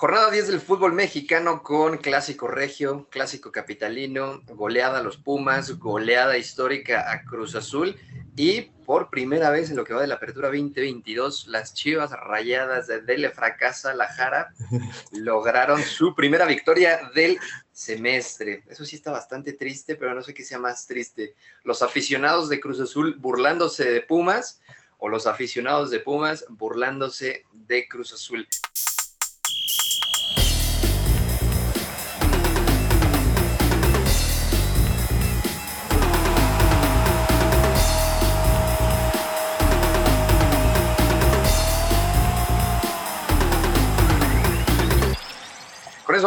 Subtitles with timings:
[0.00, 6.38] Jornada 10 del fútbol mexicano con clásico regio, clásico capitalino, goleada a los Pumas, goleada
[6.38, 7.94] histórica a Cruz Azul
[8.34, 12.86] y por primera vez en lo que va de la apertura 2022, las Chivas rayadas
[12.86, 14.54] de Dele Fracasa La Jara
[15.12, 17.38] lograron su primera victoria del
[17.70, 18.64] semestre.
[18.70, 21.34] Eso sí está bastante triste, pero no sé qué sea más triste.
[21.62, 24.62] Los aficionados de Cruz Azul burlándose de Pumas
[24.96, 28.48] o los aficionados de Pumas burlándose de Cruz Azul.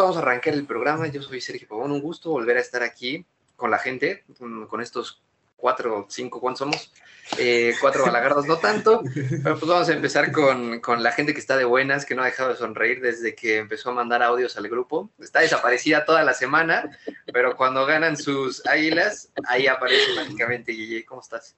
[0.04, 1.06] Vamos a arrancar el programa.
[1.06, 1.90] Yo soy Sergio Pavón.
[1.90, 3.24] Un gusto volver a estar aquí
[3.56, 4.24] con la gente,
[4.68, 5.22] con estos
[5.56, 6.92] cuatro, cinco, ¿cuántos somos?
[7.38, 9.02] Eh, cuatro balagardos, no tanto,
[9.42, 12.20] pero pues vamos a empezar con, con, la gente que está de buenas, que no
[12.20, 15.08] ha dejado de sonreír desde que empezó a mandar audios al grupo.
[15.18, 16.98] Está desaparecida toda la semana,
[17.32, 21.06] pero cuando ganan sus águilas, ahí aparece mágicamente Guille.
[21.06, 21.56] ¿Cómo estás?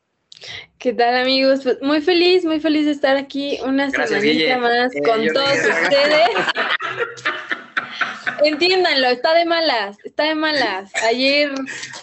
[0.78, 1.60] ¿Qué tal amigos?
[1.64, 6.28] Pues muy feliz, muy feliz de estar aquí una semana más eh, con todos ustedes.
[8.44, 10.90] Entiéndanlo, está de malas, está de malas.
[11.04, 11.50] Ayer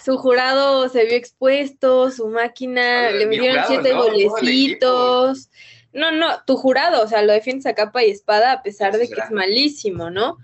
[0.04, 5.50] su jurado se vio expuesto, su máquina le metieron siete golecitos.
[5.92, 9.08] No, no, tu jurado, o sea, lo defiendes a capa y espada a pesar de
[9.08, 10.38] que es malísimo, ¿no?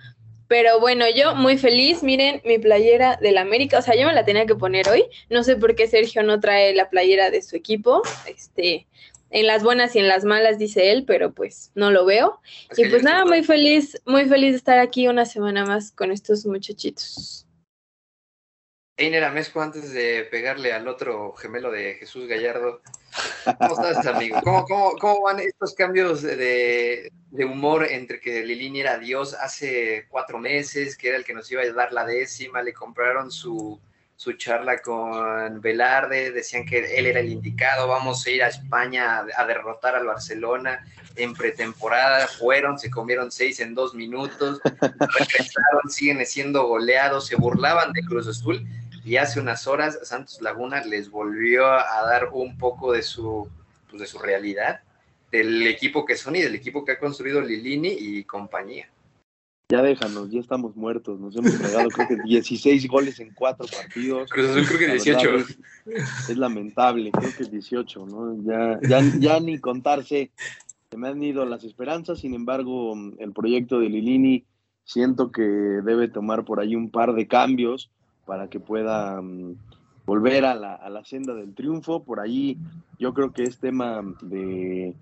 [0.47, 4.25] Pero bueno, yo muy feliz, miren mi playera del América, o sea, yo me la
[4.25, 7.55] tenía que poner hoy, no sé por qué Sergio no trae la playera de su
[7.55, 8.89] equipo, este,
[9.31, 12.41] en las buenas y en las malas, dice él, pero pues no lo veo.
[12.77, 16.45] y pues nada, muy feliz, muy feliz de estar aquí una semana más con estos
[16.47, 17.47] muchachitos.
[18.97, 22.83] Einer Amesco, antes de pegarle al otro gemelo de Jesús Gallardo,
[23.59, 24.39] ¿cómo estás, amigo?
[24.45, 30.07] ¿Cómo, cómo, cómo van estos cambios de, de, humor entre que Lilini era Dios hace
[30.11, 33.81] cuatro meses, que era el que nos iba a dar la décima, le compraron su
[34.21, 39.25] su charla con Velarde, decían que él era el indicado, vamos a ir a España
[39.35, 40.87] a, derrotar al Barcelona
[41.17, 47.95] en pretemporada, fueron, se comieron seis en dos minutos, regresaron, siguen siendo goleados, se burlaban
[47.95, 48.63] de Cruz Azul
[49.07, 53.49] y hace unas horas Santos Laguna les volvió a dar un poco de su,
[53.89, 54.83] pues, de su realidad,
[55.33, 58.87] del equipo que son y del equipo que ha construido Lilini y compañía.
[59.71, 61.21] Ya déjanos, ya estamos muertos.
[61.21, 64.29] Nos hemos pegado creo que 16 goles en cuatro partidos.
[64.29, 65.37] Cruz Azul creo que 18.
[65.87, 68.43] Es, lamentable, creo que 18, ¿no?
[68.43, 70.33] Ya, ya, ya ni contarse.
[70.91, 74.45] Se me han ido las esperanzas, sin embargo, el proyecto de Lilini
[74.83, 77.93] siento que debe tomar por ahí un par de cambios
[78.27, 79.55] para que pueda mm,
[80.05, 82.03] volver a la, a la senda del triunfo.
[82.03, 82.59] Por ahí
[82.99, 84.97] yo creo que es tema de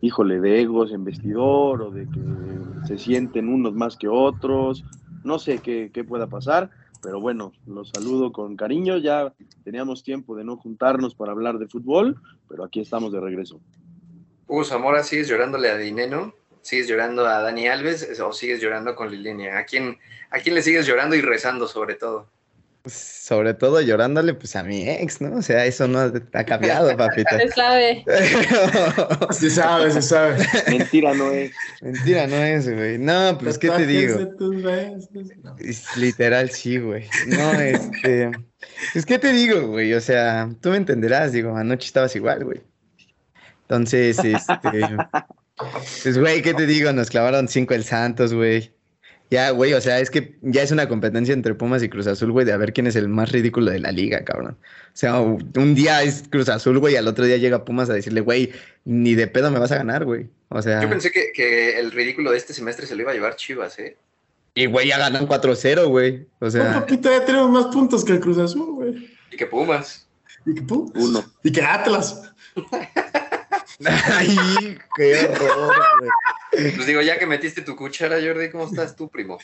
[0.00, 4.84] híjole, de egos en vestidor o de que se sienten unos más que otros.
[5.24, 6.70] No sé qué, pueda pasar,
[7.02, 8.96] pero bueno, los saludo con cariño.
[8.98, 9.32] Ya
[9.64, 13.60] teníamos tiempo de no juntarnos para hablar de fútbol, pero aquí estamos de regreso.
[14.46, 16.34] Hugo Zamora, ¿sigues llorándole a Dineno?
[16.62, 19.58] ¿Sigues llorando a Dani Alves o sigues llorando con Lilinia?
[19.58, 19.98] ¿A quién,
[20.30, 22.26] ¿A quién le sigues llorando y rezando sobre todo?
[22.82, 25.36] Pues, sobre todo llorándole pues a mi ex, ¿no?
[25.36, 27.38] O sea, eso no ha cambiado, papita.
[27.38, 28.04] Se sabe.
[29.30, 30.46] se sabe, se sabe.
[30.68, 31.52] Mentira no es.
[31.82, 32.96] Mentira no es, güey.
[32.96, 34.18] No, pues, ¿qué te digo?
[35.96, 37.06] Literal, sí, güey.
[37.26, 38.30] No, este...
[38.92, 39.92] Pues, ¿qué te digo, güey?
[39.92, 42.62] O sea, tú me entenderás, digo, anoche estabas igual, güey.
[43.62, 44.96] Entonces, este...
[46.02, 46.90] Pues, güey, ¿qué te digo?
[46.94, 48.72] Nos clavaron cinco el Santos, güey.
[49.30, 52.32] Ya, güey, o sea, es que ya es una competencia entre Pumas y Cruz Azul,
[52.32, 54.58] güey, de a ver quién es el más ridículo de la liga, cabrón.
[54.60, 57.92] O sea, un día es Cruz Azul, güey, y al otro día llega Pumas a
[57.92, 58.52] decirle, güey,
[58.84, 60.26] ni de pedo me vas a ganar, güey.
[60.48, 60.82] O sea.
[60.82, 63.96] Yo pensé que, el ridículo de este semestre se lo iba a llevar Chivas, ¿eh?
[64.54, 66.26] Y, güey, ya ganan 4-0, güey.
[66.40, 66.74] O sea.
[66.74, 69.16] Un poquito ya tenemos más puntos que el Cruz Azul, güey.
[69.30, 70.08] Y que Pumas.
[70.44, 70.92] Y que Pumas.
[70.96, 71.24] Uno.
[71.44, 72.32] Y que Atlas.
[73.86, 76.74] Ay, qué horror, güey.
[76.74, 79.38] Pues digo, ya que metiste tu cuchara, Jordi, ¿cómo estás tú, primo?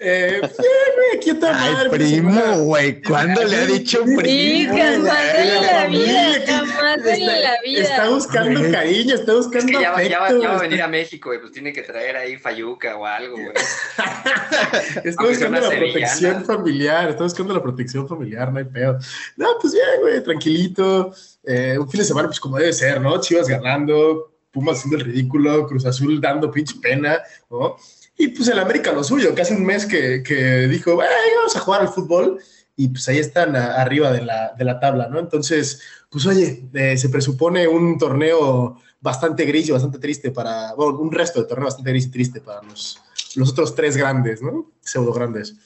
[0.00, 0.50] Eh, bien,
[0.94, 3.02] güey, aquí está Ay, primo, güey.
[3.02, 4.20] ¿Cuándo le ha dicho primo?
[4.22, 7.82] Sí, jamás en la vida, jamás en la vida.
[7.82, 10.82] Está buscando cariño, está buscando es que ya, afecto, ya, va, ya, va, a venir
[10.82, 13.48] a México, güey, pues tiene que traer ahí fayuca o algo, güey.
[15.04, 18.98] está buscando la protección familiar, está buscando la protección familiar, no hay pedo.
[19.36, 21.12] No, pues bien, güey, tranquilito.
[21.50, 23.18] Eh, un fin de semana, pues como debe ser, ¿no?
[23.22, 27.76] Chivas ganando, Pumas haciendo el ridículo, Cruz Azul dando pinche pena, ¿no?
[28.18, 31.60] Y pues el América lo suyo, que hace un mes que, que dijo, vamos a
[31.60, 32.38] jugar al fútbol
[32.76, 35.18] y pues ahí están arriba de la, de la, tabla, ¿no?
[35.20, 35.80] Entonces,
[36.10, 41.10] pues oye, eh, se presupone un torneo bastante gris y bastante triste para, bueno, un
[41.10, 43.00] resto de torneo bastante gris y triste para los,
[43.36, 44.70] los otros tres grandes, ¿no?
[44.82, 45.56] Pseudo grandes.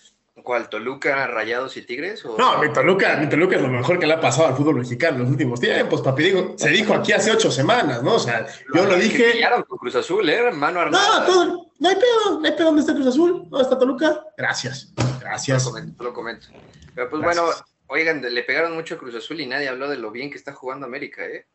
[0.42, 0.68] ¿Cuál?
[0.68, 2.24] ¿Toluca, Rayados y Tigres?
[2.24, 2.36] O...
[2.36, 5.16] No, mi Toluca, mi Toluca es lo mejor que le ha pasado al fútbol mexicano
[5.16, 6.24] en los últimos tiempos, papi.
[6.24, 8.14] Digo, se dijo aquí hace ocho semanas, ¿no?
[8.14, 9.40] O sea, yo lo dije.
[9.68, 10.50] con Cruz Azul, ¿eh?
[10.52, 11.20] Mano armada.
[11.20, 12.66] No, todo, no hay pedo, no hay pedo.
[12.66, 13.46] ¿Dónde está Cruz Azul?
[13.48, 14.24] ¿Dónde está Toluca?
[14.36, 15.64] Gracias, gracias.
[15.64, 16.46] Lo comento, lo comento.
[16.94, 17.44] Pero pues bueno,
[17.86, 20.52] oigan, le pegaron mucho a Cruz Azul y nadie habló de lo bien que está
[20.52, 21.46] jugando América, ¿eh?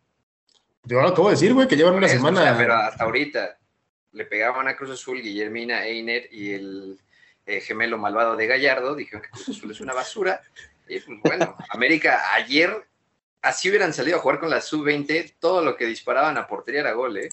[0.84, 2.56] Yo lo acabo de decir, güey, que llevan una semana.
[2.58, 3.58] pero hasta ahorita
[4.14, 7.00] le pegaban a Cruz Azul, Guillermina, Einer y el
[7.48, 10.42] eh, gemelo malvado de Gallardo, dijeron que Cruz Azul es una basura.
[10.88, 12.86] Y pues bueno, América ayer,
[13.42, 16.92] así hubieran salido a jugar con la sub-20, todo lo que disparaban a portería era
[16.92, 17.30] gol, ¿eh?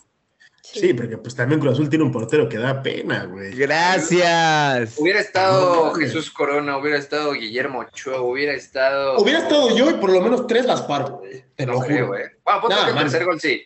[0.63, 3.55] Sí, porque pues también Cruz Azul tiene un portero que da pena, güey.
[3.55, 4.95] Gracias.
[4.97, 9.19] Hubiera estado Jesús Corona, hubiera estado Guillermo Ochoa, hubiera estado.
[9.19, 11.45] Hubiera estado yo y por lo menos tres las paro, güey.
[11.55, 12.07] Te lo juro.
[12.09, 12.23] güey.
[12.43, 13.63] Bueno, ponte que el tercer gol sí.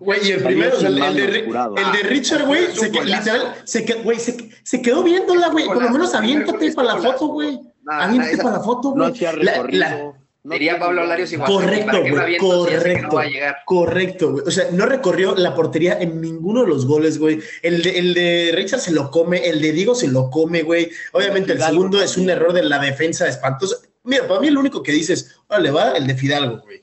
[0.00, 4.50] Güey, y el primero, el, de, el de Richard, güey, se, literal, se, güey, se,
[4.62, 5.66] se, quedó viéndola, güey.
[5.66, 7.60] Por lo menos aviéntate para la foto, güey.
[7.86, 9.08] Aviéntate para la foto, güey.
[9.08, 11.50] No Diría Pablo Larios igual.
[11.50, 12.38] Correcto, güey.
[12.38, 13.18] Correcto.
[13.66, 14.44] correcto, güey.
[14.46, 17.40] O sea, no recorrió la portería en ninguno de los goles, güey.
[17.60, 20.90] El de, el de Richard se lo come, el de Diego se lo come, güey.
[21.12, 23.76] Obviamente el segundo es un error de la defensa espantoso.
[24.04, 26.79] Mira, para mí el único que dices, le va el de Fidalgo, güey.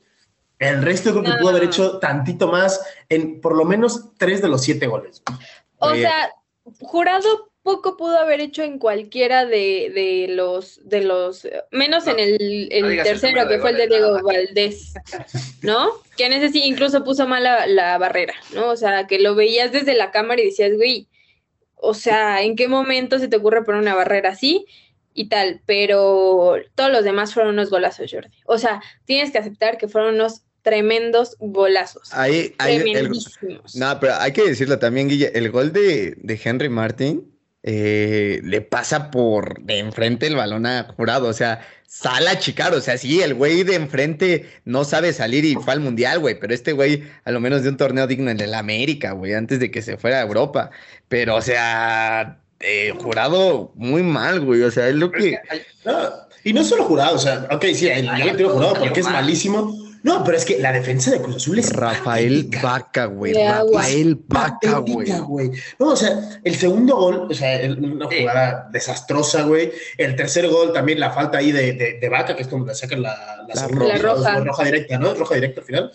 [0.58, 4.48] El resto creo que pudo haber hecho tantito más en por lo menos tres de
[4.48, 5.22] los siete goles.
[5.78, 6.30] O sea,
[6.80, 12.68] jurado poco pudo haber hecho en cualquiera de, los, de los, menos en el,
[13.02, 14.94] tercero, que fue el de Diego Valdés,
[15.62, 15.90] ¿no?
[16.16, 18.68] Que en ese sí incluso puso mal la, barrera, ¿no?
[18.68, 21.08] O sea, que lo veías desde la cámara y decías, güey,
[21.74, 24.66] o sea, ¿en qué momento se te ocurre poner una barrera así?
[25.14, 28.30] y tal, pero todos los demás fueron unos golazos, Jordi.
[28.46, 32.10] O sea, tienes que aceptar que fueron unos tremendos golazos.
[32.12, 32.54] Ahí,
[33.74, 37.24] no, pero hay que decirlo también, Guille, el gol de, Henry Martin
[37.62, 42.74] eh, le pasa por de enfrente el balón a jurado, o sea, sale a chicar,
[42.74, 46.38] o sea, sí, el güey de enfrente no sabe salir y fue al mundial, güey,
[46.38, 49.58] pero este güey, a lo menos de un torneo digno en el América, güey, antes
[49.60, 50.70] de que se fuera a Europa,
[51.08, 55.38] pero, o sea, eh, jurado muy mal, güey, o sea, es lo que...
[56.44, 60.24] y no solo jurado, o sea, ok, sí, el, el jurado porque es malísimo, no,
[60.24, 61.70] pero es que la defensa de Cruz Azul es.
[61.70, 63.34] Rafael Vaca, güey.
[63.34, 65.50] Rafael Vaca, güey.
[65.78, 69.70] No, o sea, el segundo gol, o sea, una jugada desastrosa, güey.
[69.98, 73.02] El tercer gol también la falta ahí de, de, Vaca, que es como le sacan
[73.02, 74.40] la, la, segunda roja.
[74.40, 74.64] roja.
[74.64, 75.12] directa, ¿no?
[75.12, 75.92] Roja directa al final.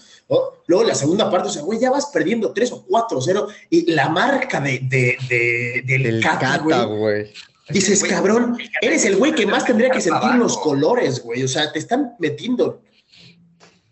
[0.67, 4.09] Luego la segunda parte, o sea, güey, ya vas perdiendo 3 o 4-0 y la
[4.09, 7.33] marca de, de, del Cata, güey.
[7.69, 11.41] Dices, cabrón, eres el güey que más tendría que sentir los colores, güey.
[11.41, 12.83] O sea, te están metiendo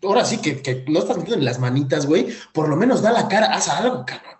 [0.04, 3.28] ahora sí que, no estás metiendo en las manitas, güey, por lo menos da la
[3.28, 4.36] cara, haz algo, cabrón.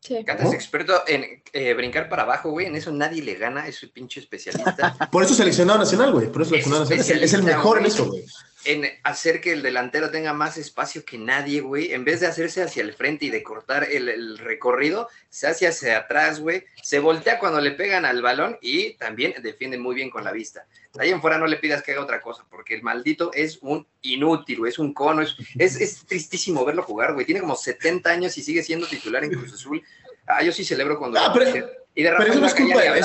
[0.00, 0.24] Sí.
[0.24, 2.66] Cata es experto en eh, brincar para abajo, güey.
[2.66, 4.96] En eso nadie le gana, es un pinche especialista.
[5.12, 6.32] por eso seleccionado nacional, güey.
[6.32, 7.22] Por eso seleccionado nacional.
[7.22, 8.24] Es el mejor en eso, güey
[8.64, 11.92] en hacer que el delantero tenga más espacio que nadie, güey.
[11.92, 15.98] En vez de hacerse hacia el frente y de cortar el, recorrido, se hace hacia
[15.98, 16.64] atrás, güey.
[16.82, 20.66] Se voltea cuando le pegan al balón y también defiende muy bien con la vista.
[20.98, 23.86] Ahí en fuera no le pidas que haga otra cosa, porque el maldito es un
[24.02, 24.70] inútil, güey.
[24.70, 25.22] Es un cono.
[25.22, 27.26] Es, es, tristísimo verlo jugar, güey.
[27.26, 29.82] Tiene como 70 años y sigue siendo titular en Cruz Azul.
[30.26, 31.18] Ah, yo sí celebro cuando...
[31.18, 31.50] Ah, pero,
[31.94, 33.02] pero, eso no es culpa, eh,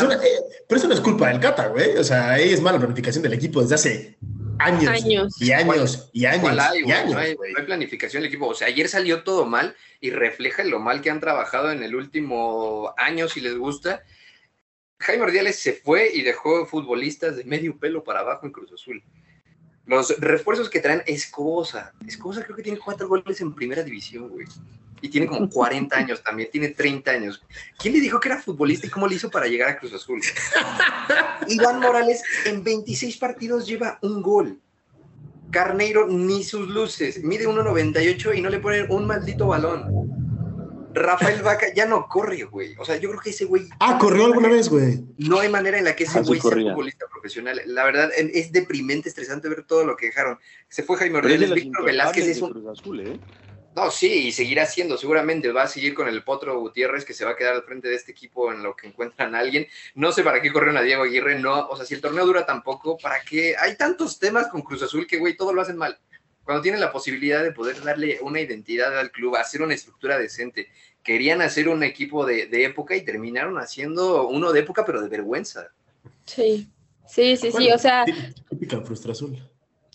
[0.68, 1.98] pero eso no es culpa del Cata, güey.
[1.98, 4.18] O sea, ahí es mala planificación del equipo desde hace
[4.60, 6.10] años, y años y años.
[6.14, 8.48] y años no, hay, planificación del equipo.
[8.48, 11.96] O sea, ayer salió todo mal y refleja lo mal que han trabajado en el
[11.96, 14.04] último año, si les gusta.
[15.00, 19.04] Jaime Ordiales se fue y dejó futbolistas de medio pelo para abajo en Cruz Azul.
[19.86, 21.94] Los refuerzos que traen Escobosa.
[22.08, 24.48] Escobosa creo que tiene cuatro goles en primera división, güey.
[25.02, 27.44] Y tiene como 40 años también, tiene 30 años.
[27.78, 30.22] ¿Quién le dijo que era futbolista y cómo le hizo para llegar a Cruz Azul?
[31.48, 34.60] Iván Morales en 26 partidos lleva un gol.
[35.52, 37.24] Carneiro ni sus luces.
[37.24, 40.25] Mide 1.98 y no le ponen un maldito balón.
[40.96, 42.76] Rafael Vaca ya no corre, güey.
[42.78, 43.68] O sea, yo creo que ese güey.
[43.80, 45.04] Ah, corrió alguna vez, güey.
[45.18, 47.62] No hay manera en la que ese ah, güey sea futbolista profesional.
[47.66, 50.40] La verdad, es deprimente, estresante ver todo lo que dejaron.
[50.70, 52.68] Se fue Jaime Ordenes, Víctor Velázquez es un.
[52.70, 53.20] Azul, ¿eh?
[53.76, 57.26] No, sí, y seguirá siendo, seguramente va a seguir con el Potro Gutiérrez, que se
[57.26, 59.68] va a quedar al frente de este equipo en lo que encuentran a alguien.
[59.96, 62.46] No sé para qué corrieron a Diego Aguirre, no, o sea, si el torneo dura
[62.46, 63.54] tampoco, ¿para qué?
[63.60, 66.00] Hay tantos temas con Cruz Azul que, güey, todo lo hacen mal.
[66.46, 70.70] Cuando tienen la posibilidad de poder darle una identidad al club, hacer una estructura decente,
[71.04, 75.72] querían hacer un equipo de, época y terminaron haciendo uno de época, pero de vergüenza.
[76.26, 76.70] Sí,
[77.08, 78.06] sí, sí, sí, o sea...
[78.50, 79.38] Típica frustra azul.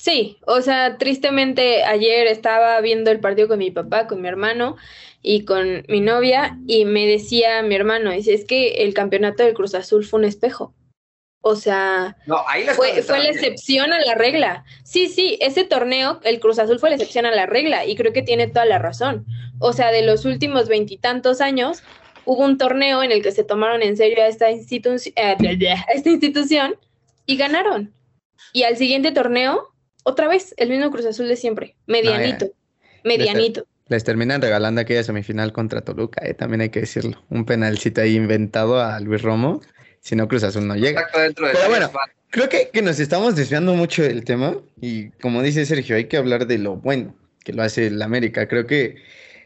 [0.01, 4.77] Sí, o sea, tristemente ayer estaba viendo el partido con mi papá, con mi hermano
[5.21, 9.53] y con mi novia y me decía mi hermano, dice, es que el campeonato del
[9.53, 10.75] Cruz Azul fue un espejo.
[11.43, 12.17] O sea,
[12.77, 14.65] fue, fue la excepción a la regla.
[14.85, 18.13] Sí, sí, ese torneo, el Cruz Azul fue la excepción a la regla y creo
[18.13, 19.25] que tiene toda la razón.
[19.59, 21.83] O sea, de los últimos veintitantos años,
[22.27, 25.37] hubo un torneo en el que se tomaron en serio a esta, institu eh,
[25.95, 26.75] esta institución
[27.25, 27.91] y ganaron.
[28.53, 29.73] Y al siguiente torneo,
[30.05, 32.51] otra vez, el mismo Cruz Azul de siempre, medianito,
[33.03, 33.65] medianito.
[33.89, 37.23] Les, terminan regalando aquella semifinal contra Toluca, eh, también hay que decirlo.
[37.31, 39.63] Un penalcito ahí inventado a Luis Romo
[40.01, 41.09] si no Cruz Azul no llega.
[41.13, 41.91] Pero bueno,
[42.31, 46.17] creo que, que, nos estamos desviando mucho del tema y como dice Sergio, hay que
[46.17, 47.15] hablar de lo bueno
[47.45, 48.49] que lo hace el América.
[48.49, 48.97] Creo que,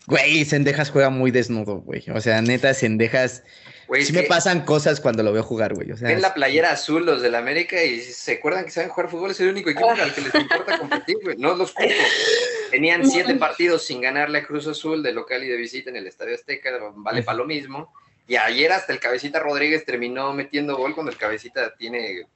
[0.07, 2.05] güey, Sendejas juega muy desnudo, güey.
[2.13, 3.43] O sea, neta, Sendejas...
[3.87, 5.93] Güey, sí me pasan cosas cuando lo veo jugar, güey.
[5.93, 9.11] O sea, en la playera azul los del América y se acuerdan que saben jugar
[9.11, 11.37] fútbol, es el único equipo al que les importa competir, güey.
[11.37, 11.93] No los culpo.
[12.71, 16.07] Tenían siete partidos sin ganarle a Cruz Azul de local y de visita en el
[16.07, 17.93] Estadio Azteca, vale para lo mismo.
[18.27, 22.27] Y ayer hasta el Cabecita Rodríguez terminó metiendo gol cuando el Cabecita tiene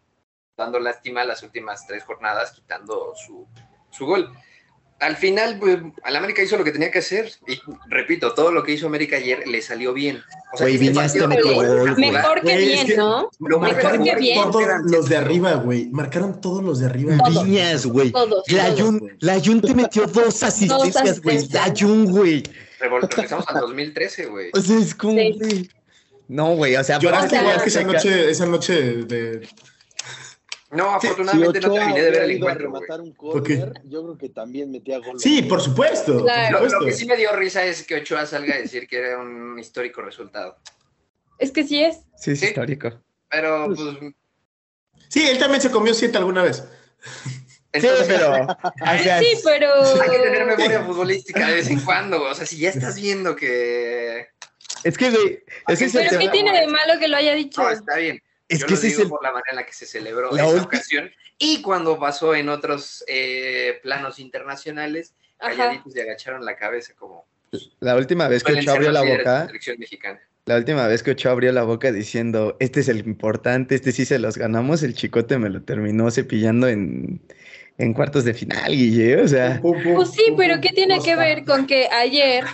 [0.57, 3.47] dando lástima las últimas tres jornadas, quitando su,
[3.91, 4.31] su gol.
[5.01, 7.31] Al final, pues, al América hizo lo que tenía que hacer.
[7.47, 10.21] Y repito, todo lo que hizo América ayer le salió bien.
[10.53, 13.31] O sea, Mejor que bien, ¿no?
[13.39, 14.51] Mejor que bien.
[14.51, 15.89] Todos los de arriba, güey.
[15.91, 17.17] Marcaron todos los de arriba.
[17.29, 18.13] Viñas, güey.
[18.49, 18.75] La
[19.21, 21.47] la Jun te metió dos asistencias, güey.
[21.53, 22.43] La Jun, güey.
[22.81, 24.51] Regresamos al 2013, güey.
[24.53, 25.21] O sea, es como.
[26.29, 29.49] No, güey, o sea, Lloraste igual que esa noche, esa noche de.
[30.71, 32.71] No, afortunadamente no terminé de ver el encuentro.
[33.03, 35.19] un corner, yo creo que también metía gol.
[35.19, 36.27] Sí, por supuesto.
[36.51, 39.59] Lo, que sí me dio risa es que Ochoa salga a decir que era un
[39.59, 40.59] histórico resultado.
[41.39, 42.01] Es que sí es.
[42.17, 42.93] Sí, es histórico.
[43.31, 44.15] Pero, pues, pues.
[45.09, 46.63] Sí, él también se comió siete alguna vez.
[47.73, 48.35] sí, pero.
[49.21, 50.03] sí, pero.
[50.03, 52.23] Hay que tener memoria futbolística de vez en cuando.
[52.23, 54.27] O sea, si ya estás viendo que
[54.89, 57.63] es que, güey, es que Pero ¿qué tiene de malo que lo haya dicho?
[57.63, 58.23] No, está bien.
[58.49, 60.47] Es Yo que lo digo es por la manera en la que se celebró la
[60.47, 66.95] esa ocasión y cuando pasó en otros eh, planos internacionales, calladitos y agacharon la cabeza
[66.97, 67.27] como...
[67.81, 69.49] La última vez que Ochoa abrió la boca...
[70.47, 74.07] La última vez que Ochoa abrió la boca diciendo, este es el importante, este sí
[74.07, 77.21] se los ganamos, el chicote me lo terminó cepillando en,
[77.77, 79.61] en cuartos de final, Guille, o sea...
[79.61, 82.47] Pues sí, pero ¿qué tiene que ver con que ayer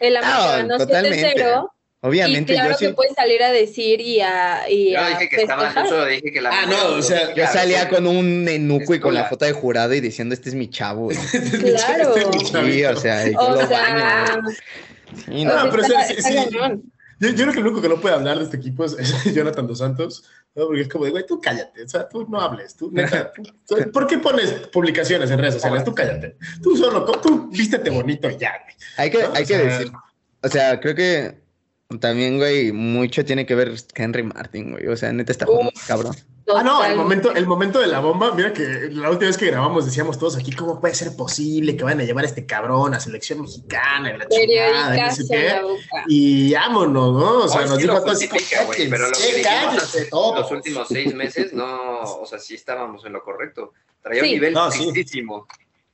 [0.00, 1.70] el América ganó 7-0.
[2.00, 2.52] Obviamente.
[2.52, 4.68] Y claro que puedes salir a decir y a.
[4.68, 6.50] Y yo dije que estaba yo dije que la.
[6.50, 7.34] Ah, no, o sea.
[7.34, 10.54] Yo salía con un enuco y con la foto de jurado y diciendo: Este es
[10.54, 11.08] mi chavo.
[11.60, 12.14] claro.
[12.64, 14.42] Sí, o sea, yo lo baño.
[15.24, 16.36] Sí, no, no pero sí, sí,
[17.18, 19.66] yo, yo, creo que el único que no puede hablar de este equipo es, Jonathan
[19.66, 20.66] Dos Santos, ¿no?
[20.66, 23.32] porque es como de, güey, tú cállate, o sea, tú no hables, tú, neta,
[23.92, 25.84] ¿por qué pones publicaciones en redes sociales?
[25.84, 28.76] Tú cállate, tú solo, tú vístete bonito y ya, güey.
[28.96, 29.92] Hay que, hay que decir,
[30.42, 31.45] o sea, creo que
[32.00, 36.16] también, güey, mucho tiene que ver Henry Martin, güey, o sea, neta está como cabrón.
[36.54, 38.62] Ah, no, el momento, el momento de la bomba, mira que
[38.92, 42.04] la última vez que grabamos decíamos todos aquí, ¿cómo puede ser posible que vayan a
[42.04, 44.96] llevar a este cabrón a selección mexicana en la chingada?
[44.96, 45.60] Y, no sé qué?
[46.06, 47.38] y vámonos, ¿no?
[47.44, 52.02] O sea, nos dijo todos güey, pero lo que dijimos los últimos seis meses, no,
[52.02, 53.72] o sea, sí estábamos en lo correcto.
[54.00, 54.70] Traía un nivel no,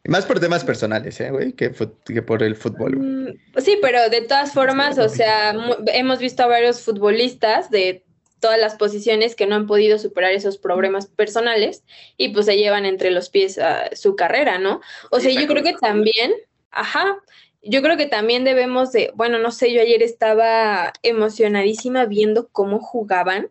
[0.05, 1.53] Más por temas personales, ¿eh, güey?
[1.53, 1.73] Que,
[2.05, 2.97] que, por el fútbol.
[2.97, 5.55] Mm, sí, pero de todas formas, o sea,
[5.87, 8.05] hemos visto a varios futbolistas de
[8.41, 11.85] todas las posiciones que no han podido superar esos problemas personales
[12.17, 14.81] y pues se llevan entre los pies a su carrera, ¿no?
[15.13, 16.33] O sea, yo creo que también,
[16.73, 17.19] ajá,
[17.63, 22.81] yo creo que también debemos de, bueno, no sé, yo ayer estaba emocionadísima viendo cómo
[22.81, 23.49] jugaban.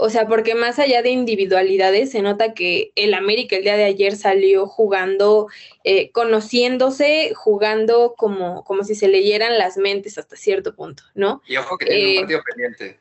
[0.00, 3.84] O sea, porque más allá de individualidades, se nota que el América el día de
[3.84, 5.48] ayer salió jugando,
[5.84, 11.42] eh, conociéndose, jugando como, como si se leyeran las mentes hasta cierto punto, ¿no?
[11.46, 13.00] Y ojo que tiene un eh, partido pendiente.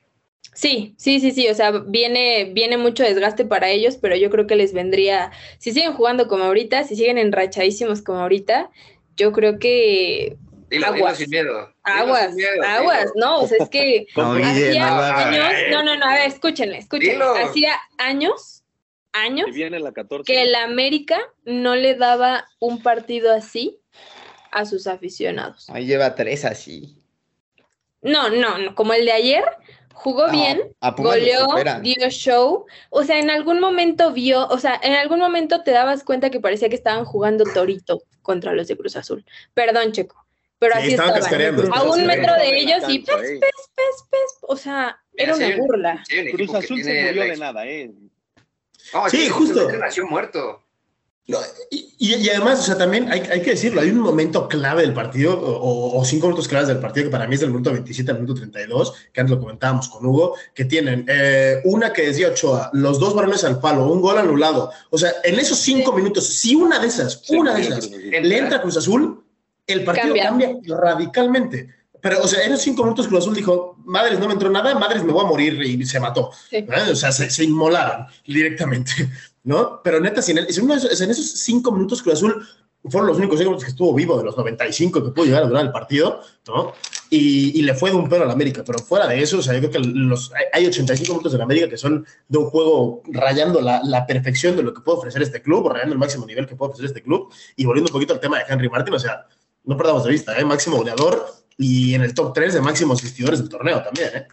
[0.53, 4.45] Sí, sí, sí, sí, o sea, viene, viene mucho desgaste para ellos, pero yo creo
[4.45, 8.69] que les vendría, si siguen jugando como ahorita, si siguen enrachadísimos como ahorita,
[9.15, 10.37] yo creo que
[10.85, 11.73] aguas, sin miedo.
[11.83, 12.35] aguas,
[12.65, 17.23] aguas, no, o sea, es que hacía años, no, no, no, a ver, escúchenme, escúchenme,
[17.43, 18.63] hacía años,
[19.11, 19.47] años
[20.25, 23.79] que el América no le daba un partido así
[24.51, 25.69] a sus aficionados.
[25.69, 26.95] Ahí lleva tres así.
[28.01, 29.43] No, no, no, como el de ayer,
[29.93, 30.61] jugó bien,
[30.97, 31.47] goleó,
[31.81, 32.65] dio show.
[32.89, 36.39] O sea, en algún momento vio, o sea, en algún momento te dabas cuenta que
[36.39, 39.25] parecía que estaban jugando Torito contra los de Cruz Azul.
[39.53, 40.25] Perdón, Checo.
[40.59, 41.73] Pero así estaban.
[41.73, 44.37] A un metro de ellos y pes, pes, pes, pes.
[44.41, 46.03] O sea, era una burla.
[46.33, 47.91] Cruz Azul se murió de nada, ¿eh?
[49.09, 49.71] sí, justo.
[49.71, 50.61] Nació muerto.
[51.69, 55.39] y, además, o sea, también hay, hay, que decirlo, hay un momento clave del partido,
[55.39, 58.41] o, cinco minutos claves del partido, que para mí es del minuto 27 al minuto
[58.41, 62.99] 32, que antes lo comentábamos con Hugo, que tienen eh, una que decía Ochoa, los
[62.99, 64.71] dos varones al palo, un gol anulado.
[64.89, 68.57] O sea, en esos cinco minutos, si una de esas, una de esas, le entra
[68.57, 69.23] a Cruz Azul,
[69.73, 71.75] el partido cambia, radicalmente.
[72.01, 74.73] Pero, o sea, en esos cinco minutos Cruz Azul dijo, madres, no me entró nada,
[74.77, 76.31] madres, me voy a morir y se mató.
[76.91, 78.91] O sea, se, se, inmolaron directamente.
[79.43, 79.81] ¿no?
[79.83, 82.47] Pero neta, si en, esos cinco minutos Cruz Azul
[82.85, 85.47] fueron los únicos cinco minutos que estuvo vivo de los 95 que pudo llegar a
[85.47, 86.73] durar el partido, ¿no?
[87.09, 89.53] Y, le fue de un pelo a la América, pero fuera de eso, o sea,
[89.55, 93.59] yo creo que los, hay 85 minutos la América que son de un juego rayando
[93.59, 96.45] la, la, perfección de lo que puede ofrecer este club, o rayando el máximo nivel
[96.45, 98.99] que puede ofrecer este club, y volviendo un poquito al tema de Henry Martin, o
[98.99, 99.25] sea,
[99.63, 100.45] no perdamos de vista, ¿eh?
[100.45, 101.25] Máximo goleador
[101.57, 104.27] y en el top 3 de máximos asistidores del torneo también, ¿eh?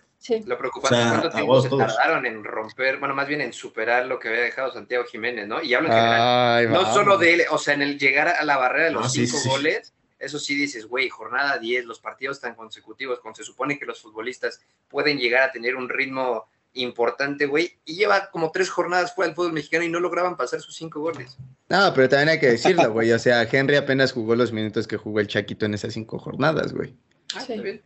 [0.45, 4.19] Lo preocupante es cuánto tiempo se tardaron en romper, bueno, más bien en superar lo
[4.19, 5.63] que había dejado Santiago Jiménez, ¿no?
[5.63, 8.57] Y hablo en general, no solo de él, o sea, en el llegar a la
[8.57, 13.21] barrera de los cinco goles, eso sí dices, güey, jornada 10, los partidos tan consecutivos,
[13.21, 16.49] cuando se supone que los futbolistas pueden llegar a tener un ritmo
[16.83, 20.61] importante, güey, y lleva como tres jornadas fuera del fútbol mexicano y no lograban pasar
[20.61, 21.37] sus cinco goles.
[21.69, 24.97] No, pero también hay que decirlo, güey, o sea, Henry apenas jugó los minutos que
[24.97, 26.95] jugó el Chaquito en esas cinco jornadas, güey.
[27.35, 27.83] Ah, está bien.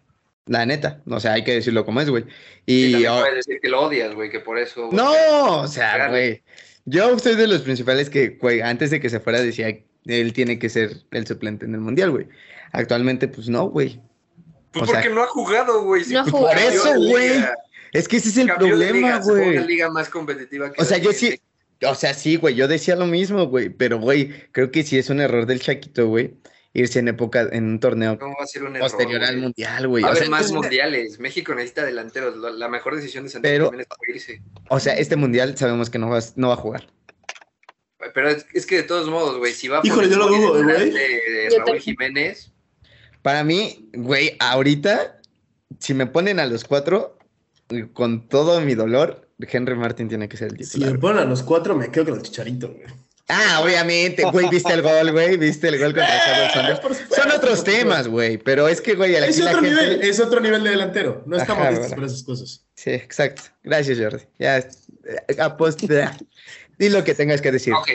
[0.47, 2.25] La neta, o sea, hay que decirlo como es, güey.
[2.67, 4.89] Y, también puedes decir que lo odias, güey, que por eso.
[4.93, 6.43] No, o sea, güey.
[6.87, 9.69] Yo soy de los principales que, güey, antes de que se fuera decía
[10.07, 12.29] él tiene que ser el suplente en el mundial, güey.
[12.73, 14.01] Actualmente, pues no, güey.
[14.73, 16.05] Pues porque no ha jugado, güey.
[16.09, 16.49] no ha jugado.
[16.49, 17.45] Por eso, güey.
[17.93, 19.57] Es que ese es el problema, güey.
[19.57, 21.41] una liga más competitiva que O sea, yo sí.
[21.87, 22.55] O sea, sí, güey.
[22.55, 23.71] Yo decía lo mismo, güey.
[23.71, 26.35] Pero, güey, creo que sí es un error del Chaquito, güey
[26.73, 28.19] irse en época, en un torneo
[28.79, 30.05] posterior al mundial, güey.
[30.05, 31.19] Va más mundiales.
[31.19, 32.37] México necesita delanteros.
[32.37, 34.43] La mejor decisión de Santiago es irse.
[34.69, 36.87] O sea, este mundial sabemos que no va, no va a jugar.
[38.15, 40.91] Pero es, que de todos modos, güey, si va a Híjole, yo lo dudo, güey.
[40.91, 42.53] De, Raúl Jiménez.
[43.23, 45.21] Para mí, güey, ahorita,
[45.79, 47.19] si me ponen a los cuatro,
[47.93, 50.89] con todo mi dolor, Henry Martin tiene que ser el titular.
[50.89, 52.85] Si me ponen a los cuatro, me quedo con el chicharito, güey.
[53.33, 57.15] Ah, obviamente, güey, viste el gol, güey, viste el gol contra Carlos Sanders.
[57.15, 60.71] Son otros temas, güey, pero es que, güey, es otro nivel, es otro nivel de
[60.71, 61.23] delantero.
[61.27, 62.67] No estamos listos para esas cosas.
[62.75, 63.43] Sí, exacto.
[63.63, 64.25] Gracias, Jordi.
[64.39, 64.67] Ya, eh,
[65.39, 66.17] aposta.
[66.77, 67.73] Di lo que tengas que decir.
[67.73, 67.91] Ok.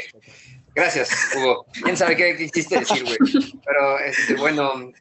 [0.73, 1.65] Gracias, Hugo.
[1.83, 3.17] ¿Quién sabe qué quisiste decir, güey?
[3.65, 4.91] Pero, este, bueno,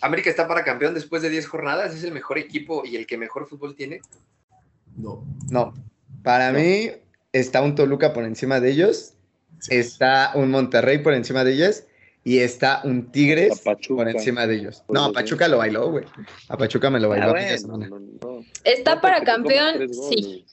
[0.00, 1.94] América está para campeón después de 10 jornadas.
[1.94, 4.00] ¿Es el mejor equipo y el que mejor fútbol tiene?
[4.96, 5.24] No.
[5.50, 5.74] No.
[6.22, 6.90] Para mí
[7.32, 9.14] está un Toluca por encima de ellos
[9.68, 11.84] está un Monterrey por encima de ellos
[12.22, 14.82] y está un Tigres por encima de ellos.
[14.88, 16.04] No, a Pachuca lo bailó, güey.
[16.48, 17.34] A Pachuca me lo bailó.
[17.36, 20.46] Ah, está para campeón, sí.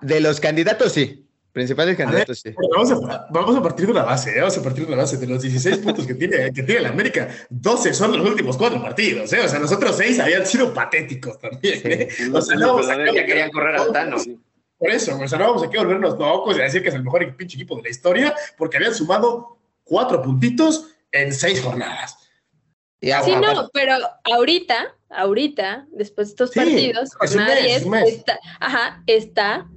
[0.00, 1.26] De los candidatos, sí.
[1.52, 2.54] Principales candidatos, sí.
[3.30, 4.40] Vamos a, partir de la base, ¿eh?
[4.40, 5.18] vamos a partir de la base.
[5.18, 8.80] De los 16 puntos que tiene, que tiene la América, 12 son los últimos cuatro
[8.80, 9.40] partidos, ¿eh?
[9.40, 12.08] O sea, los otros seis habían sido patéticos también, ¿eh?
[12.32, 14.16] O sea, no, ya querían correr a Tano.
[14.78, 16.94] Por eso, o sea, no vamos aquí a volvernos locos y a decir que es
[16.94, 22.16] el mejor pinche equipo de la historia, porque habían sumado cuatro puntitos en seis jornadas.
[22.98, 23.92] sí, no, pero
[24.24, 29.68] ahorita, ahorita, después de estos partidos, jornada 10, está, ajá, está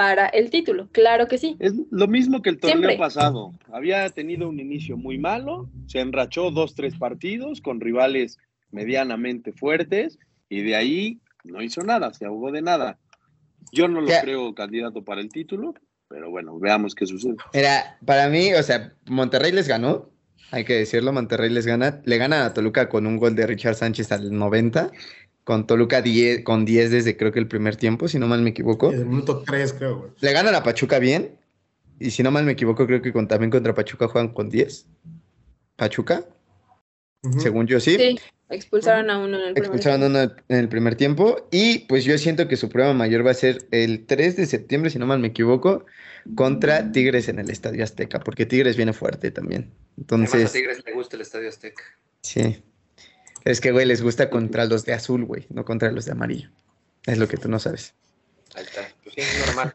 [0.00, 1.58] para el título, claro que sí.
[1.58, 3.52] Es lo mismo que el torneo pasado.
[3.70, 8.38] Había tenido un inicio muy malo, se enrachó dos, tres partidos con rivales
[8.70, 12.98] medianamente fuertes y de ahí no hizo nada, se ahogó de nada.
[13.72, 15.74] Yo no lo creo candidato para el título,
[16.08, 17.36] pero bueno, veamos qué sucede.
[17.52, 20.08] Mira, para mí, o sea, Monterrey les ganó,
[20.50, 23.74] hay que decirlo, Monterrey les gana, le gana a Toluca con un gol de Richard
[23.74, 24.92] Sánchez al 90,
[25.50, 28.50] con Toluca 10, con 10 desde creo que el primer tiempo, si no mal me
[28.50, 28.92] equivoco.
[28.92, 30.10] el minuto 3 creo, güey.
[30.20, 31.32] Le ganan a Pachuca bien,
[31.98, 34.86] y si no mal me equivoco, creo que con, también contra Pachuca juegan con 10.
[35.74, 36.24] Pachuca,
[37.38, 37.96] según yo sí.
[37.96, 38.20] Sí.
[38.48, 41.48] Expulsaron a uno en el primer Expulsaron a uno en el primer tiempo.
[41.50, 44.90] Y pues yo siento que su prueba mayor va a ser el 3 de septiembre,
[44.90, 45.84] si no mal me equivoco,
[46.36, 49.72] contra Tigres en el Estadio Azteca, porque Tigres viene fuerte también.
[49.98, 50.48] Entonces.
[50.48, 51.82] a Tigres le gusta el Estadio Azteca.
[52.22, 52.62] Sí.
[53.44, 56.50] Es que, güey, les gusta contra los de azul, güey, no contra los de amarillo.
[57.06, 57.94] Es lo que tú no sabes.
[58.54, 58.88] Ahí está.
[59.02, 59.74] Pues sí, es normal.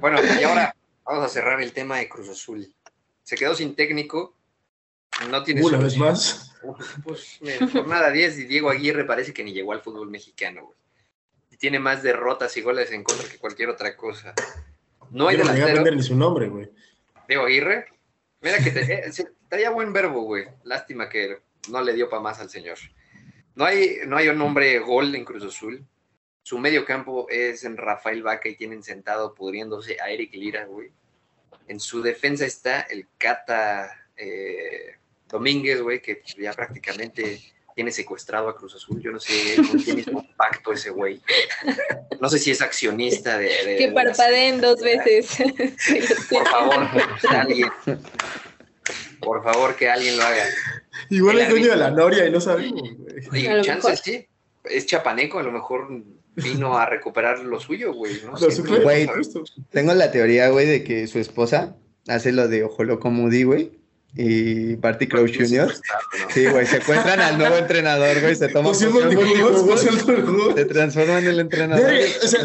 [0.00, 2.72] bueno, y ahora vamos a cerrar el tema de Cruz Azul.
[3.22, 4.36] Se quedó sin técnico.
[5.28, 5.62] No tiene.
[5.62, 6.56] Una vez más.
[7.02, 7.40] Pues
[7.72, 10.78] jornada 10 y Diego Aguirre parece que ni llegó al fútbol mexicano, güey.
[11.50, 14.34] Y tiene más derrotas y goles en contra que cualquier otra cosa.
[15.10, 15.84] No hay delantero.
[15.84, 16.70] No ni su nombre, güey.
[17.26, 17.86] Diego Aguirre.
[18.40, 20.46] Mira que te, eh, estaría buen verbo, güey.
[20.64, 22.78] Lástima que no le dio para más al señor.
[23.54, 25.84] No hay, no hay un hombre gol en Cruz Azul.
[26.42, 30.90] Su medio campo es en Rafael Vaca y tienen sentado pudriéndose a Eric Lira, güey.
[31.68, 34.96] En su defensa está el Cata eh,
[35.28, 37.40] Domínguez, güey, que ya prácticamente
[37.74, 39.00] tiene secuestrado a Cruz Azul.
[39.00, 41.20] Yo no sé con quién hizo un pacto ese güey.
[42.20, 43.76] No sé si es accionista de.
[43.78, 45.36] que parpadeen dos veces.
[46.30, 46.88] Por favor,
[47.28, 47.70] alguien.
[49.20, 50.44] Por favor, que alguien lo haga.
[51.10, 52.82] Igual es dueño de la Noria y no sabemos.
[53.32, 54.26] Y chances sí.
[54.64, 55.88] Es chapaneco, a lo mejor
[56.36, 58.20] vino a recuperar lo suyo, güey.
[58.24, 58.34] ¿no?
[58.82, 59.08] Güey,
[59.70, 61.76] tengo la teoría, güey, de que su esposa
[62.08, 63.79] hace lo de Ojo Loco Moody, güey
[64.14, 65.72] y Barty Crouch Jr.
[66.34, 68.86] Sí, güey, secuestran al nuevo entrenador, güey, se toma Se
[70.64, 71.92] transforma en el entrenador.
[72.22, 72.42] O sea,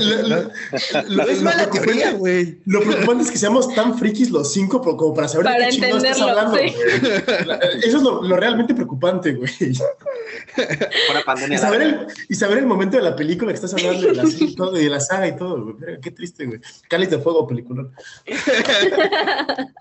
[1.08, 2.60] lo, es mala teoría, güey.
[2.66, 6.04] Lo preocupante es que seamos tan frikis los cinco como para saber de qué chingados
[6.04, 6.58] estás hablando.
[6.58, 9.52] Eso es lo, realmente preocupante, güey.
[9.60, 14.24] Y saber, el, y saber el momento de la película que estás hablando de la,
[14.72, 16.00] de la saga y todo, güey.
[16.02, 16.60] Qué triste, güey.
[16.90, 17.88] Cáliz de fuego, película.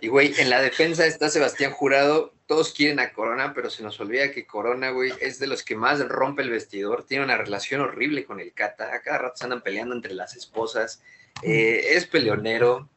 [0.00, 2.34] Y, güey, en la defensa está Sebastián Jurado.
[2.46, 5.74] Todos quieren a Corona, pero se nos olvida que Corona, güey, es de los que
[5.74, 7.04] más rompe el vestidor.
[7.04, 8.94] Tiene una relación horrible con el Cata.
[8.94, 11.02] A cada rato se andan peleando entre las esposas.
[11.42, 12.88] Eh, es peleonero.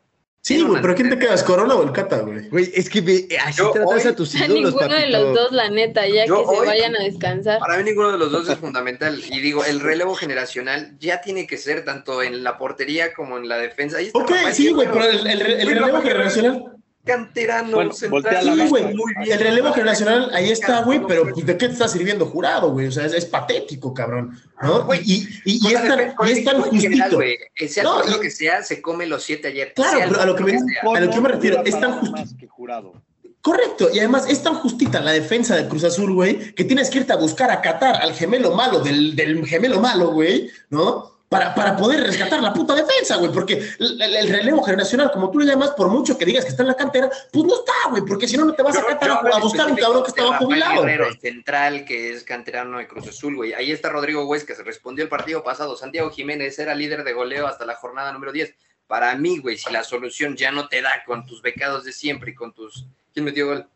[0.42, 2.48] Sí, güey, pero ¿quién te quedas, Corona o el Cata, güey?
[2.50, 6.24] Güey, es que así tratas a tus ídolos, Ninguno de los dos, la neta, ya
[6.24, 7.60] que se vayan a descansar.
[7.60, 9.22] Para mí ninguno de los dos es fundamental.
[9.30, 13.50] Y digo, el relevo generacional ya tiene que ser tanto en la portería como en
[13.50, 13.98] la defensa.
[14.14, 17.92] ok, sí, güey, pero el, el relevo generacional canterano.
[17.92, 18.86] sí, güey.
[19.26, 22.88] El relevo generacional ahí está, güey, pero pues, ¿de qué te está sirviendo jurado, güey?
[22.88, 24.40] O sea, es, patético, cabrón.
[24.62, 24.88] ¿no?
[24.94, 27.20] Y, y, y, es tan, y es tan justito.
[27.68, 29.74] Sea no, lo que sea, se come los siete ayer.
[29.74, 32.94] Claro, pero a lo que, me, a lo que me refiero, es tan justito.
[33.42, 37.00] Correcto, y además es tan justita la defensa de Cruz Azul, güey, que tienes que
[37.00, 41.19] irte a buscar a Qatar al gemelo malo del, del gemelo malo, güey, ¿no?
[41.30, 45.46] Para, para poder rescatar la puta defensa, güey, porque el, relevo generacional, como tú le
[45.46, 48.28] llamas, por mucho que digas que está en la cantera, pues no está, güey, porque
[48.28, 50.88] si no, no te vas a, a, buscar un cabrón que estaba jubilado.
[50.88, 53.54] El central, que es canterano de Cruz Azul, güey.
[53.54, 55.78] Ahí está Rodrigo Güez, que se respondió el partido pasado.
[55.78, 58.56] Santiago Jiménez era líder de goleo hasta la jornada número 10.
[58.88, 62.32] Para mí, güey, si la solución ya no te da con tus becados de siempre
[62.32, 62.88] y con tus...
[63.14, 63.68] ¿Quién metió gol?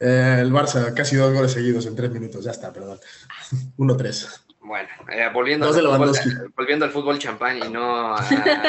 [0.00, 2.98] Eh, el Barça, casi dos goles seguidos en tres minutos, ya está, perdón.
[3.76, 4.41] 1-3.
[4.64, 8.22] Bueno, eh, volviendo, al fútbol, volviendo, al fútbol, champán y no a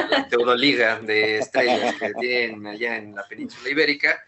[0.09, 4.19] la Teodoliga de estrellas que tienen allá en la península ibérica,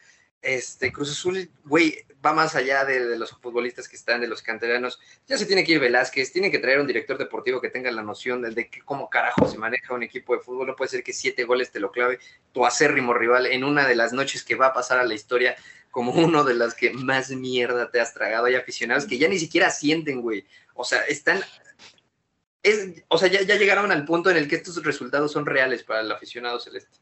[0.44, 5.00] este Cruz Azul, güey, va más allá de, los futbolistas que están, de los canteranos.
[5.26, 8.04] Ya se tiene que ir Velázquez, tiene que traer un director deportivo que tenga la
[8.04, 10.68] noción de, de cómo carajo se maneja un equipo de fútbol.
[10.68, 12.20] No puede ser que siete goles te lo clave
[12.52, 15.56] tu acérrimo rival en una de las noches que va a pasar a la historia
[15.96, 18.48] como uno de las que más mierda te has tragado.
[18.48, 20.44] Hay aficionados que ya ni siquiera sienten, güey.
[20.74, 21.40] O sea, están.
[22.62, 26.02] Es, o sea, ya, llegaron al punto en el que estos resultados son reales para
[26.02, 27.00] el aficionado celeste.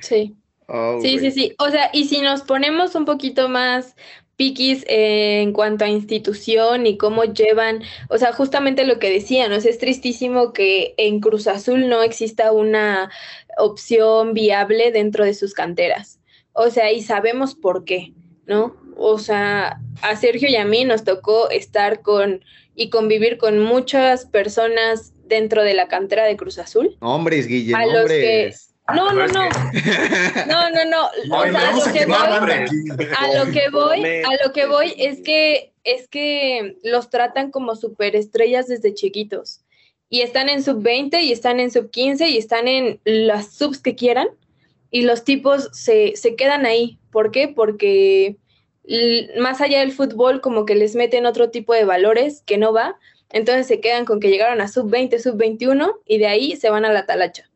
[0.00, 0.34] Sí.
[0.66, 1.54] Oh, sí, sí, sí.
[1.58, 3.94] O sea, y si nos ponemos un poquito más
[4.36, 9.50] piquis eh, en cuanto a institución y cómo llevan, o sea, justamente lo que decían,
[9.50, 9.56] ¿no?
[9.56, 13.10] es tristísimo que en Cruz Azul no exista una
[13.58, 16.18] opción viable dentro de sus canteras.
[16.56, 18.14] O sea, y sabemos por qué,
[18.46, 18.74] ¿no?
[18.96, 22.42] O sea, a Sergio y a mí nos tocó estar con
[22.74, 26.96] y convivir con muchas personas dentro de la cantera de Cruz Azul.
[27.00, 28.74] Hombres, Guille, hombres.
[28.94, 29.48] No, no, no.
[30.46, 31.06] No, no, no.
[31.36, 35.20] O sea, a lo, que voy, a lo que voy, a lo que voy es
[35.22, 39.60] que es que los tratan como superestrellas desde chiquitos.
[40.08, 43.80] Y están en sub 20 y están en sub 15 y están en las subs
[43.80, 44.28] que quieran.
[44.90, 46.98] Y los tipos se, se quedan ahí.
[47.10, 47.48] ¿Por qué?
[47.48, 48.36] Porque
[49.38, 52.98] más allá del fútbol, como que les meten otro tipo de valores que no va.
[53.30, 56.70] Entonces se quedan con que llegaron a sub 20, sub 21 y de ahí se
[56.70, 57.50] van a la talacha.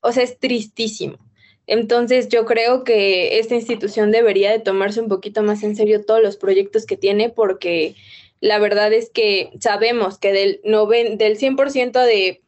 [0.00, 1.18] O sea, es tristísimo.
[1.66, 6.22] Entonces yo creo que esta institución debería de tomarse un poquito más en serio todos
[6.22, 7.94] los proyectos que tiene porque
[8.40, 12.42] la verdad es que sabemos que del, del 100% de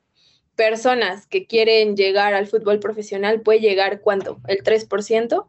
[0.61, 4.38] personas que quieren llegar al fútbol profesional puede llegar cuánto?
[4.46, 5.46] El 3%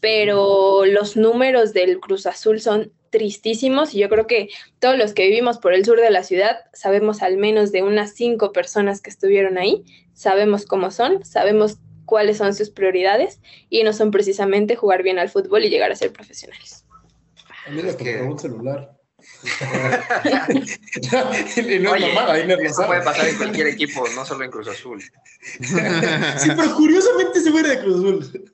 [0.00, 4.48] pero los números del Cruz Azul son tristísimos y yo creo que
[4.80, 8.12] todos los que vivimos por el sur de la ciudad sabemos al menos de unas
[8.12, 13.40] cinco personas que estuvieron ahí, sabemos cómo son, sabemos cuáles son sus prioridades
[13.70, 16.84] y no son precisamente jugar bien al fútbol y llegar a ser profesionales.
[17.70, 18.20] Mí que...
[18.20, 18.97] un celular.
[21.80, 25.02] No Oye, eso puede pasar en cualquier equipo, no solo en Cruz Azul.
[25.40, 28.44] sí, pero curiosamente se muere de Cruz Azul.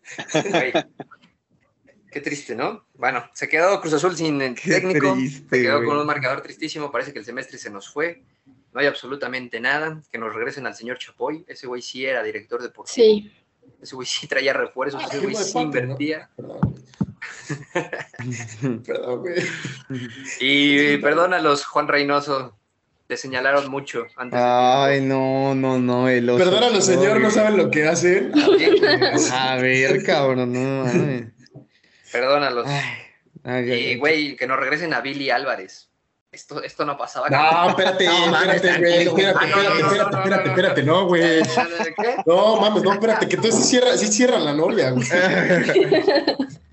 [2.11, 2.87] Qué triste, ¿no?
[2.95, 7.19] Bueno, se quedó Cruz Azul sin técnico, se quedó con un marcador tristísimo, parece que
[7.19, 8.23] el semestre se nos fue,
[8.73, 12.63] no hay absolutamente nada, que nos regresen al señor Chapoy, ese güey sí era director
[12.63, 12.95] deportivo.
[12.95, 13.33] Sí.
[13.81, 16.31] Ese güey sí traía refuerzos, ese güey sí invertía.
[18.87, 19.43] Perdón, güey.
[20.41, 22.57] Y perdón a los Juan Reynoso,
[23.07, 24.41] te señalaron mucho antes.
[24.43, 26.09] Ay, no, no, no.
[26.09, 28.33] El Perdónalo, señor, no saben lo que hacen.
[29.33, 31.31] A ver, cabrón, no.
[32.11, 32.67] Perdónalos.
[33.45, 35.91] y, güey, que nos regresen a Billy Álvarez.
[36.35, 37.29] Esto, esto no pasaba.
[37.29, 39.07] No, espérate, espérate, güey.
[39.07, 41.43] Espérate, espérate, espérate, espérate, espérate, no, güey.
[42.27, 45.07] No, mames, no, espérate, que entonces sí cierra, sí cierra la noria, güey.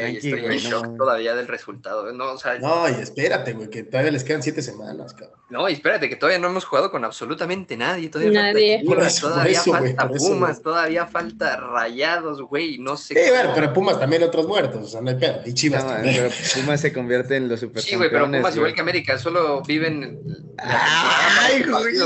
[0.00, 2.12] Güey, estoy en shock todavía del resultado.
[2.12, 5.38] No, o sea, no, y espérate, güey, que todavía les quedan siete semanas, cabrón.
[5.50, 8.08] No, y espérate, que todavía no hemos jugado con absolutamente nadie.
[8.08, 8.82] Todavía nadie.
[8.84, 13.14] Falta todavía falta Pumas, todavía falta Rayados, güey, no sé.
[13.14, 15.40] Sí, bueno, pero Pumas también otros muertos, o sea, no hay pedo.
[15.44, 16.16] Y Chivas también.
[16.16, 19.62] Pero Pumas se convierte en los super Sí, güey, pero Pumas igual que América, solo
[19.62, 20.18] viven.
[20.58, 21.96] Ay, güey.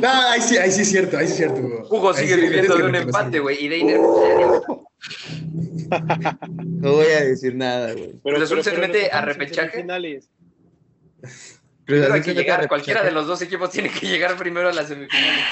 [0.00, 1.80] No, ahí sí, ahí sí es cierto, ahí sí es cierto, güey.
[1.90, 4.00] Hugo sigue viviendo de un empate, güey, y Deiner.
[6.64, 8.14] No voy a decir nada, güey.
[8.22, 9.86] Pero, Cruz Azul se mete a repechaje.
[12.12, 15.44] Hay que llegar, cualquiera de los dos equipos tiene que llegar primero a las semifinales.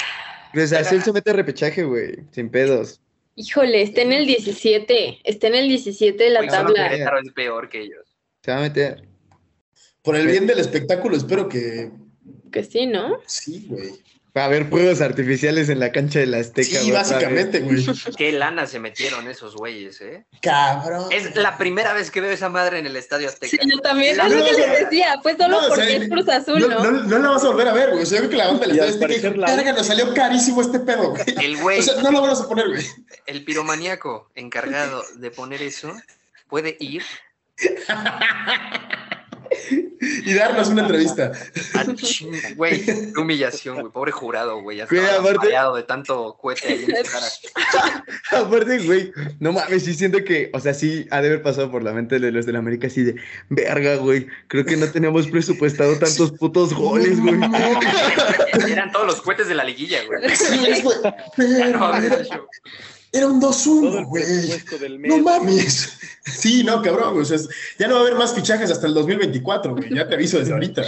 [0.52, 3.00] Cruz Azul se mete a repechaje, güey, sin pedos.
[3.34, 6.86] Híjole, está en el 17, está en el 17 de la tabla.
[6.86, 8.16] es peor que ellos.
[8.42, 9.06] Se va a meter.
[10.02, 11.90] Por el bien del espectáculo, espero que...
[12.50, 13.18] Que sí, ¿no?
[13.26, 13.90] Sí, güey.
[14.36, 16.80] Va a haber juegos artificiales en la cancha de la Azteca.
[16.80, 17.86] Sí, básicamente, güey.
[18.18, 20.26] Qué lana se metieron esos güeyes, ¿eh?
[20.42, 21.08] Cabrón.
[21.10, 23.56] Es la primera vez que veo esa madre en el Estadio Azteca.
[23.58, 24.20] Sí, yo también.
[24.20, 25.18] Es lo que les decía.
[25.22, 26.90] Fue solo porque es Cruz Azul, ¿no?
[26.90, 27.18] ¿no?
[27.18, 28.02] la vas a volver a ver, güey.
[28.02, 29.56] O sea, yo creo que la banda del Estadio Azteca.
[29.56, 31.24] Verga, nos salió carísimo este pedo, güey.
[31.42, 31.78] El güey.
[31.78, 32.84] O sea, no lo vamos a poner, güey.
[33.24, 35.96] El piromaníaco encargado de poner eso
[36.48, 37.02] puede ir
[40.00, 41.32] y darnos una entrevista.
[42.56, 43.92] Güey, qué humillación, güey.
[43.92, 44.80] Pobre jurado, güey.
[44.80, 47.26] Estaba de tanto cohete ahí en cara.
[48.44, 51.82] aparte, güey, no mames, sí siento que, o sea, sí ha de haber pasado por
[51.82, 53.16] la mente de los de la América así de,
[53.48, 57.34] verga, güey, creo que no teníamos presupuestado tantos putos goles, güey.
[58.70, 60.22] Eran todos los cohetes de la liguilla, güey.
[63.12, 64.24] Era un 2-1, güey.
[65.08, 65.98] No mames.
[66.26, 67.20] Sí, no, cabrón.
[67.20, 67.38] O sea,
[67.78, 69.94] ya no va a haber más fichajes hasta el 2024, güey.
[69.94, 70.82] Ya te aviso desde ahorita.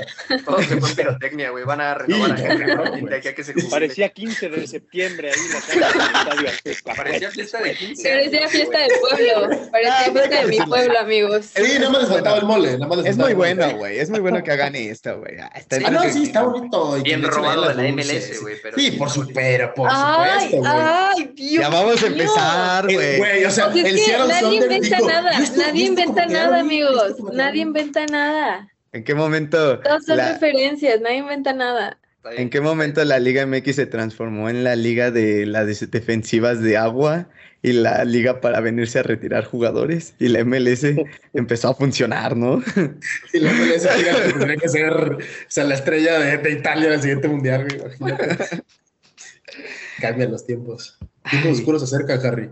[0.45, 1.65] Todo se fue pirotecnia, güey.
[1.65, 6.97] Van a renovar sí, a que se Parecía 15 de septiembre ahí la del Estadio
[6.97, 8.09] Parecía fiesta de 15.
[8.09, 9.71] Parecía fiesta de pueblo.
[9.71, 11.47] Parecía ah, fiesta de mi pueblo, amigos.
[11.55, 12.73] Sí, nada más les faltaba el mole.
[12.73, 13.99] Nada más es muy bueno, güey.
[13.99, 15.37] Es muy bueno que hagan esto, güey.
[15.39, 17.01] Ah, no, sí, está bonito.
[17.03, 18.57] Bien robado de la MLS, güey.
[18.77, 20.73] Sí, por supuesto, por supuesto, güey.
[20.73, 21.63] Ay, Dios.
[21.63, 23.45] Ya vamos a empezar, eh, güey.
[23.45, 25.31] o sea, el cielo Nadie inventa nada.
[25.57, 27.15] Nadie inventa nada, amigos.
[27.33, 28.69] Nadie inventa nada.
[28.93, 29.79] ¿En qué momento?
[29.81, 31.99] Todas son referencias, nadie inventa nada.
[32.37, 36.77] ¿En qué momento la Liga MX se transformó en la liga de las defensivas de
[36.77, 37.29] agua
[37.63, 40.15] y la liga para venirse a retirar jugadores?
[40.19, 40.85] Y la MLS
[41.33, 42.63] empezó a funcionar, ¿no?
[43.33, 43.87] Y la MLS
[44.33, 45.19] tendría que ser o
[45.49, 48.63] sea, la estrella de, Italia en el siguiente mundial, imagínate.
[50.01, 50.99] Cambian los tiempos.
[51.31, 52.51] Tiempos oscuros se acercan, Harry.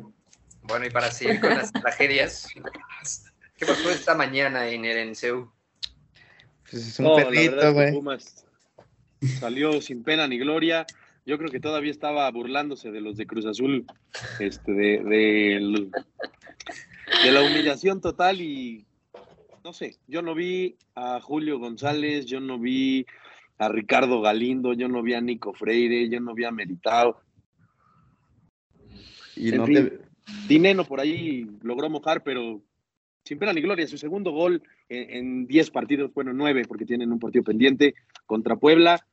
[0.62, 2.48] Bueno, y para seguir con las tragedias,
[3.57, 5.50] ¿qué pasó esta mañana en el Enseu?
[6.68, 7.94] Pues es un perrito, güey.
[9.40, 10.87] Salió sin pena ni gloria.
[11.24, 13.87] Yo creo que todavía estaba burlándose de los de Cruz Azul,
[14.38, 15.90] este, de, de,
[17.24, 18.87] de la humillación total y
[19.66, 23.05] no sé, yo no vi a Julio González, yo no vi
[23.59, 27.20] a Ricardo Galindo, yo no vi a Nico Freire, yo no vi a Meritao.
[29.37, 30.01] Y no te,
[30.49, 32.62] Dineno por ahí logró mojar, pero
[33.25, 33.87] sin pena ni gloria.
[33.87, 37.94] Su segundo gol en 10 partidos, bueno, 9 porque tienen un partido pendiente
[38.27, 39.07] contra Puebla.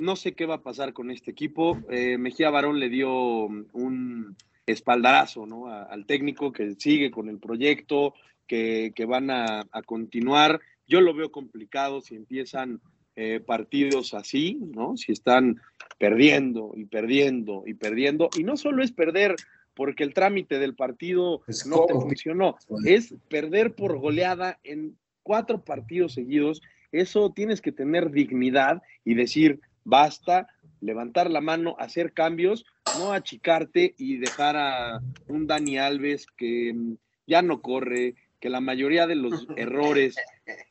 [0.00, 1.78] No sé qué va a pasar con este equipo.
[1.90, 5.68] Eh, Mejía Barón le dio un espaldarazo ¿no?
[5.68, 8.14] al técnico que sigue con el proyecto,
[8.46, 10.60] que, van a, continuar.
[10.86, 12.80] Yo lo veo complicado si empiezan
[13.16, 14.96] eh, partidos así, ¿no?
[14.96, 15.60] Si están
[15.98, 18.30] perdiendo y perdiendo y perdiendo.
[18.38, 19.36] Y no solo es perder
[19.74, 22.56] porque el trámite del partido no te funcionó.
[22.84, 26.62] Es perder por goleada en cuatro partidos seguidos.
[26.90, 30.48] Eso tienes que tener dignidad y decir, basta,
[30.80, 32.66] levantar la mano, hacer cambios,
[32.98, 36.96] no achicarte y dejar a un Dani Alves que mm,
[37.26, 40.16] ya no corre, que la mayoría de los errores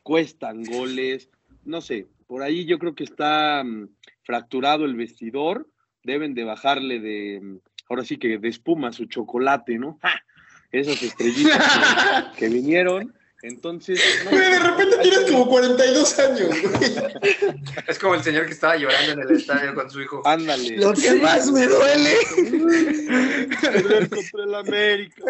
[0.02, 1.30] cuestan goles.
[1.64, 3.88] No sé, por ahí yo creo que está mm,
[4.22, 5.68] fracturado el vestidor,
[6.02, 7.58] deben de bajarle de mm,
[7.88, 9.98] ahora sí que de espuma su chocolate, ¿no?
[10.70, 14.00] Esas estrellitas que, vinieron Entonces.
[14.30, 16.90] de repente tienes como 42 años, güey.
[17.86, 20.22] Es como el señor que estaba llorando en el estadio con su hijo.
[20.24, 20.78] Ándale.
[20.78, 22.16] Lo que más me duele.
[24.08, 25.24] contra el América,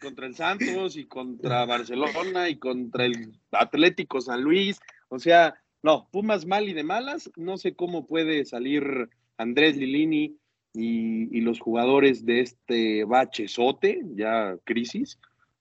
[0.00, 4.80] contra el Santos y contra Barcelona y contra el Atlético San Luis.
[5.08, 7.30] O sea, no, Pumas mal y de malas.
[7.36, 10.34] No sé cómo puede salir Andrés Lilini
[10.72, 15.18] y, los jugadores de este bachezote, ya crisis.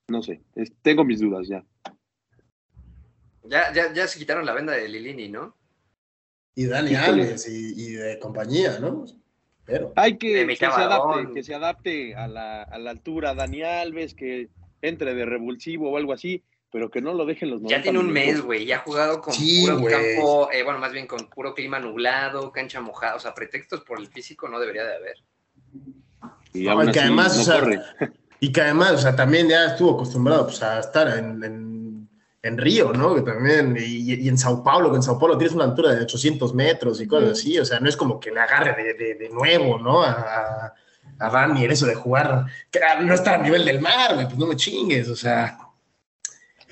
[0.08, 0.42] No sé,
[0.82, 1.66] tengo mis dudas ya.
[3.44, 5.58] Ya, ya, ya se quitaron la venda de Lilini, ¿no?
[6.56, 9.04] Y Dani Alves y, de compañía, ¿no?
[9.66, 9.92] Pero.
[9.98, 14.14] Hay que, que se adapte, que se adapte a la, a la altura Dani Alves,
[14.14, 14.50] que
[14.82, 18.12] entre de revulsivo o algo así, pero que no lo dejen los Ya tiene un
[18.12, 21.80] mes, güey, ya ha jugado con puro campo, eh, bueno, más bien con puro clima
[21.80, 25.18] nublado, cancha mojada, o sea, pretextos por el físico no debería de haber.
[26.52, 27.62] Y, que además, o sea,
[28.40, 32.10] y que además, o sea, también ya estuvo acostumbrado pues, a estar en,
[32.42, 33.14] en, Río, ¿no?
[33.14, 36.56] Que también, y, en Sao Paulo, que en Sao Paulo tienes una altura de 800
[36.56, 39.78] metros y cosas así, o sea, no es como que le agarre de, de, nuevo,
[39.78, 40.02] ¿no?
[40.02, 40.74] A,
[41.20, 44.48] a Dani eso de jugar, que no está a nivel del mar, güey, pues no
[44.48, 45.60] me chingues, o sea.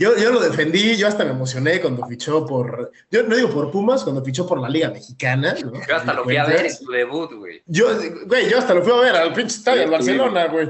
[0.01, 3.69] Yo, yo, lo defendí, yo hasta me emocioné cuando fichó por, yo no digo por
[3.69, 5.53] Pumas, cuando fichó por la Liga Mexicana.
[5.63, 5.73] ¿no?
[5.73, 7.61] Yo hasta lo fui a ver en su debut, güey.
[7.67, 7.85] Yo,
[8.25, 10.69] güey, yo hasta lo fui a ver al pinche estadio del Barcelona, güey.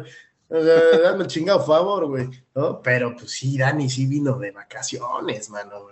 [0.49, 2.29] O sea, dame el chingado favor, güey.
[2.53, 2.81] ¿no?
[2.81, 5.87] Pero pues sí, Dani sí vino de vacaciones, mano.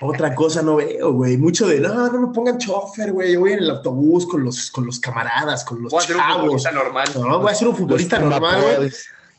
[0.00, 1.36] Otra cosa no veo, güey.
[1.36, 3.34] Mucho de, no, no me pongan chofer, güey.
[3.34, 6.16] Yo voy en el autobús con los, con los camaradas, con los voy chavos.
[6.16, 7.08] A ser un futbolista normal.
[7.14, 8.90] No, voy a ser un futbolista normal, güey.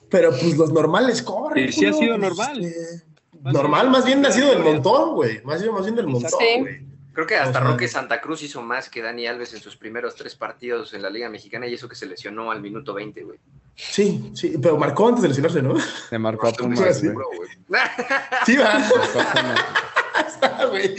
[0.10, 1.72] Pero pues los normales corren.
[1.72, 2.63] Sí, sí ha sido normal.
[2.63, 3.04] Este,
[3.44, 5.41] normal, más bien ha sido del montón, güey.
[5.44, 6.86] Más bien, más bien del montón, güey.
[7.15, 10.36] Creo que hasta Roque Santa Cruz hizo más que Dani Alves en sus primeros tres
[10.36, 13.39] partidos en la Liga Mexicana y eso que se lesionó al minuto 20, güey.
[13.74, 15.80] Sí, sí, pero marcó antes de lesionarse, ¿no?
[15.80, 17.15] Se marcó a Pumas, güey.
[18.46, 18.89] Sí, va.
[20.70, 20.94] güey.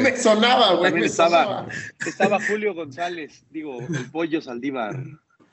[0.00, 1.04] Me sonaba, güey.
[1.04, 1.66] estaba,
[2.06, 4.98] estaba Julio González, digo, el pollo Saldívar.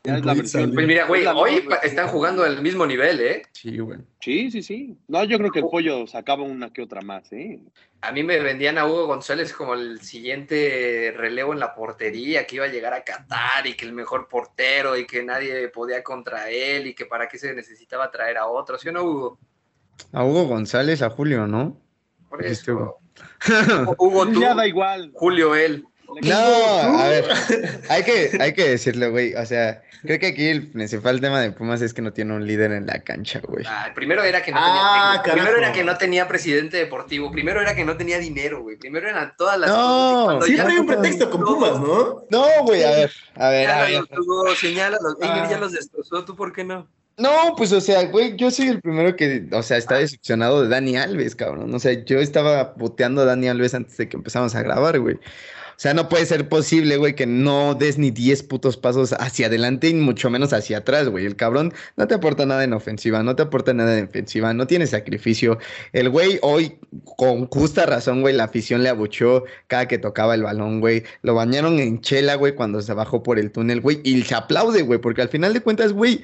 [0.04, 0.74] Ya es la versión.
[0.74, 3.44] Pues mira, güey, hoy están jugando al mismo nivel, ¿eh?
[3.52, 4.00] Sí, güey.
[4.20, 4.98] Sí, sí, sí.
[5.08, 7.60] No, yo creo que el pollo sacaba una que otra más, ¿eh?
[8.02, 12.56] A mí me vendían a Hugo González como el siguiente relevo en la portería, que
[12.56, 16.50] iba a llegar a Qatar y que el mejor portero y que nadie podía contra
[16.50, 19.40] él y que para qué se necesitaba traer a otro, ¿sí o no, Hugo?
[20.14, 21.80] A Hugo González, a Julio, ¿no?
[22.28, 22.98] Por eso.
[24.00, 24.42] Hugo, tú.
[24.42, 25.12] Ya da igual.
[25.14, 25.86] Julio, él.
[26.22, 27.26] No, a ver,
[27.90, 29.34] hay que, hay que decirlo, güey.
[29.36, 32.46] O sea, creo que aquí el principal tema de Pumas es que no tiene un
[32.46, 33.66] líder en la cancha, güey.
[33.68, 37.62] Ah, primero era que no ah, tenía, primero era que no tenía presidente deportivo, primero
[37.62, 38.78] era que no tenía dinero, güey.
[38.78, 40.46] Primero eran todas las no, cosas.
[40.46, 42.26] Siempre hay un pretexto con Pumas, ¿no?
[42.30, 43.68] No, güey, a ver, a ver.
[43.68, 44.06] Ya, a ver.
[44.60, 45.48] señala, ah.
[45.50, 46.88] ya los destrozó, ¿tú por qué no?
[47.18, 50.70] No, pues, o sea, güey, yo soy el primero que, o sea, está decepcionado de
[50.70, 51.72] Dani Alves, cabrón.
[51.74, 55.20] O sea, yo estaba boteando a Dani Alves antes de que empezamos a grabar, güey.
[55.82, 59.90] Sea, no puede ser posible, güey, que no des ni 10 putos pasos hacia adelante
[59.90, 61.26] y mucho menos hacia atrás, güey.
[61.26, 64.68] El cabrón no te aporta nada en ofensiva, no te aporta nada en defensiva, no
[64.68, 65.58] tiene sacrificio.
[65.92, 66.78] El güey hoy,
[67.18, 71.02] con justa razón, güey, la afición le abuchó cada que tocaba el balón, güey.
[71.24, 74.02] Lo bañaron en chela, güey, cuando se bajó por el túnel, güey.
[74.04, 76.24] Y se aplaude, güey, porque al final de cuentas, güey,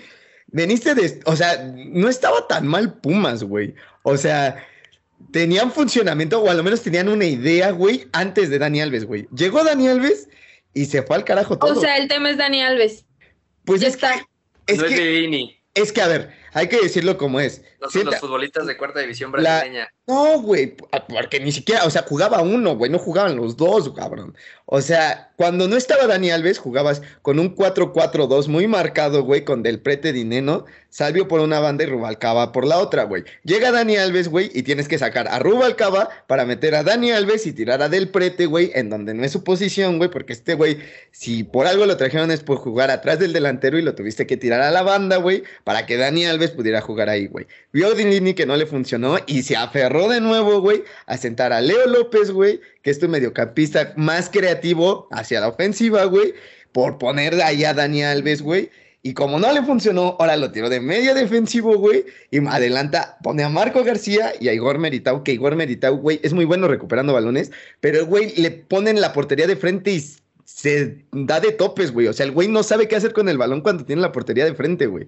[0.52, 1.20] veniste de...
[1.26, 3.74] O sea, no estaba tan mal Pumas, güey.
[4.04, 4.64] O sea
[5.32, 9.28] tenían funcionamiento, o al menos tenían una idea, güey, antes de Dani Alves, güey.
[9.36, 10.30] Llegó Dani Alves
[10.74, 11.78] y se fue al carajo todo.
[11.78, 13.06] O sea, el tema es Dani Alves.
[13.66, 14.16] Pues ya está.
[14.68, 17.64] es, que, es que, a ver, hay que decirlo como es.
[17.82, 19.90] No son los futbolistas de cuarta división brasileña.
[20.08, 20.74] No, güey,
[21.10, 24.38] porque ni siquiera, o sea, jugaba uno, güey, no jugaban los dos, cabrón.
[24.66, 29.64] O sea, cuando no estaba Dani Alves, jugabas con un 4-4-2 muy marcado, güey, con
[29.64, 33.24] Del Prete Dineno, Salvio por una banda y Rubalcaba por la otra, güey.
[33.44, 37.46] Llega Dani Alves, güey, y tienes que sacar a Rubalcaba para meter a Dani Alves
[37.46, 40.54] y tirar a Del Prete, güey, en donde no es su posición, güey, porque este
[40.54, 40.80] güey,
[41.12, 44.38] si por algo lo trajeron es por jugar atrás del delantero y lo tuviste que
[44.38, 47.46] tirar a la banda, güey, para que Dani Alves pudiera jugar ahí, güey.
[47.74, 51.62] Vio Dinini que no le funcionó y se aferró de nuevo, güey, a sentar a
[51.62, 56.34] Leo López, güey, que es tu mediocampista más creativo hacia la ofensiva, güey,
[56.72, 58.70] por poner ahí a Dani Alves, güey.
[59.02, 62.06] Y como no le funcionó, ahora lo tiró de medio defensivo, güey.
[62.30, 66.34] Y adelanta, pone a Marco García y a Igor Meritau, que Igor Meritau, güey, es
[66.34, 70.04] muy bueno recuperando balones, pero el güey le ponen la portería de frente y
[70.44, 72.08] se da de topes, güey.
[72.08, 74.46] O sea, el güey no sabe qué hacer con el balón cuando tiene la portería
[74.46, 75.08] de frente, güey.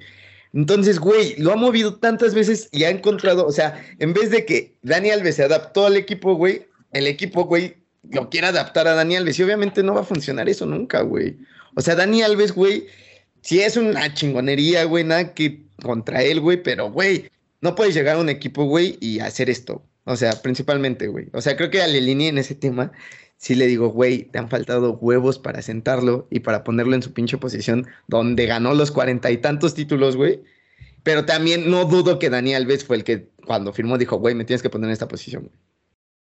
[0.54, 4.45] Entonces, güey, lo ha movido tantas veces y ha encontrado, o sea, en vez de
[4.45, 7.76] que Dani Alves se adaptó al equipo, güey, el equipo, güey,
[8.10, 9.38] lo quiere adaptar a Dani Alves.
[9.38, 11.38] Y obviamente no va a funcionar eso nunca, güey.
[11.76, 12.88] O sea, Dani Alves, güey,
[13.41, 17.30] sí es una chingonería, güey, nada que contra él, güey, pero, güey,
[17.62, 19.84] no puedes llegar a un equipo, güey, y hacer esto.
[20.06, 21.28] O sea, principalmente, güey.
[21.34, 22.91] O sea, creo que a Lelini en ese tema
[23.40, 27.14] sí le digo, güey, te han faltado huevos para sentarlo y para ponerlo en su
[27.14, 30.44] pinche posición donde ganó los cuarenta y tantos títulos, güey.
[31.04, 34.44] Pero también no dudo que Daniel Alves fue el que cuando firmó dijo, güey, me
[34.44, 35.56] tienes que poner en esta posición, güey.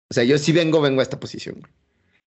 [0.10, 1.68] O sea, yo sí vengo, vengo a esta posición.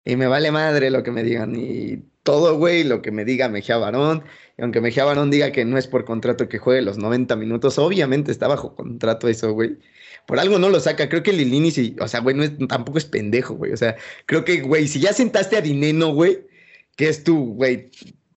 [0.05, 1.57] Y me vale madre lo que me digan.
[1.57, 4.22] Y todo, güey, lo que me diga Mejía Barón.
[4.57, 7.78] Y aunque Mejía Barón diga que no es por contrato que juegue los 90 minutos,
[7.78, 9.78] obviamente está bajo contrato eso, güey.
[10.26, 11.08] Por algo no lo saca.
[11.08, 13.72] Creo que Lilini, sí, o sea, güey, no es, tampoco es pendejo, güey.
[13.72, 13.96] O sea,
[14.26, 16.40] creo que, güey, si ya sentaste a Dineno, güey,
[16.96, 17.90] que es tu, güey,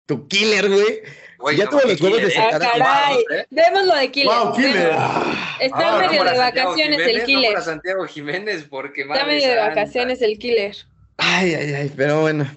[0.06, 1.58] tu killer, güey.
[1.58, 3.18] ya tuvo los huevos de sentar ah, caray.
[3.32, 3.46] ¿eh?
[3.50, 4.28] Démoslo de killer.
[4.28, 4.92] Wow, killer.
[5.60, 7.54] Está ah, medio de vacaciones el killer.
[7.56, 10.76] No Santiago Jiménez porque Está medio de vacaciones el killer.
[11.18, 12.50] Ay, ay, ay, pero bueno.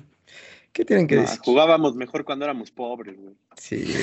[0.72, 1.38] ¿Qué tienen que decir?
[1.44, 3.34] Jugábamos mejor cuando éramos pobres, güey.
[3.58, 3.94] Sí.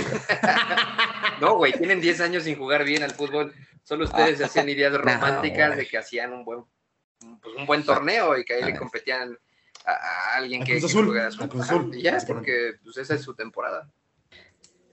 [1.41, 3.53] no, güey, tienen 10 años sin jugar bien al fútbol.
[3.90, 6.60] Solo ustedes hacían ideas románticas de que hacían un buen,
[7.42, 9.36] pues, un buen torneo y que ahí le competían
[9.84, 11.92] a, alguien que, juega su azul.
[11.98, 13.90] Y ya, es porque pues, esa es su temporada.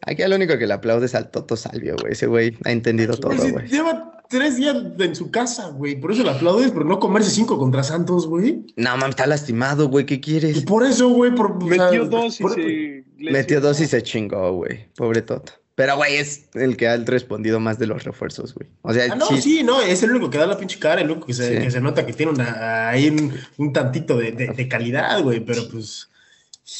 [0.01, 2.15] Aquí al único que le aplaude es al Toto Salvio, güey.
[2.15, 3.69] Ese güey ha entendido todo, güey.
[3.69, 6.01] Lleva tres días en su casa, güey.
[6.01, 8.65] Por eso le aplaudes, por no comerse cinco contra Santos, güey.
[8.77, 10.07] No, mames, está lastimado, güey.
[10.07, 10.57] ¿Qué quieres?
[10.57, 11.35] Y por eso, güey.
[11.35, 13.05] Por, metió dos y se...
[13.19, 14.89] Metió dos y se chingó, güey.
[14.95, 15.66] Pobre Toto.
[15.77, 18.67] Pero, güey, es el que ha respondido más de los refuerzos, güey.
[18.81, 19.63] O sea, ah, no, sí.
[19.63, 21.83] no, es el único que da la pinche cara, el único que se, que se
[21.83, 23.15] nota que tiene una, ahí
[23.59, 25.41] un, tantito de, de, de calidad, güey.
[25.41, 26.09] Pero pues,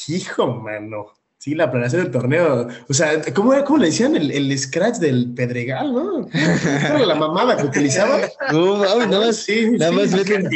[0.07, 1.13] hijo, mano.
[1.37, 2.67] Sí, la planeación del torneo.
[2.89, 6.27] O sea, ¿cómo, era, cómo le decían el, el scratch del Pedregal, no?
[6.33, 8.19] Era la mamada que utilizaba.
[8.51, 10.49] No, nada más, sí, nada, más meten,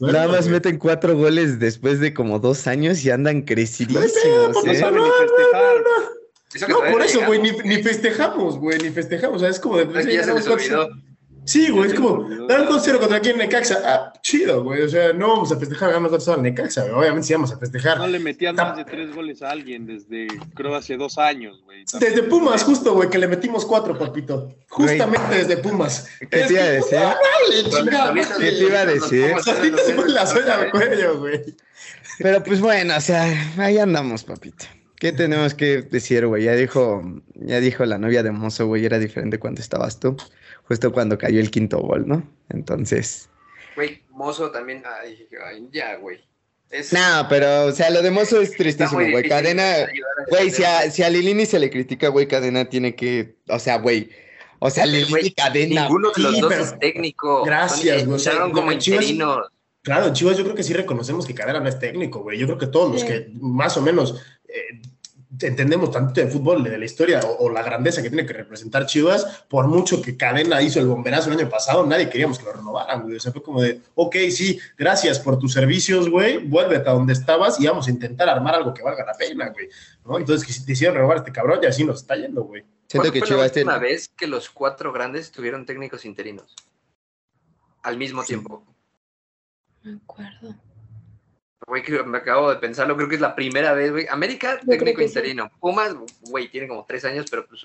[0.00, 4.12] nada más meten cuatro goles después de como dos años y andan crecidísimos.
[4.24, 4.80] No, no, ¿eh?
[4.90, 6.19] no,
[6.60, 9.36] no, no, no, por eso, güey, ni, ni, festejamos, güey, ni festejamos.
[9.36, 10.12] O sea, es como de.
[10.12, 10.88] ya se les olvidó.
[11.44, 13.80] Sí, güey, es como, dar el 2-0 contra quién Necaxa.
[13.84, 14.82] Ah, chido, güey.
[14.82, 16.94] O sea, no vamos a festejar ganamos 2 al Necaxa, güey.
[16.94, 17.98] Obviamente sí vamos a festejar.
[17.98, 21.84] No le metían más de tres goles a alguien desde, creo, hace dos años, güey.
[21.98, 24.54] Desde Pumas, justo, güey, que le metimos cuatro, papito.
[24.68, 26.08] Justamente desde Pumas.
[26.20, 26.98] ¿Qué te iba a decir?
[28.38, 29.34] ¿Qué te iba a decir?
[29.34, 31.40] O sea, a ti te pones la suela al cuello, güey.
[32.18, 33.24] Pero pues bueno, o sea,
[33.56, 34.66] ahí andamos, papito.
[35.00, 36.44] ¿Qué tenemos que decir, güey?
[36.44, 37.02] Ya dijo,
[37.34, 40.16] ya dijo la novia de Mozo, güey, era diferente cuando estabas tú
[40.70, 42.22] justo cuando cayó el quinto gol, ¿no?
[42.48, 43.28] Entonces.
[43.74, 44.84] Güey, Mozo también.
[45.02, 45.26] Ay,
[45.72, 46.20] ya, güey.
[46.92, 49.28] No, pero, o sea, lo de Mozo es tristísimo, güey.
[49.28, 49.88] Cadena,
[50.28, 53.78] güey, si a, si a Lilini se le critica, güey, Cadena tiene que, o sea,
[53.78, 54.10] güey.
[54.60, 55.82] O sea, Lilini Cadena.
[55.82, 57.42] Ninguno de los dos es técnico.
[57.44, 58.16] Gracias, güey.
[58.16, 59.48] Usaron como interinos.
[59.82, 62.38] Claro, Chivas yo creo que sí reconocemos que Cadena no es técnico, güey.
[62.38, 64.22] Yo creo que todos los que más o menos
[64.52, 64.80] eh,
[65.40, 69.44] entendemos tanto de fútbol, de la historia o, la grandeza que tiene que representar Chivas,
[69.48, 73.02] por mucho que Cadena hizo el bomberazo el año pasado, nadie queríamos que lo renovaran,
[73.02, 73.16] güey.
[73.16, 77.12] O sea, fue como de, ok, sí, gracias por tus servicios, güey, vuélvete a donde
[77.12, 79.68] estabas y vamos a intentar armar algo que valga la pena, güey.
[80.04, 80.18] ¿no?
[80.18, 82.64] Entonces, que si te hicieron renovar a este cabrón, y así nos está yendo, güey.
[82.88, 83.70] Siento que Chivas tiene...
[83.70, 86.56] una vez que los cuatro grandes tuvieron técnicos interinos
[87.82, 88.64] al mismo tiempo.
[89.82, 90.54] Me acuerdo.
[91.66, 94.06] Güey, me acabo de pensarlo, creo que es la primera vez, güey.
[94.08, 95.50] América, técnico interino.
[95.60, 97.62] Pumas, güey, tiene como tres años, pero pues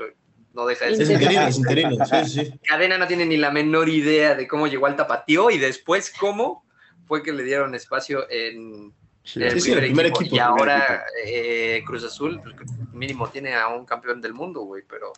[0.54, 1.04] no deja de ser.
[1.04, 2.60] Es interino, es interino, sí, sí.
[2.68, 6.66] Cadena no tiene ni la menor idea de cómo llegó al tapatío y después cómo
[7.08, 8.94] fue que le dieron espacio en,
[9.36, 12.56] el, primer equipo, Y ahora eh, Cruz Azul, pues,
[12.94, 15.14] mínimo tiene a un campeón del mundo, güey, pero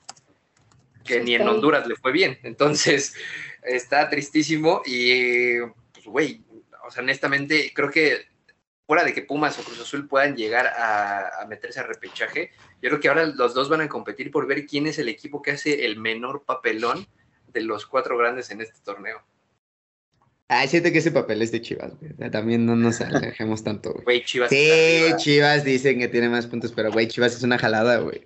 [1.03, 2.37] que ni en Honduras le fue bien.
[2.43, 3.15] Entonces,
[3.63, 5.59] está tristísimo y,
[5.93, 6.41] pues, güey,
[6.85, 8.27] o sea, honestamente, creo que
[8.87, 12.99] fuera de que Pumas o Cruz Azul puedan llegar a, meterse a repechaje, yo creo
[13.01, 15.85] que ahora los dos van a competir por ver quién es el equipo que hace
[15.85, 17.05] el menor papelón
[17.47, 19.21] de los cuatro grandes en este torneo.
[20.47, 22.31] Ah, siento que ese papel es de Chivas, güey.
[22.31, 24.03] También no nos alejemos tanto, güey.
[24.05, 24.49] Güey, Chivas.
[24.49, 28.25] Sí, Chivas dicen que tiene más puntos, pero, güey, Chivas es una jalada, güey.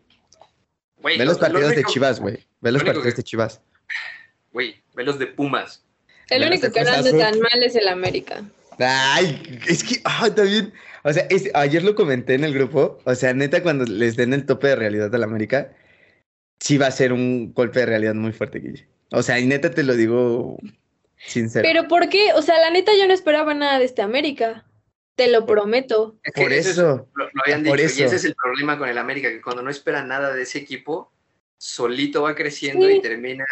[1.04, 2.46] Ve los partidos de Chivas, güey.
[2.60, 3.62] Ve los partidos de Chivas.
[4.54, 5.84] Güey, ve los de Pumas.
[6.30, 8.44] El único que no anda tan mal es el América.
[8.82, 10.74] Ay, es que, ah, también,
[11.04, 14.46] o sea, ayer lo comenté en el grupo, o sea, neta, cuando les den el
[14.46, 15.74] tope de realidad a la América,
[16.60, 18.88] sí va a ser un golpe de realidad muy fuerte, Guille.
[19.12, 20.58] O sea, y neta te lo digo
[21.18, 21.68] sincero.
[21.68, 22.34] Pero ¿por qué?
[22.34, 24.66] O sea, la neta yo no esperaba nada de este América.
[25.16, 26.18] Te lo prometo.
[26.34, 27.10] por eso.
[27.14, 27.76] lo, habían dicho.
[27.76, 30.60] Y ese es el problema con el América, que cuando no espera nada de ese
[30.60, 31.12] equipo,
[31.58, 33.46] solito va creciendo y termina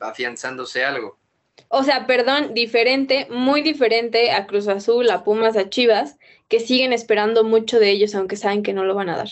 [0.00, 1.21] afianzándose algo
[1.68, 6.16] o sea, perdón, diferente, muy diferente a Cruz Azul, a Pumas, a Chivas,
[6.48, 9.28] que siguen esperando mucho de ellos, aunque saben que no lo van a dar.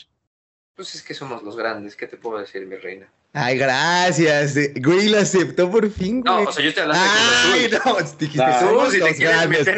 [0.74, 3.12] Pues es que somos los grandes, ¿qué te puedo decir, mi reina?
[3.32, 4.54] Ay, gracias.
[4.74, 6.44] Güey, lo aceptó por fin, güey.
[6.44, 7.04] No, o sea, yo te hablando
[7.52, 9.68] Ay, de no, dijiste, ah, somos los grandes.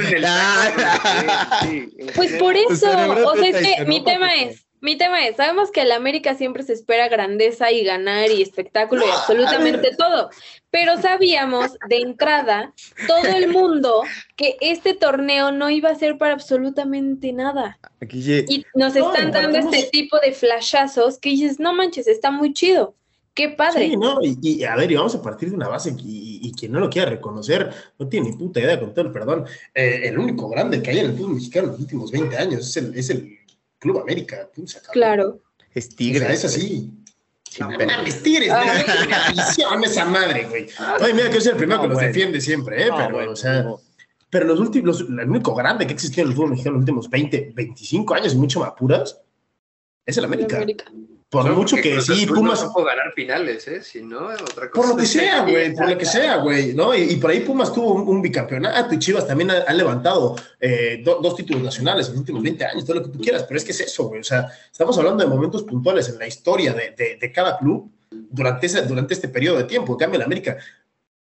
[2.17, 2.91] Pues por eso,
[3.27, 6.63] o sea, es que mi tema es, mi tema es, sabemos que el América siempre
[6.63, 10.31] se espera grandeza y ganar y espectáculo y absolutamente todo,
[10.73, 12.73] pero sabíamos de entrada
[13.07, 14.03] todo el mundo
[14.37, 17.79] que este torneo no iba a ser para absolutamente nada.
[18.11, 22.97] Y nos están dando este tipo de flashazos que dices, no manches, está muy chido.
[23.35, 23.91] Qué padre.
[23.91, 24.19] Sí, ¿no?
[24.23, 27.11] Y, a ver, y vamos a partir de una base y, quien no lo quiera
[27.11, 29.45] reconocer no tiene ni puta idea, con todo el perdón.
[29.75, 32.61] Eh, el único grande que hay en el fútbol mexicano en los últimos 20 años
[32.67, 33.39] es el, es el
[33.79, 34.49] Club América.
[34.91, 35.41] claro.
[35.75, 36.31] Es Tigres.
[36.31, 36.91] es así.
[37.61, 37.71] No,
[38.07, 39.81] es Tigres, ah.
[39.85, 40.69] esa madre, güey.
[41.01, 42.91] Ay, mira que yo soy el primero que los defiende siempre, ¿eh?
[42.97, 43.67] pero, o sea,
[44.31, 46.83] pero los últimos, el único grande que ha existido en el fútbol mexicano en los
[46.83, 49.21] últimos 20, 25 años y mucho más puras
[50.07, 50.57] es el América.
[50.57, 50.85] El América.
[51.33, 52.63] Por mucho que sí, Pumas.
[52.63, 53.83] No puede ganar finales, ¿eh?
[53.83, 54.71] Si no, otra cosa.
[54.75, 56.95] Por lo que sea, güey, por lo que sea, güey, ¿no?
[56.95, 61.63] Y, por ahí Pumas tuvo un, bicampeonato y Chivas también han levantado eh, dos títulos
[61.63, 63.81] nacionales en los últimos 20 años, todo lo que tú quieras, pero es que es
[63.81, 64.21] eso, güey.
[64.21, 67.91] O sea, estamos hablando de momentos puntuales en la historia de, de, de cada club
[68.11, 69.93] durante, ese, durante este periodo de tiempo.
[69.93, 70.59] En cambio, en América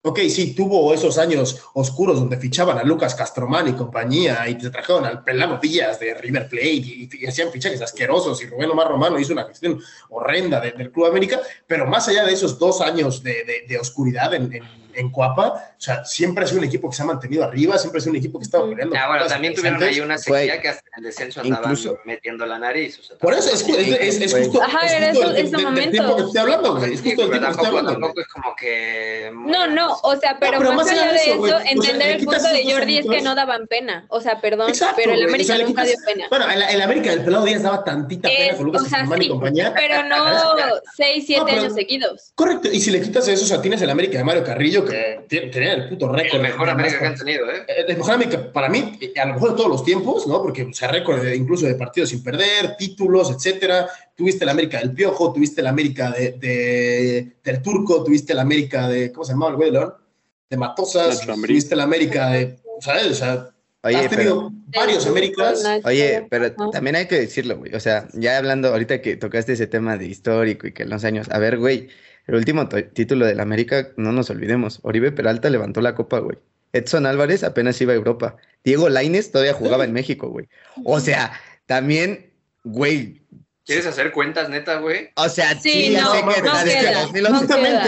[0.02, 4.70] Ok, sí, tuvo esos años oscuros donde fichaban a Lucas Castromán y compañía y te
[4.70, 9.18] trajeron al Pelano Díaz de River Plate y, hacían fichajes asquerosos y Rubén Omar Romano
[9.18, 9.80] hizo una gestión
[10.10, 14.62] horrenda del Club América, pero más allá de esos dos años de, oscuridad en en
[15.10, 18.00] Cuapa, o sea, siempre ha sido un equipo que se ha mantenido arriba, siempre ha
[18.00, 18.96] sido un equipo que estaba peleando.
[18.96, 22.58] Ah, bueno, también tuvieron ahí una sequía que hasta en el descenso andaban metiendo la
[22.58, 22.98] nariz.
[22.98, 24.62] O sea, por eso es, es, es, justo.
[24.62, 26.16] Ajá, era eso, ese momento.
[26.16, 26.94] que estoy hablando, güey.
[26.94, 27.92] Es justo el tiempo que estoy hablando.
[27.92, 29.32] Tampoco es como que.
[29.32, 33.06] No, no, o sea, pero, más, allá de eso, entender el punto de Jordi es
[33.06, 34.06] que no daban pena.
[34.08, 36.26] O sea, perdón, pero el América nunca dio pena.
[36.30, 38.82] Bueno, el América del pelado Díaz daba tantita pena con Lucas
[39.20, 39.72] y compañía.
[39.74, 40.18] Pero no
[40.96, 42.32] 6, 7 años seguidos.
[42.34, 45.50] Correcto, y si le quitas eso, o sea, tienes el América de Mario Carrillo que
[45.52, 46.36] tenía el puto récord.
[46.36, 47.64] El mejor América que han tenido, ¿eh?
[47.68, 50.42] El mejor América, para mí, a lo mejor de todos los tiempos, ¿no?
[50.42, 53.88] Porque o sea, récord incluso de partidos sin perder, títulos, etcétera.
[54.14, 59.12] Tuviste el América del Piojo, tuviste el América de, del Turco, tuviste el América de,
[59.12, 59.94] ¿cómo se llamaba el güey de León?
[60.50, 63.06] De Matosas, tuviste el América de, ¿sabes?
[63.06, 63.50] O sea,
[63.82, 65.64] Oye, has tenido varios Américas.
[65.84, 67.74] Oye, pero también hay que decirlo, güey.
[67.74, 71.04] O sea, ya hablando ahorita que tocaste ese tema de histórico y que en los
[71.04, 71.88] años, a ver, güey,
[72.28, 74.80] el último título del América, no nos olvidemos.
[74.82, 76.36] Oribe Peralta levantó la copa, güey.
[76.74, 78.36] Edson Álvarez apenas iba a Europa.
[78.62, 80.46] Diego Laines todavía jugaba en México, güey.
[80.84, 81.32] O sea,
[81.64, 82.30] también,
[82.64, 83.22] güey.
[83.64, 85.08] ¿Quieres hacer cuentas neta, güey?
[85.16, 86.42] O sea, sí, no, sé que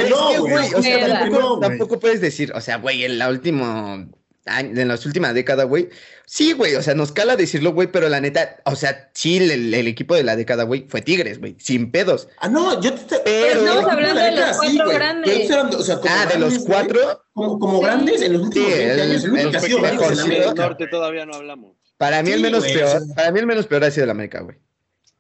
[0.09, 0.75] no, no, güey.
[0.75, 4.09] O sea, tampoco, tampoco puedes decir, o sea, güey, en la última
[4.47, 5.89] en las últimas décadas, güey.
[6.27, 9.75] Sí, güey, o sea, nos cala decirlo, güey, pero la neta, o sea, sí, el,
[9.87, 12.29] equipo de la década, güey, fue Tigres, güey, sin pedos.
[12.39, 13.19] Ah, no, yo te...
[13.25, 15.51] Pero, estamos hablando de, los cuatro grandes.
[15.51, 17.25] o sea, ah, de los cuatro.
[17.33, 20.87] Como, como grandes en los últimos sí, 20 años, el, que ha sido el norte
[20.87, 21.77] todavía no hablamos.
[21.97, 24.57] Para mí el menos peor, para mí el menos peor ha sido el América, güey.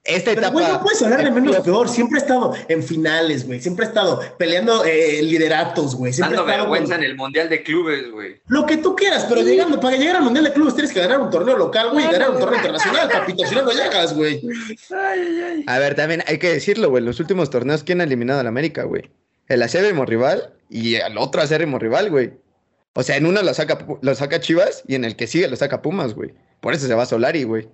[0.04, 0.50] Esta etapa.
[0.50, 1.88] Güey, no puedes hablar de menos peor.
[1.88, 3.60] Siempre ha estado en finales, güey.
[3.60, 6.12] Siempre ha estado peleando eh, lideratos, güey.
[6.12, 8.40] Siempre Dando vergüenza en el Mundial de Clubes, güey.
[8.46, 11.20] Lo que tú quieras, pero llegando, para llegar al Mundial de Clubes tienes que ganar
[11.20, 13.44] un torneo local, güey, y ganar un torneo internacional, papito.
[13.46, 14.40] Si no, no llegas, güey.
[15.66, 17.04] A ver, también hay que decirlo, güey.
[17.04, 19.10] Los últimos torneos, ¿quién ha eliminado al América, güey?
[19.48, 22.32] El acérrimo rival y el otro acérrimo rival, güey.
[22.94, 25.56] O sea, en uno lo saca, lo saca Chivas y en el que sigue lo
[25.56, 26.32] saca Pumas, güey.
[26.60, 27.68] Por eso se va Solari, güey.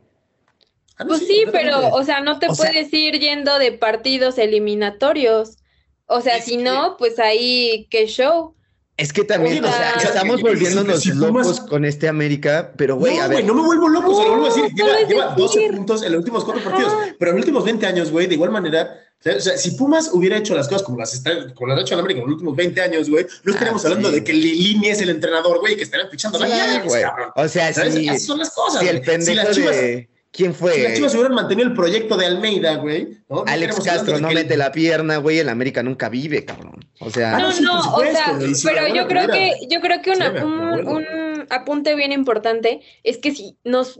[0.98, 5.58] Pues sí, pero, o sea, no te puedes ir yendo de partidos eliminatorios.
[6.06, 8.54] O sea, si no, pues ahí, qué show.
[8.96, 13.44] Es que también, o sea, estamos volviéndonos locos con este América, pero güey, a ver.
[13.44, 14.74] no me vuelvo loco, se lo vuelvo a decir.
[15.06, 18.26] Lleva, 12 puntos en los últimos cuatro partidos, pero en los últimos 20 años, güey,
[18.26, 21.68] de igual manera, o sea, si Pumas hubiera hecho las cosas como las, está, como
[21.68, 24.10] las ha hecho en América en los últimos 20 años, güey, no estaríamos ah, hablando
[24.10, 27.02] de que Lilini es el entrenador, güey, que estarían fichando la güey.
[27.34, 28.08] O sea, sí.
[28.08, 28.80] Esas son las cosas.
[28.80, 30.72] Si el pendejo de ¿Quién fue?
[30.74, 33.18] Si las Chivas hubieran mantenido el proyecto de Almeida, güey.
[33.46, 35.38] Alex Castro no mete la pierna, güey.
[35.38, 36.84] El América nunca vive, cabrón.
[37.00, 37.38] O sea.
[37.38, 42.82] No, no, o sea, pero yo creo, que, yo creo que un, apunte bien importante
[43.02, 43.98] es que si nos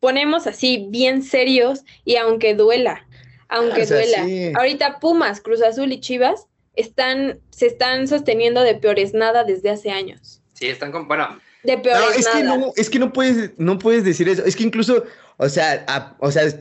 [0.00, 3.06] ponemos así bien serios y aunque duela,
[3.48, 4.26] aunque duela.
[4.58, 9.90] Ahorita Pumas, Cruz Azul y Chivas están, se están sosteniendo de peores nada desde hace
[9.90, 10.42] años.
[10.54, 11.38] Sí, están con, bueno.
[11.62, 12.38] De peores no, es nada.
[12.38, 14.44] Que no, es que no puedes, no puedes decir eso.
[14.44, 15.04] Es que incluso
[15.42, 16.42] o sea, o sea,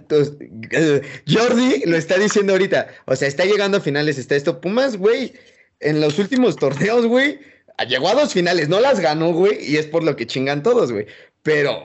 [1.27, 2.87] Jordi lo está diciendo ahorita.
[3.05, 4.61] O sea, está llegando a finales, está esto.
[4.61, 5.33] Pumas, güey,
[5.81, 7.39] en los últimos torneos, güey,
[7.89, 10.93] llegó a dos finales, no las ganó, güey, y es por lo que chingan todos,
[10.93, 11.07] güey.
[11.43, 11.83] Pero,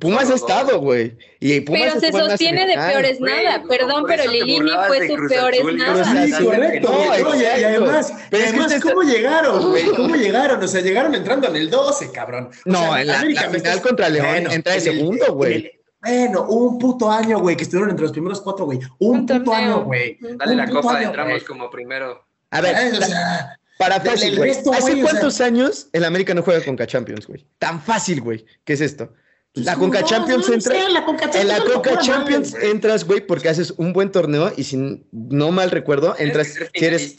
[0.00, 1.16] Pumas ha estado, güey.
[1.40, 3.62] pero se sostiene de peores nada.
[3.68, 6.26] Perdón, pero Lilini fue su peores nada.
[6.26, 6.92] Sí, correcto.
[7.36, 9.84] y, además, pero además ¿cómo llegaron, güey?
[9.96, 10.60] ¿Cómo llegaron?
[10.60, 12.50] O sea, llegaron entrando en el 12, cabrón.
[12.64, 15.81] no, en la, final contra León entra de segundo, güey.
[16.02, 18.80] Bueno, un puto año, güey, que estuvieron entre los primeros cuatro, güey.
[18.98, 20.18] Un, puto año, güey.
[20.36, 22.24] Dale la copa, entramos como primero.
[22.50, 24.50] A ver, o sea, para fácil, güey.
[24.50, 27.46] ¿Hace cuántos años el América no juega con K-Champions, güey?
[27.58, 28.44] Tan fácil, güey.
[28.64, 29.12] ¿Qué es esto?
[29.54, 30.86] Pues la Conca Champions entra.
[30.86, 35.70] en la Conca Champions entras, güey, porque haces un buen torneo y si no mal
[35.70, 36.56] recuerdo, entras.
[36.56, 37.16] Eres si eres,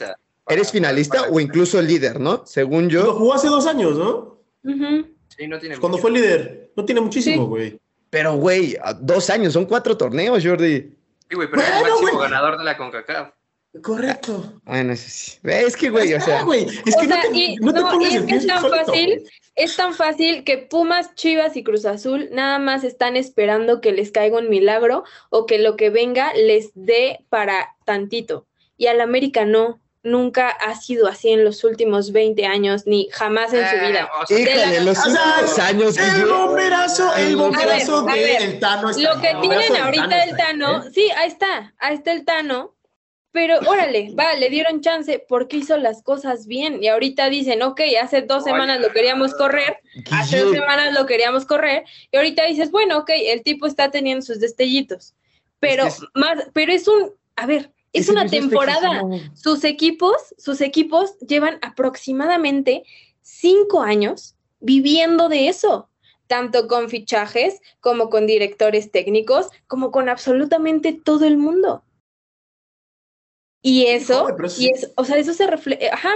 [0.48, 2.44] eres finalista o incluso líder, ¿no?
[2.46, 3.04] Según yo.
[3.04, 4.42] Lo jugó hace dos años, ¿no?
[5.38, 5.78] Sí, no tiene.
[5.78, 6.72] Cuando fue líder.
[6.76, 7.80] No tiene muchísimo, güey.
[8.14, 10.82] Pero, güey, dos años, son cuatro torneos, Jordi.
[11.28, 13.34] Sí, güey, pero es el máximo ganador de la CONCACAF.
[13.82, 14.54] Correcto.
[14.66, 15.40] Bueno, eso sí.
[15.44, 16.46] Es que, güey, o sea.
[16.86, 19.24] es que no, te, no, te y es que es tan fácil,
[19.56, 24.12] es tan fácil que Pumas, Chivas y Cruz Azul nada más están esperando que les
[24.12, 28.46] caiga un milagro o que lo que venga les dé para tantito.
[28.78, 29.80] Y al América no.
[30.04, 34.10] Nunca ha sido así en los últimos 20 años, ni jamás en su eh, vida.
[34.22, 35.98] O sea, los últimos años.
[35.98, 38.90] El bomberazo, el bomberazo del Tano.
[38.90, 42.74] Lo que tienen ahorita el Tano, sí, ahí está, ahí está el Tano
[43.34, 46.84] pero órale, va, le dieron chance porque hizo las cosas bien.
[46.84, 49.80] Y ahorita dicen, ok, hace dos semanas lo queríamos correr,
[50.12, 54.24] hace dos semanas lo queríamos correr, y ahorita dices, bueno, ok, el tipo está teniendo
[54.24, 55.16] sus destellitos.
[55.60, 59.04] Pero más, pero es un, a ver, es una temporada.
[59.34, 62.84] Sus equipos, sus equipos llevan aproximadamente
[63.22, 65.90] cinco años viviendo de eso
[66.28, 71.84] tanto con fichajes como con directores técnicos, como con absolutamente todo el mundo.
[73.62, 74.28] Y eso,
[74.58, 76.14] y es, o sea, eso se refleja, ajá,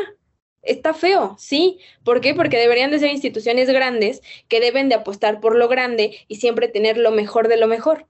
[0.64, 1.80] está feo, sí.
[2.04, 2.34] ¿Por qué?
[2.34, 6.68] Porque deberían de ser instituciones grandes que deben de apostar por lo grande y siempre
[6.68, 8.08] tener lo mejor de lo mejor.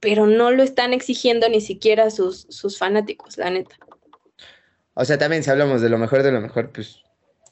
[0.00, 3.76] Pero no lo están exigiendo ni siquiera sus, sus fanáticos, la neta.
[4.94, 7.02] O sea, también si hablamos de lo mejor de lo mejor, pues,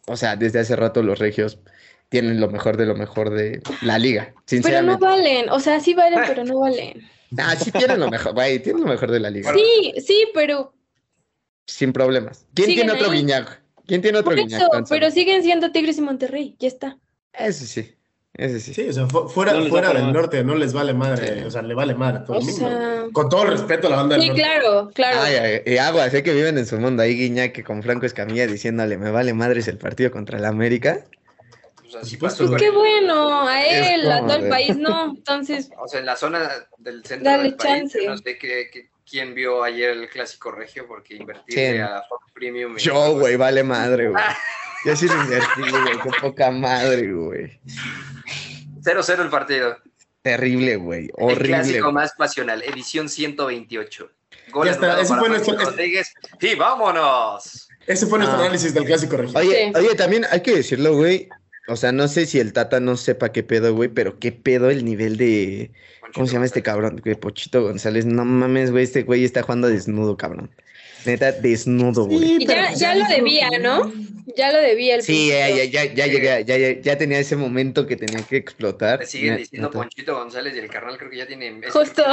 [0.07, 1.59] o sea, desde hace rato los regios
[2.09, 4.99] tienen lo mejor de lo mejor de la liga, sinceramente.
[4.99, 7.03] Pero no valen, o sea, sí valen, pero no valen.
[7.36, 9.53] Ah, sí tienen lo mejor, güey, tienen lo mejor de la liga.
[9.53, 10.72] Sí, sí, pero
[11.66, 12.46] sin problemas.
[12.55, 13.62] ¿Quién tiene otro Guiñac?
[13.86, 14.88] ¿Quién tiene otro Guiñac?
[14.88, 16.99] pero siguen siendo Tigres y Monterrey, ya está.
[17.34, 17.97] Eso sí.
[18.39, 18.72] Ese sí.
[18.72, 21.97] Sí, o sea, fuera, fuera del norte no les vale madre, o sea, le vale
[21.97, 23.11] madre a todo el mundo.
[23.12, 24.41] Con todo el respeto a la banda del norte.
[24.41, 25.20] Sí, claro, claro.
[25.22, 28.47] Ay, ay, y agua, sé que viven en su mundo ahí Guiñac con Franco Escamilla
[28.47, 31.05] diciéndole, me vale madres el partido contra la América.
[31.82, 35.70] Pues, así pues, pues qué bueno, a él, a todo el país no, entonces.
[35.76, 38.07] O sea, en la zona del centro Dale del país, chance.
[38.07, 42.76] no sé qué, qué quién vio ayer el clásico regio porque invertirle a Fox Premium.
[42.76, 44.22] Yo, güey, vale madre, güey.
[44.85, 47.61] Yo sí lo invertí, güey, qué poca madre, güey.
[48.83, 49.76] 0-0 el partido.
[50.22, 51.11] Terrible, güey.
[51.14, 51.43] Horrible.
[51.43, 54.11] El clásico más pasional, edición 128.
[54.51, 55.57] Gol está, ese fue nuestro.
[55.57, 56.12] Rodríguez.
[56.41, 57.68] Sí, vámonos.
[57.87, 58.43] Ese fue nuestro ah.
[58.43, 59.39] análisis del clásico regio.
[59.39, 61.29] Oye, oye, también hay que decirlo, güey.
[61.68, 64.70] O sea, no sé si el Tata no sepa qué pedo, güey, pero qué pedo
[64.70, 65.70] el nivel de
[66.14, 67.03] ¿Cómo se llama este cabrón?
[67.20, 68.07] Pochito González.
[68.07, 70.51] No mames, güey, este güey está jugando desnudo, cabrón.
[71.05, 72.44] Neta, desnudo, güey.
[72.46, 73.92] ya, ya lo debía, ¿no?
[74.36, 77.34] Ya lo debía el Sí, ya, ya, ya, ya, llegué, ya, ya, ya, tenía ese
[77.34, 79.07] momento que tenía que explotar.
[79.07, 81.61] siguen diciendo Ponchito González y el carnal creo que ya tiene...
[81.70, 82.05] Justo.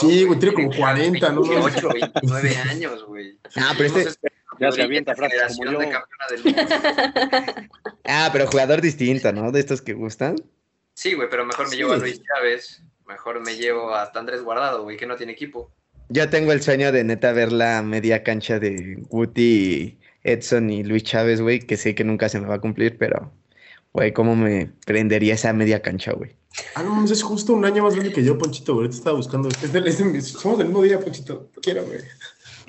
[0.00, 1.42] sí, güey, tiene como 40, ¿no?
[1.42, 3.38] 28, 29 años, güey.
[3.56, 4.30] Ah, pero este...
[4.58, 5.78] Ya se avienta frases como yo.
[5.78, 6.56] De del
[8.04, 9.50] ah, pero jugador distinto, ¿no?
[9.52, 10.36] De estos que gustan.
[10.92, 12.82] Sí, güey, pero mejor me llevo a Luis Chávez.
[13.06, 15.72] Mejor me llevo hasta Andrés Guardado, güey, que no tiene equipo.
[16.12, 21.04] Yo tengo el sueño de neta ver la media cancha de Guti, Edson y Luis
[21.04, 23.32] Chávez, güey, que sé que nunca se me va a cumplir, pero,
[23.92, 26.34] güey, ¿cómo me prendería esa media cancha, güey?
[26.74, 28.88] Ah, no, es justo un año más grande que yo, Ponchito, güey.
[28.88, 29.48] Te estaba buscando.
[29.52, 31.48] somos del mismo día, Ponchito.
[31.62, 32.00] quiero, güey.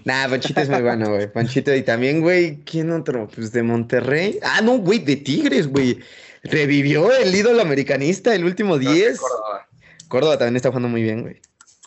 [0.05, 1.31] Nah, Ponchito es muy bueno, güey.
[1.31, 3.27] Ponchito y también, güey, ¿quién otro?
[3.27, 4.39] Pues de Monterrey.
[4.43, 5.99] Ah, no, güey, de Tigres, güey.
[6.43, 9.19] Revivió el ídolo americanista el último 10.
[10.07, 11.41] Córdoba también está jugando muy bien, güey.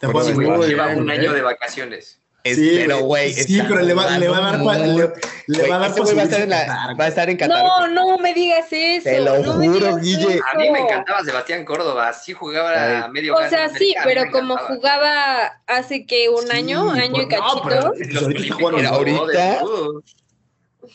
[0.08, 0.60] Muy bien.
[0.62, 2.20] Lleva un año de vacaciones.
[2.44, 3.32] sí, pero güey.
[3.32, 4.80] Sí, pero le va, le va, a dar.
[4.80, 5.12] Le,
[5.46, 7.62] le va a dar va a, estar en la, va a estar en Qatar.
[7.62, 9.04] No, no me digas eso.
[9.04, 10.40] Te lo juro, Guille.
[10.52, 12.12] A mí me encantaba Sebastián Córdoba.
[12.12, 17.22] Sí jugaba a medio O sea, sí, pero como jugaba hace que un año, año
[17.22, 17.54] y cachito.
[17.56, 19.62] No, pero ahorita.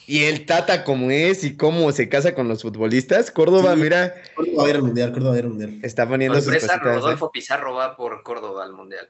[0.05, 4.15] Y el Tata como es y cómo se casa con los futbolistas, Córdoba, mira.
[4.35, 5.79] Córdoba va a ir al mundial, Córdoba va a ir al mundial.
[5.83, 6.79] Está poniendo sus cositas, ¿eh?
[6.81, 9.09] Rodolfo Pizarro va por Córdoba al mundial.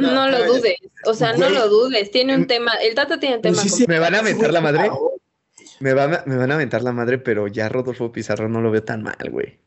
[0.00, 0.76] No, lo dudes,
[1.06, 3.62] o sea, no lo dudes, tiene un tema, el Tata tiene un tema.
[3.88, 4.90] ¿Me van a aventar la madre?
[5.80, 9.02] Me, me van a aventar la madre, pero ya Rodolfo Pizarro no lo veo tan
[9.02, 9.58] mal, güey.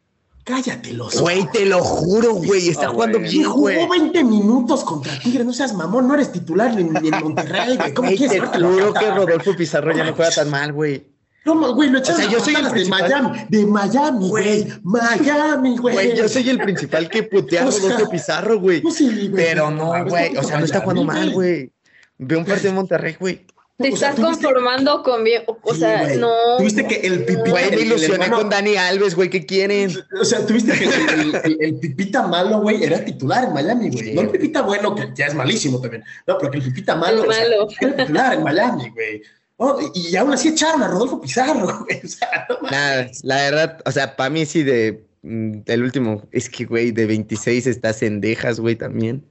[0.50, 2.70] Cállate los Güey, te lo juro, güey.
[2.70, 3.88] Está Ah, jugando bien, Jugó güey.
[3.88, 7.94] 20 minutos contra Tigres, no seas mamón, no eres titular ni, ni en Monterrey, güey.
[7.94, 9.12] ¿Cómo Güey, quieres te juro que?
[9.12, 11.06] Rodolfo Pizarro ya no juega tan mal, güey.
[11.46, 12.86] No, güey, lo sea, echaron yo soy el de.
[12.86, 14.68] Miami, de Miami, güey.
[14.84, 15.94] Miami, güey.
[15.94, 18.82] Güey, yo soy el principal que putea a O sea, Rodolfo Pizarro, güey.
[18.82, 19.32] No, sí, güey.
[19.46, 20.36] Pero no, güey.
[20.36, 21.72] O sea, no está jugando mal, güey.
[22.18, 23.46] Ve un partido de Monterrey, güey.
[23.80, 25.44] Te O estás conformando con bien.
[25.48, 26.30] O, o Sí, sea, no.
[26.58, 27.50] Tuviste que el pipita.
[27.50, 29.30] Güey, me ilusioné hermano- con Dani Alves, güey.
[29.30, 29.90] ¿Qué quieren?
[30.20, 34.04] O sea, tuviste que el, el- el pipita malo, güey, era titular en Miami, güey.
[34.04, 36.04] Sí, no el pipita bueno, que ya es malísimo también.
[36.28, 37.68] No, pero que el pipita malo, El o sea, malo.
[37.80, 39.22] era titular en Miami, güey.
[39.62, 42.02] Oh, y, aún así echaron a Rodolfo Pizarro, güey.
[42.04, 42.70] O sea, no.
[42.70, 46.92] Nada, la verdad, o sea, para mí sí de mm, el último, es que, güey,
[46.92, 49.24] de 26 está Cendejas, güey, también.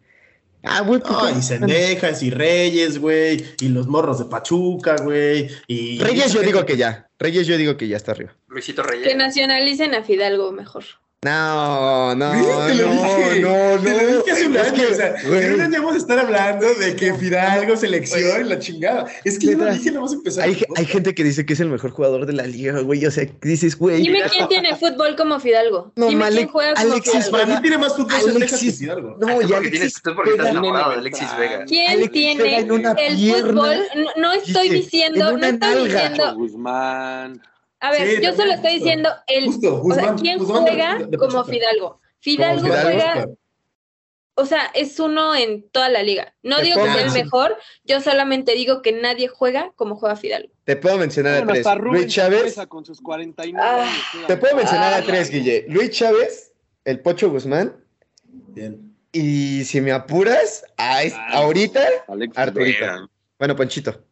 [0.69, 5.49] Ah, güey, pues, No, y Cendejas y Reyes, güey, y los morros de Pachuca, güey.
[5.67, 8.35] Y Reyes yo digo que ya, Reyes yo digo que ya está arriba.
[8.49, 9.17] Luisito Que Reyes.
[9.17, 10.85] nacionalicen a Fidalgo mejor.
[11.25, 12.31] No, no.
[12.31, 13.41] Te lo no, dije.
[13.41, 15.45] no, Te lo dije hace un Es año, que, o sea, güey.
[15.47, 19.05] en un año vamos a estar hablando de que Fidalgo, selección la chingada.
[19.25, 20.45] Es que yo lo dije, no vamos a empezar.
[20.45, 23.05] Hay, hay gente que dice que es el mejor jugador de la liga, güey.
[23.05, 24.01] O sea, dices, güey.
[24.01, 25.91] Dime quién tiene fútbol como Fidalgo.
[25.97, 27.31] No, Dime Ale- quién juega como Alexis Fidalgo.
[27.33, 28.79] Para mí tiene más fútbol Cendejas que Alexis.
[28.79, 29.17] Fidalgo.
[29.19, 31.65] No, ya porque tienes, tú porque estás enamorado de Alexis Vega.
[31.65, 32.95] ¿Quién Alexis tiene el pierna.
[32.95, 33.77] fútbol?
[33.97, 35.83] No, no estoy Dice, diciendo, en no estoy nalga.
[35.85, 36.35] diciendo.
[36.37, 37.43] Guzmán.
[37.81, 38.85] A ver, Sí, yo también, solo estoy justo.
[38.85, 41.45] diciendo el, Justo, o sea, Guzmán, quién Guzmán de- juega de como.
[41.45, 42.01] Fidalgo.
[42.21, 43.29] Fidalgo Como Fidalgo, juega,
[44.35, 46.35] o sea, es uno en toda la liga.
[46.43, 50.17] No Te digo que sea el mejor, yo solamente digo que nadie juega como juega
[50.17, 50.49] Fidalgo.
[50.65, 51.65] Te puedo mencionar a tres.
[51.81, 52.57] Luis Chávez.
[52.69, 53.83] Con sus 49 Ah.
[53.83, 54.27] años.
[54.27, 55.65] Te puedo mencionar a tres, Guille.
[55.69, 56.53] Luis Chávez,
[56.85, 57.77] el Pocho Guzmán.
[58.25, 58.97] Bien.
[59.13, 61.13] Y si me apuras, a Ay.
[61.33, 62.81] ahorita, Alexis Arturito.
[62.85, 63.09] Vega.
[63.39, 64.05] bueno, Ponchito.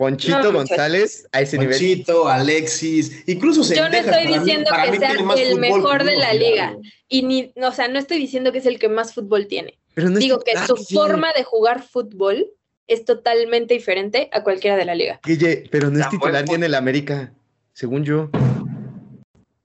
[0.00, 1.74] Ponchito No, González a ese nivel.
[1.74, 6.16] Ponchito, Alexis, incluso Yo no estoy para mí- diciendo para que sea el mejor de
[6.16, 6.74] la liga.
[7.06, 9.78] Y ni, o sea, no estoy diciendo que es el que más fútbol tiene.
[9.92, 12.46] Pero no es Digo que su forma de jugar fútbol
[12.86, 15.20] es totalmente diferente a cualquiera de la liga.
[15.22, 17.34] Guille, pero no es titular ni en el América,
[17.74, 18.30] según yo.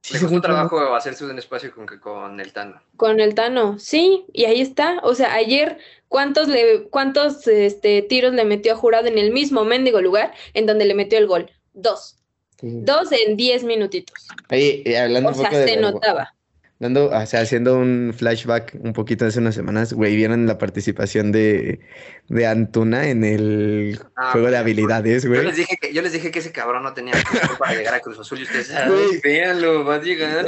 [0.06, 2.80] Sí, yo, trabajo hacerse un espacio con, que- con el Tano.
[2.95, 4.99] Con el Tano, sí, y ahí está.
[5.01, 5.80] O sea, ayer,
[6.10, 10.68] ¿cuántos, le, cuántos este, tiros le metió a Jurado en el mismo mendigo lugar en
[10.68, 11.49] donde le metió el gol?
[11.74, 12.18] Dos.
[12.60, 12.68] Sí.
[12.84, 14.28] Dos en diez minutitos.
[14.49, 15.68] Eh, hablando O un sea, de.
[15.68, 16.35] se notaba.
[16.80, 21.32] Hablando, o sea, haciendo un flashback un poquito hace unas semanas, güey, vieron la participación
[21.32, 21.80] de,
[22.28, 24.61] de Antuna en el Ah, juego de güey.
[24.61, 25.45] habilidades, Yo güey.
[25.45, 27.13] les, dije que, yo les dije que ese cabrón no tenía
[27.59, 29.21] para llegar a Cruz Azul y ustedes, Güey.
[29.23, 30.45] véanlo, va a llegar.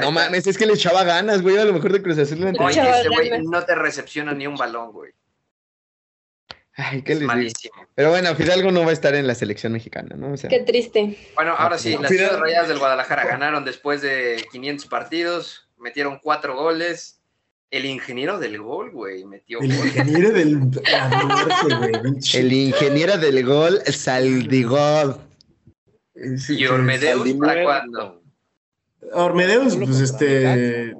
[0.00, 2.42] No mames, es que le echaba ganas, güey, a lo mejor de Cruz Azul.
[2.58, 2.80] Oye,
[3.14, 5.12] güey no te recepciona ni un balón, güey.
[6.82, 7.74] Ay, ¿qué Es malísimo.
[7.94, 10.32] Pero bueno, Fidalgo no va a estar en la selección mexicana, ¿no?
[10.32, 11.16] O sea, Qué triste.
[11.34, 12.02] Bueno, ahora sí, no.
[12.02, 17.16] las Chivas Rayadas del Guadalajara ganaron después de 500 partidos, metieron cuatro goles.
[17.70, 19.86] El ingeniero del gol, güey, metió El gol.
[19.86, 20.80] ingeniero del muerte,
[22.38, 25.20] el ingeniero del gol, Saldigol.
[26.36, 28.22] Sí, Y Ormedeus, ¿para cuándo?
[29.12, 30.96] Ormedeus, pues este.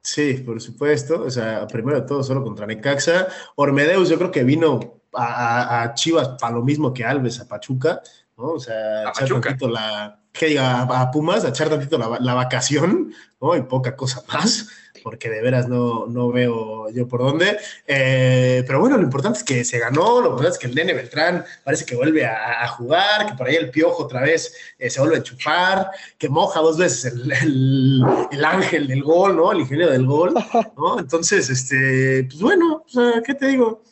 [0.00, 1.22] Sí, por supuesto.
[1.24, 3.26] O sea, primero de todo, solo contra Necaxa.
[3.56, 8.00] Ormedeus, yo creo que vino a, Chivas para lo mismo que Alves a Pachuca,
[8.36, 8.52] ¿no?
[8.52, 9.40] O sea, A echar Pachuca.
[9.48, 10.20] tantito la.
[10.32, 13.56] Que diga, a, Pumas, a echar tantito la, la vacación, ¿no?
[13.56, 14.68] Y poca cosa más,
[15.02, 17.56] porque de veras no, no veo yo por dónde.
[17.86, 20.92] Eh, pero bueno, lo importante es que se ganó, lo importante es que el Nene
[20.92, 24.90] Beltrán parece que vuelve a, a jugar, que por ahí el Piojo otra vez eh,
[24.90, 29.52] se vuelve a enchufar, que moja dos veces el, el- el ángel del gol, ¿no?
[29.52, 30.34] El ingeniero del gol,
[30.76, 30.98] ¿no?
[30.98, 33.82] Entonces, este, pues bueno, o sea, ¿qué te digo?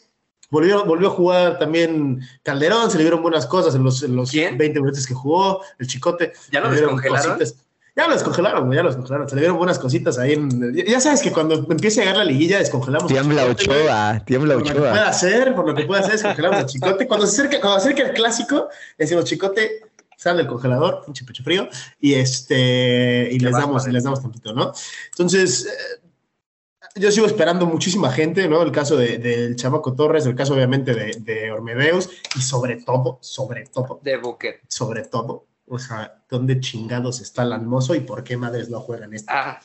[0.54, 4.30] Volvió, volvió a jugar también Calderón, se le dieron buenas cosas en los, en los
[4.30, 4.56] ¿Quién?
[4.56, 6.32] 20 minutos que jugó, el Chicote.
[6.52, 7.38] ¿Ya lo le dieron descongelaron?
[7.38, 7.60] cositas.
[7.96, 9.28] Ya lo descongelaron, güey, ya lo descongelaron.
[9.28, 10.32] Se le dieron buenas cositas ahí.
[10.32, 13.06] En, ya- sabes que cuando empiece a llegar la liguilla, descongelamos.
[13.06, 13.44] Tiembla.
[13.46, 15.08] Ochoa, tiembla Por lo que pueda Ochoa.
[15.08, 17.06] hacer, por lo que pueda hacer, descongelamos a Chicote.
[17.06, 19.82] Cuando se acerque, cuando se acerque el clásico, decimos Chicote,
[20.16, 21.68] sal del congelador, pinche pecho frío,
[22.00, 24.72] y este, y Qué les damos, y les damos tantito, ¿no?
[25.10, 26.00] Entonces, eh,
[26.94, 28.62] yo sigo esperando muchísima gente, ¿no?
[28.62, 33.18] El caso de- del Chamaco Torres, el caso obviamente de, de Ormedeus, y sobre todo,
[33.20, 34.60] sobre todo, De Buquet.
[34.68, 39.12] sobre todo, o sea, ¿dónde chingados está Alan Mozo y por qué madres no juegan
[39.14, 39.32] este?
[39.32, 39.60] Ah,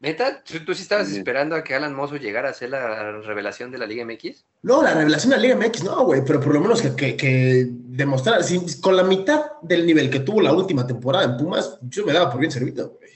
[0.00, 0.42] ¿neta?
[0.42, 3.78] ¿Tú, tú sí estabas esperando a que Alan Mozo llegara a ser la revelación de
[3.78, 4.44] la Liga MX?
[4.62, 7.16] No, la revelación de la Liga MX, no, güey, pero por lo menos que, que,
[7.16, 11.78] que demostrar, si- con la mitad del nivel que tuvo la última temporada en Pumas,
[11.82, 13.10] yo me daba por bien servido, güey.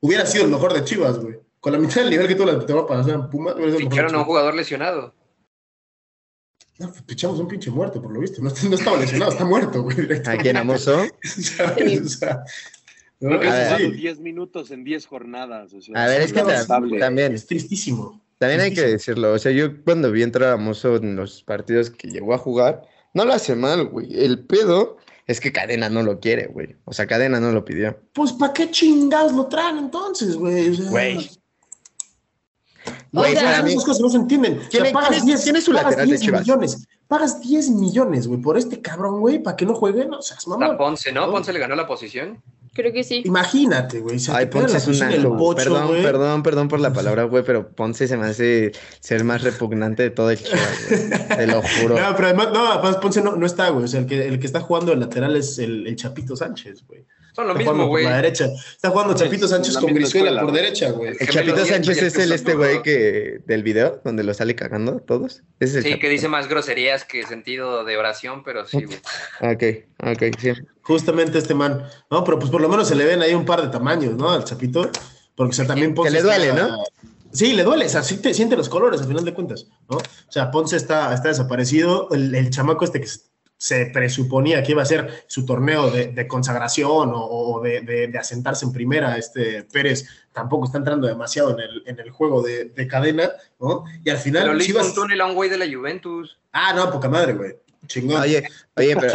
[0.00, 1.38] Hubiera sido el mejor de Chivas, güey.
[1.68, 4.24] Con la mitad del nivel que tuvo la temporada pasada en Pumas, Ficharon a un
[4.24, 5.14] jugador lesionado.
[6.78, 8.40] No, pues pichamos un pinche muerto, por lo visto.
[8.40, 9.96] No, no estaba lesionado, está muerto, güey.
[10.24, 11.04] ¿A quién amoso?
[11.22, 12.00] ¿Sabes?
[12.06, 12.42] O sea,
[13.20, 13.90] Creo que sí.
[13.90, 15.72] 10 minutos en 10 jornadas.
[15.94, 16.42] a ver, es que
[16.98, 17.34] también.
[17.34, 18.18] Es tristísimo.
[18.38, 19.34] También hay que decirlo.
[19.34, 22.88] O sea, yo cuando vi entrar a Mozo en los partidos que llegó a jugar,
[23.12, 24.24] no lo hace mal, güey.
[24.24, 24.96] El pedo
[25.26, 26.76] es que Cadena no lo quiere, güey.
[26.86, 28.00] O sea, Cadena no lo pidió.
[28.14, 30.74] Pues, ¿para qué chingados lo traen entonces, güey?
[30.88, 31.37] Güey.
[33.12, 34.60] No, güey, esas cosas no se entienden.
[34.70, 36.42] ¿Quién, o pagas 10, ¿quién es su lateral de Chivas?
[36.42, 36.86] millones.
[37.06, 40.04] Pagas 10 millones, güey, por este cabrón, güey, para que no juegue.
[40.06, 40.76] No o sea, mamón.
[40.76, 41.30] Ponce, ¿no?
[41.30, 42.42] Ponce le ganó la posición.
[42.74, 43.22] Creo que sí.
[43.24, 44.18] Imagínate, güey.
[44.30, 44.98] Ay, Ponce es un.
[44.98, 50.02] Perdón, perdón, perdón por la palabra, güey, pero Ponce se me hace ser más repugnante
[50.02, 51.28] de todo el Chivas, güey.
[51.28, 51.98] Te lo juro.
[51.98, 53.84] No, pero además, no, además Ponce no, no está, güey.
[53.84, 56.86] O sea, el que, el que está jugando el lateral es el, el Chapito Sánchez,
[56.86, 57.04] güey.
[57.38, 58.02] Son lo mismo, güey.
[58.02, 58.46] Por la derecha.
[58.46, 61.14] Está jugando Chapito Sánchez con Brizuela por derecha, güey.
[61.20, 65.44] El Chapito Sánchez es el este güey que del video donde lo sale cagando todos.
[65.60, 68.98] ¿Es sí, que dice más groserías que sentido de oración, pero sí, güey.
[69.54, 70.50] ok, ok, sí.
[70.82, 71.84] Justamente este man.
[72.10, 74.32] No, pero pues por lo menos se le ven ahí un par de tamaños, ¿no?
[74.32, 74.90] Al Chapito.
[75.36, 76.10] Porque, o sea, también Ponce.
[76.10, 76.82] Que le duele, ¿no?
[77.30, 79.98] Sí, le duele, o sea, sí te siente los colores, al final de cuentas, ¿no?
[79.98, 83.20] O sea, Ponce está, está desaparecido, el, el chamaco este que se
[83.92, 89.64] presuponía que iba a ser su torneo de, consagración o, de, asentarse en primera, este
[89.64, 93.30] Pérez tampoco está entrando demasiado en el, en el juego de, cadena,
[93.60, 93.84] ¿no?
[94.04, 94.42] Y al final...
[94.42, 96.38] Pero le hizo un túnel a un güey de la Juventus.
[96.52, 97.56] Ah, no, poca madre, güey.
[97.86, 98.20] Chingón.
[98.20, 98.44] Oye,
[98.76, 99.14] oye, pero.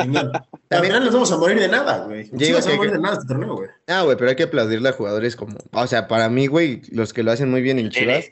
[0.70, 2.30] Al final nos vamos a morir de nada, güey.
[2.32, 3.70] No vamos a morir de nada este torneo, güey.
[3.88, 5.58] Ah, güey, pero hay que aplaudirle a jugadores como.
[5.72, 8.26] O sea, para mí, güey, los que lo hacen muy bien en Chivas.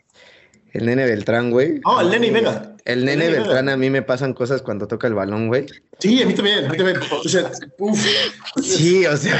[0.73, 1.81] El nene Beltrán, güey.
[1.83, 2.75] Oh, el nene Vega.
[2.85, 5.65] El nene, Beltrán, a mí me pasan cosas cuando toca el balón, güey.
[5.99, 6.97] Sí, a mí también, a mí también.
[7.11, 8.05] O sea, uf.
[8.61, 9.39] Sí, o sea.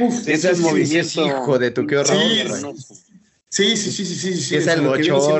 [0.00, 1.26] Uf, ese es movimiento.
[1.26, 2.16] Hijo de tu, qué horror.
[2.16, 2.42] Sí,
[3.52, 4.34] Sí, sí, sí, sí, sí.
[4.40, 5.38] sí es el bochorno,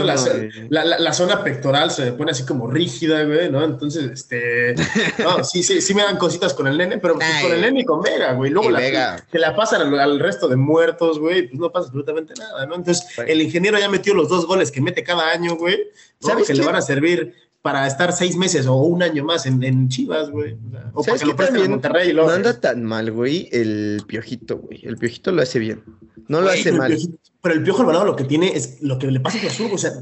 [0.69, 3.65] la, la, la, zona pectoral se pone así como rígida, güey, ¿no?
[3.65, 4.75] Entonces, este...
[5.19, 7.81] No, sí, sí, sí me dan cositas con el nene, pero pues, con el nene
[7.81, 8.51] y con Vega, güey.
[8.51, 12.67] Luego la, que la pasan al, resto de muertos, güey, pues no pasa absolutamente nada,
[12.67, 12.75] ¿no?
[12.75, 15.79] Entonces, el ingeniero ya metió los dos goles que mete cada año, güey.
[16.21, 19.63] ¿Sabes que le van a servir para estar seis meses o un año más en,
[19.63, 20.57] en Chivas, güey.
[20.93, 22.29] O para que lo presten en Monterrey y luego...
[22.29, 24.85] No anda tan mal, güey, el Piojito, güey.
[24.85, 25.85] El Piojito lo hace bien.
[26.29, 26.99] No lo hace mal
[27.43, 29.79] pero el Piojo Alvarado lo que tiene es lo que le pasa a Azul, o
[29.79, 29.93] sea,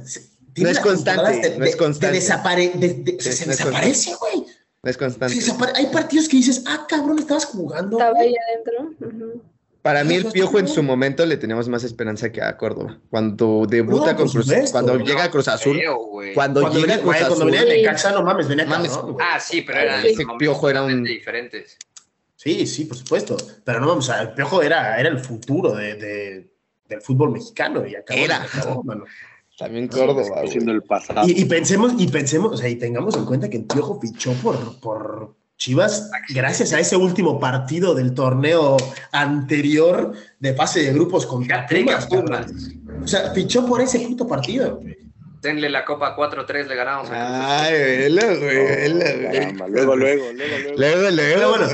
[0.57, 2.21] no es constante, no es constante.
[2.21, 4.45] se desaparece, güey.
[4.83, 5.37] No es constante.
[5.75, 7.99] Hay partidos que dices, ah, cabrón, estabas jugando.
[7.99, 9.41] Estaba ahí adentro.
[9.83, 12.99] Para mí el Piojo en su momento le teníamos más esperanza que a Córdoba.
[13.09, 15.81] Cuando debuta con Cruz Azul, cuando llega a Cruz Azul,
[16.35, 18.99] cuando, llega a Cruz Azul, cuando venía de Caxa, no mames, venía mames.
[19.21, 21.79] Ah, sí, pero era ese Piojo era un diferentes.
[22.37, 23.37] Sí, sí, por supuesto.
[23.65, 26.51] Pero no vamos a, el Piojo era, era el futuro de
[26.91, 28.47] del fútbol mexicano y acabó, Era.
[29.57, 31.27] También Córdoba, siendo el pasado.
[31.29, 34.81] Y, pensemos, y pensemos, o sea, y tengamos en cuenta que el Piojo fichó por,
[34.81, 38.79] por Chivas gracias a ese último partido del torneo
[39.13, 42.09] anterior de fase de grupos contra Pumas.
[43.05, 44.81] O sea, fichó por ese puto partido.
[45.43, 47.11] Denle la copa 4-3, le ganamos.
[47.13, 48.89] Ay, velo, güey,
[49.69, 50.77] Luego, luego, luego, luego.
[50.79, 51.67] Luego, luego, bueno,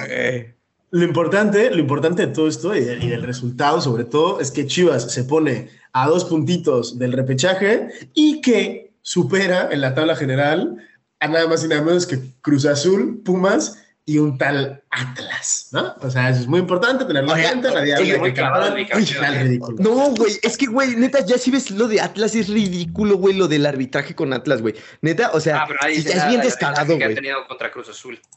[0.90, 5.12] lo importante, lo importante de todo esto y, del resultado, sobre todo, es que Chivas
[5.12, 10.76] se pone a dos puntitos del repechaje y que supera en la tabla general
[11.20, 15.96] a nada más y nada menos que Cruz Azul, Pumas y un tal Atlas, ¿no?
[16.00, 17.70] O sea, eso es muy importante tenerlo en cuenta.
[19.82, 23.34] No, güey, es que, güey, neta, ya si ves lo de Atlas es ridículo, güey,
[23.34, 24.76] lo del arbitraje con Atlas, güey.
[25.00, 27.16] Neta, o sea, ah, ya es bien descarado, güey.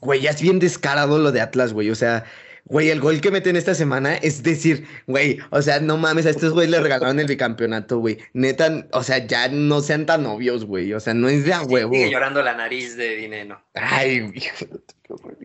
[0.02, 2.26] Güey, ya es bien descarado lo de Atlas, güey, o sea,
[2.70, 6.30] Güey, el gol que meten esta semana es decir, güey, o sea, no mames, a
[6.30, 8.20] estos güeyes le regalaron el bicampeonato, güey.
[8.34, 10.94] Neta, o sea, ya no sean tan obvios, güey.
[10.94, 11.94] O sea, no es de a huevo.
[11.94, 13.60] Sigue llorando la nariz de dinero.
[13.74, 14.68] Ay, hijo,
[15.02, 15.38] qué horror,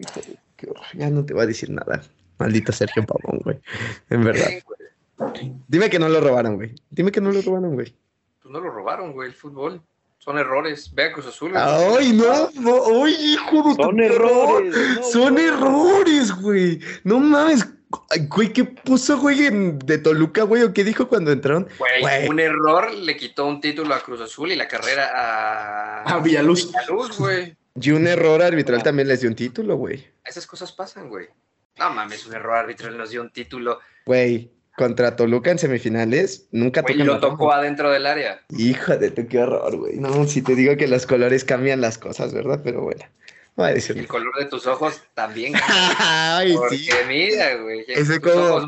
[0.57, 0.85] qué horror.
[0.93, 2.03] Ya no te voy a decir nada.
[2.39, 3.59] Maldito Sergio Pavón, güey.
[4.11, 4.51] En verdad.
[5.69, 6.75] Dime que no lo robaron, güey.
[6.91, 7.95] Dime que no lo robaron, güey.
[8.43, 9.81] Pues no lo robaron, güey, el fútbol.
[10.25, 10.91] Son errores.
[10.95, 11.53] Ve a Cruz Azul.
[11.55, 14.75] Ay, no, no, ay, hijo de Son errores.
[15.13, 16.81] Son errores, güey.
[17.05, 17.67] No mames.
[18.31, 20.63] güey, ¿qué puso, güey, en, de Toluca, güey?
[20.63, 21.69] ¿O qué dijo cuando entraron?
[21.79, 26.03] Güey, un error le quitó un título a Cruz Azul y la carrera a...
[26.05, 26.69] A Villaluz.
[26.69, 27.55] Villaluz, güey.
[27.79, 30.07] Y un error arbitral también les dio un título, güey.
[30.25, 31.29] Esas cosas pasan, güey.
[31.77, 33.81] No mames, un error arbitral nos dio un título.
[34.07, 38.41] Güey, contra Toluca en semifinales, nunca güey, lo tocó adentro del área.
[38.49, 39.97] Tu, qué horror, güey.
[39.97, 42.61] No, si te digo que los colores cambian las cosas, ¿verdad?
[42.63, 43.05] Pero bueno.
[43.57, 45.55] No El color de tus ojos también.
[45.69, 46.91] Ay, porque sí.
[47.07, 47.85] mira, güey.
[47.87, 48.67] Ese como...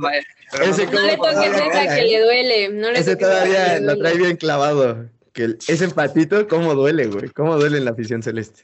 [0.63, 2.69] ese no le toques esa que le duele.
[2.69, 5.09] No le ese todavía lo trae bien clavado.
[5.33, 7.31] Que ese empatito, ¿cómo duele, güey?
[7.31, 8.63] ¿Cómo duele en la afición celeste?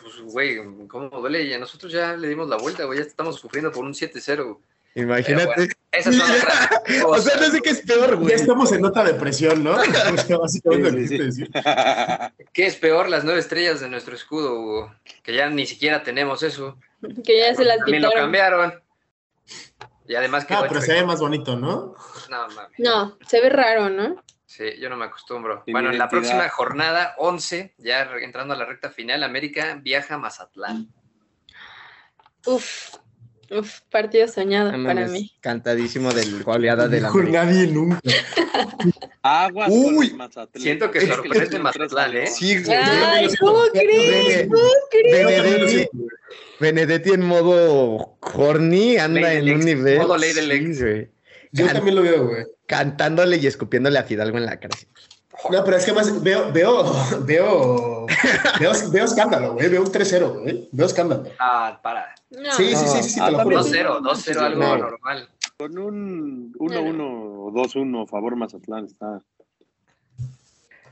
[0.00, 0.56] Pues, güey,
[0.88, 1.42] ¿cómo duele?
[1.42, 3.00] Y a nosotros ya le dimos la vuelta, güey.
[3.00, 4.56] Ya estamos sufriendo por un 7-0.
[4.94, 5.68] Imagínate.
[5.90, 6.30] Esas son
[7.06, 8.30] o sea, no sé qué es peor, güey.
[8.30, 9.76] Ya estamos en nota de presión, ¿no?
[10.40, 11.50] Básicamente lo que Sí, sí, decir.
[12.52, 13.08] ¿Qué es peor?
[13.08, 14.94] Las nueve estrellas de nuestro escudo, Hugo.
[15.22, 16.78] Que ya ni siquiera tenemos eso.
[17.24, 18.24] Que ya se las También lo quitaron.
[18.26, 18.82] cambiaron.
[20.06, 20.54] Y además que.
[20.54, 21.94] Ah, pero se ve más bonito, ¿no?
[22.30, 22.78] No, mames.
[22.78, 24.22] No, se ve raro, ¿no?
[24.46, 25.62] Sí, yo no me acostumbro.
[25.64, 30.16] Sin bueno, en la próxima jornada, 11, ya entrando a la recta final, América viaja
[30.16, 30.92] a Mazatlán.
[32.44, 32.96] Uf,
[33.58, 35.32] uf, partido soñado No para mí.
[35.40, 37.44] Cantadísimo del goleada de la América.
[37.44, 38.00] nadie nunca.
[39.22, 40.08] Aguas Uy.
[40.10, 40.62] con Mazatlán.
[40.62, 42.26] Siento que sorprende Mazatlán, ¿eh?
[42.26, 42.76] Sí, güey.
[42.76, 44.48] Ay, ¿cómo crees?
[44.48, 45.26] ¿Cómo crees?
[45.42, 45.88] Benedetti,
[46.60, 49.98] Benedetti en modo horny anda Ley en un nivel.
[49.98, 51.10] modo ley del sí, güey.
[51.52, 52.44] Yo Can- también lo veo, güey.
[52.66, 54.74] Cantándole y escupiéndole a Fidalgo en la cara.
[55.50, 56.84] No, pero es que más veo, veo,
[57.24, 58.06] veo,
[58.60, 59.68] veo, veo escándalo, güey.
[59.68, 60.68] Veo un 3-0, güey.
[60.72, 61.24] Veo escándalo.
[61.38, 62.14] Ah, para.
[62.30, 62.52] No.
[62.52, 63.60] Sí, sí, sí, sí, sí, Ah, te lo también.
[63.62, 64.00] juro.
[64.00, 64.76] 2-0, 2-0, algo No.
[64.78, 65.28] normal.
[65.56, 69.20] Con un 1-1 o 2-1 favor Mazatlán está.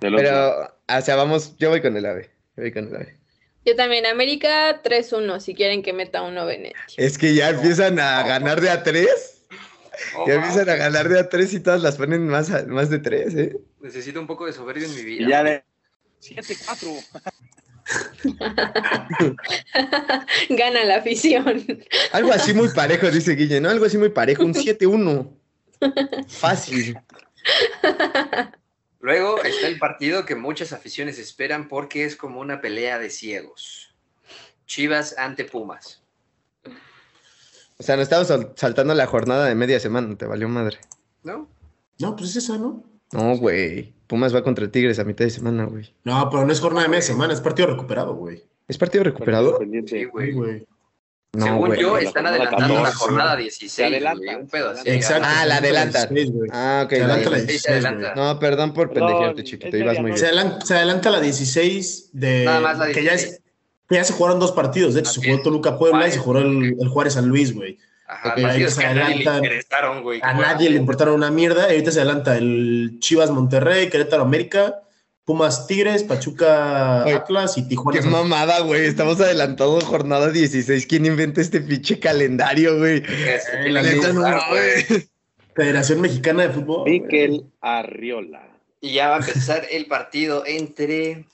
[0.00, 0.14] Del.
[0.16, 2.30] Pero, o sea, vamos, yo voy con el ave.
[2.56, 3.16] Yo voy con el ave.
[3.66, 6.76] Yo también, América 3-1, si quieren que meta uno Benetti.
[6.96, 9.39] Es que ya empiezan a ganar de a tres.
[10.16, 10.44] Oh, Ya wow.
[10.44, 13.34] empiezan a ganar de a tres y todas las ponen más, a- más de tres,
[13.34, 13.56] ¿eh?
[13.80, 15.24] Necesito un poco de soberbia en mi vida.
[15.26, 15.64] Y ya de
[16.22, 17.04] 7-4.
[20.50, 21.64] Gana la afición.
[22.12, 23.68] Algo así muy parejo, dice Guille, ¿no?
[23.70, 25.28] Algo así muy parejo, un 7-1.
[26.28, 26.98] Fácil.
[29.00, 33.94] Luego está el partido que muchas aficiones esperan porque es como una pelea de ciegos.
[34.66, 35.99] Chivas ante Pumas.
[37.80, 40.76] O sea, nos estamos sal- saltando la jornada de media semana, te valió madre.
[41.22, 41.48] ¿No?
[41.98, 42.84] No, pues es esa, ¿no?
[43.12, 43.94] No, güey.
[44.06, 45.92] Pumas va contra Tigres a mitad de semana, güey.
[46.04, 48.44] No, pero no es jornada de media semana, es partido recuperado, güey.
[48.68, 49.58] ¿Es partido recuperado?
[49.86, 50.66] Sí, güey.
[51.32, 53.86] No, Según yo, están adelantando la 14, jornada Se 16.
[53.88, 54.82] adelanta, un pedo así.
[54.90, 55.28] Exacto.
[55.30, 56.12] Ah, la adelantan.
[56.12, 56.50] 16.
[56.52, 56.90] Ah, ok.
[56.90, 57.42] Se adelanta la vale.
[57.46, 58.14] 16, se adelanta.
[58.16, 59.76] No, perdón por Perdón, pendejarte, chiquito.
[59.76, 60.26] Ibas muy Se bien.
[60.26, 62.44] adelanta, se adelanta la 16 de.
[62.44, 63.32] Nada más la Que ya, 16.
[63.34, 63.42] es-
[63.90, 64.94] ya se jugaron dos partidos.
[64.94, 65.42] De hecho, se jugó.
[65.42, 67.78] Toluca Puebla y se jugó el, el Juárez San Luis, güey.
[68.06, 69.36] Ajá, Ok, partidos ahí que se a nadie le adelantan.
[69.44, 70.20] interesaron, güey.
[70.22, 71.68] A nadie le importaron una mierda.
[71.68, 74.80] Y ahorita se adelanta el Chivas Monterrey, Querétaro América,
[75.24, 78.00] Pumas Tigres, Pachuca Atlas y Tijuana.
[78.00, 78.86] Qué mamada, güey.
[78.86, 80.86] Estamos adelantando jornada 16.
[80.86, 83.02] ¿Quién inventa este pinche calendario, güey?
[83.06, 83.40] Eh.
[85.54, 86.88] Federación Mexicana de Fútbol.
[86.90, 88.46] Miquel Arriola.
[88.80, 91.26] Y ya va a empezar el partido entre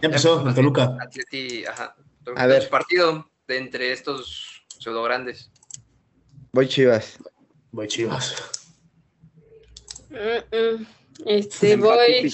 [0.00, 0.96] Ya empezó en Toluca.
[1.00, 1.96] Atleti, ajá.
[2.36, 2.68] A ver.
[2.68, 5.50] Partido de entre estos pseudo grandes.
[6.52, 7.18] Voy Chivas.
[7.72, 8.34] Voy Chivas.
[10.10, 10.86] Mm, mm.
[11.26, 12.30] Este, voy.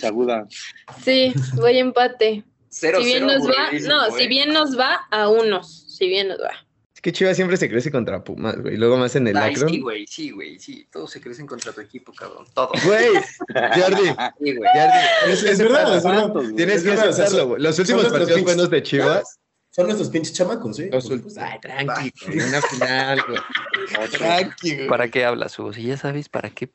[1.05, 2.45] Sí, voy empate.
[2.69, 4.23] Cero, Si bien cero, nos va, no, güey.
[4.23, 6.51] si bien nos va a unos, si bien nos va.
[6.95, 8.77] Es que Chivas siempre se crece contra Pumas, güey.
[8.77, 9.69] Luego más en el Ay, Akron.
[9.71, 10.87] sí, güey, sí, güey, sí.
[10.91, 12.47] Todos se crecen contra tu equipo, cabrón.
[12.55, 12.73] Todos.
[12.85, 14.07] Güey, Jordi,
[14.41, 14.71] Sí, güey.
[14.75, 16.33] Jordi, Es, es verdad, es verdad.
[16.57, 17.63] Tienes Es que aceptarlo, güey.
[17.63, 19.39] Los últimos partidos buenos de Chivas.
[19.77, 20.89] Son nuestros pinches chamacos, ¿sí?
[20.91, 21.41] Los Por ult- supuesto.
[21.43, 22.49] Ay, tranqui, güey.
[22.49, 24.09] Una final, güey.
[24.11, 24.89] Tranqui, güey.
[24.89, 25.75] ¿Para qué hablas, Hugo?
[25.75, 26.71] Si ya sabes para qué.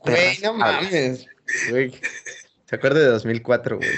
[0.00, 0.82] Güey, no hablas.
[0.82, 1.26] mames.
[1.70, 1.92] Güey.
[2.66, 3.88] Se acuerda de 2004, güey.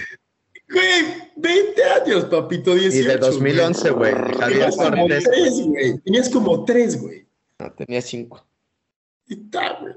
[0.70, 2.96] Güey, 20 años, papito, 18.
[2.98, 4.12] Y de 2011, güey.
[4.14, 5.24] de Javier Tenías como Cortés.
[5.24, 5.98] tres, güey.
[6.00, 7.26] Tenías como tres, güey.
[7.58, 8.46] No, tenía cinco.
[9.28, 9.94] Y tal, güey.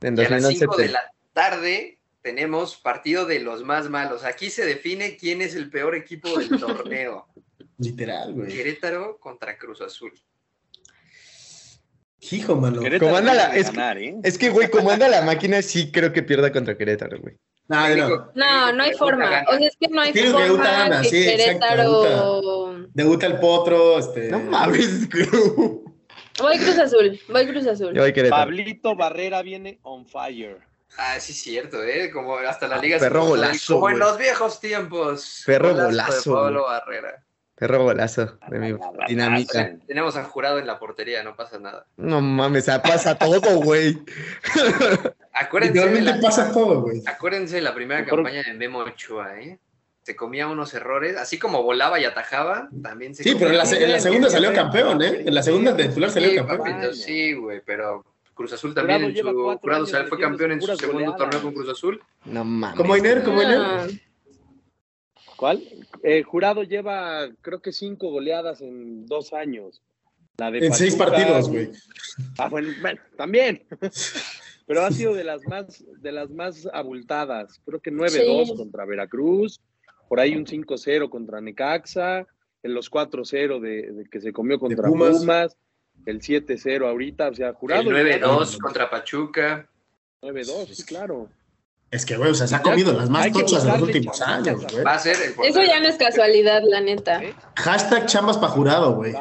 [0.00, 0.58] En Y a las 2011.
[0.58, 1.95] 5 de la tarde
[2.26, 4.24] tenemos partido de los más malos.
[4.24, 7.28] Aquí se define quién es el peor equipo del torneo.
[7.78, 8.48] Literal, güey.
[8.48, 10.12] Querétaro contra Cruz Azul.
[12.32, 12.80] Hijo, mano.
[12.80, 14.16] Querétaro ¿Cómo anda la- es ganar, ¿eh?
[14.24, 17.36] Es que, güey, como anda la máquina, sí creo que pierda contra Querétaro, güey.
[17.68, 18.32] No, no, no.
[18.34, 19.44] No, no hay forma.
[19.48, 22.86] O sea, es que no hay forma gana, que sí, Querétaro.
[22.92, 24.30] Debuta el potro, este.
[24.30, 25.08] No mames.
[26.38, 27.94] Voy Cruz Azul, voy Cruz Azul.
[27.94, 28.42] Yo voy Querétaro.
[28.42, 30.58] Pablito Barrera viene on fire.
[30.98, 32.10] Ah, sí, es cierto, ¿eh?
[32.10, 32.98] Como hasta la liga.
[32.98, 35.42] Perro se- golazo, Como en los viejos tiempos.
[35.44, 37.22] Perro de golazo, Pablo Barrera.
[37.54, 38.76] Perro golazo de mi.
[39.86, 41.86] Tenemos a jurado en la portería, no pasa nada.
[41.96, 43.98] No mames, ah, pasa todo, güey.
[45.32, 47.02] Acuérdense, la, pasa todo, güey.
[47.06, 49.58] acuérdense de la primera campaña de Memo Ochoa, ¿eh?
[50.02, 53.66] Se comía unos errores, así como volaba y atajaba, también se Sí, pero en la,
[53.66, 55.22] se- en la segunda salió campeón, ¿eh?
[55.26, 56.58] En la segunda de titular salió Sí, campeón.
[56.58, 58.04] papito, sí, güey, pero
[58.36, 61.16] Cruz Azul también Jurado en lleva su jurado sal- fue campeón en su segundo goleadas.
[61.16, 62.00] torneo con Cruz Azul.
[62.26, 62.76] No mames.
[62.76, 63.24] ¿Cómo Iner?
[63.24, 63.58] ¿Cómo Iner?
[63.58, 63.86] No.
[65.36, 65.62] ¿Cuál?
[66.02, 69.82] Eh, Jurado lleva, creo que cinco goleadas en dos años.
[70.38, 71.70] La de En seis partidos, güey.
[72.38, 73.64] Ah, bueno, bueno, también.
[74.66, 77.60] Pero ha sido de las más, de las más abultadas.
[77.64, 78.56] Creo que 9-2 Sí.
[78.56, 79.60] contra Veracruz,
[80.08, 82.26] por ahí un 5-0 contra Necaxa,
[82.62, 85.18] en los 4-0 de, de que se comió contra Pumas.
[85.20, 85.56] Pumas.
[86.04, 87.82] El 7-0 ahorita, o sea, jurado.
[87.82, 89.68] El 9-2 contra Pachuca.
[90.22, 91.28] 9-2, claro.
[91.90, 94.64] Es que, güey, o sea, se ha comido las más tochas de los últimos años,
[94.70, 94.84] güey.
[94.84, 97.22] Va a ser el Eso ya no es casualidad, la neta.
[97.56, 99.14] Hashtag chambas pa' jurado, güey.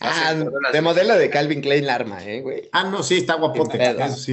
[0.00, 0.34] Ah,
[0.72, 2.68] de modelo de Calvin Klein Larma, ¿eh, güey?
[2.72, 4.32] Ah, no, sí, está guapote, eso sí.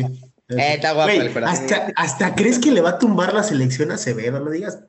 [0.49, 3.93] Eh, está guapo Güey, hasta, hasta crees que le va a tumbar la selección a
[3.93, 4.79] Acevedo, no digas.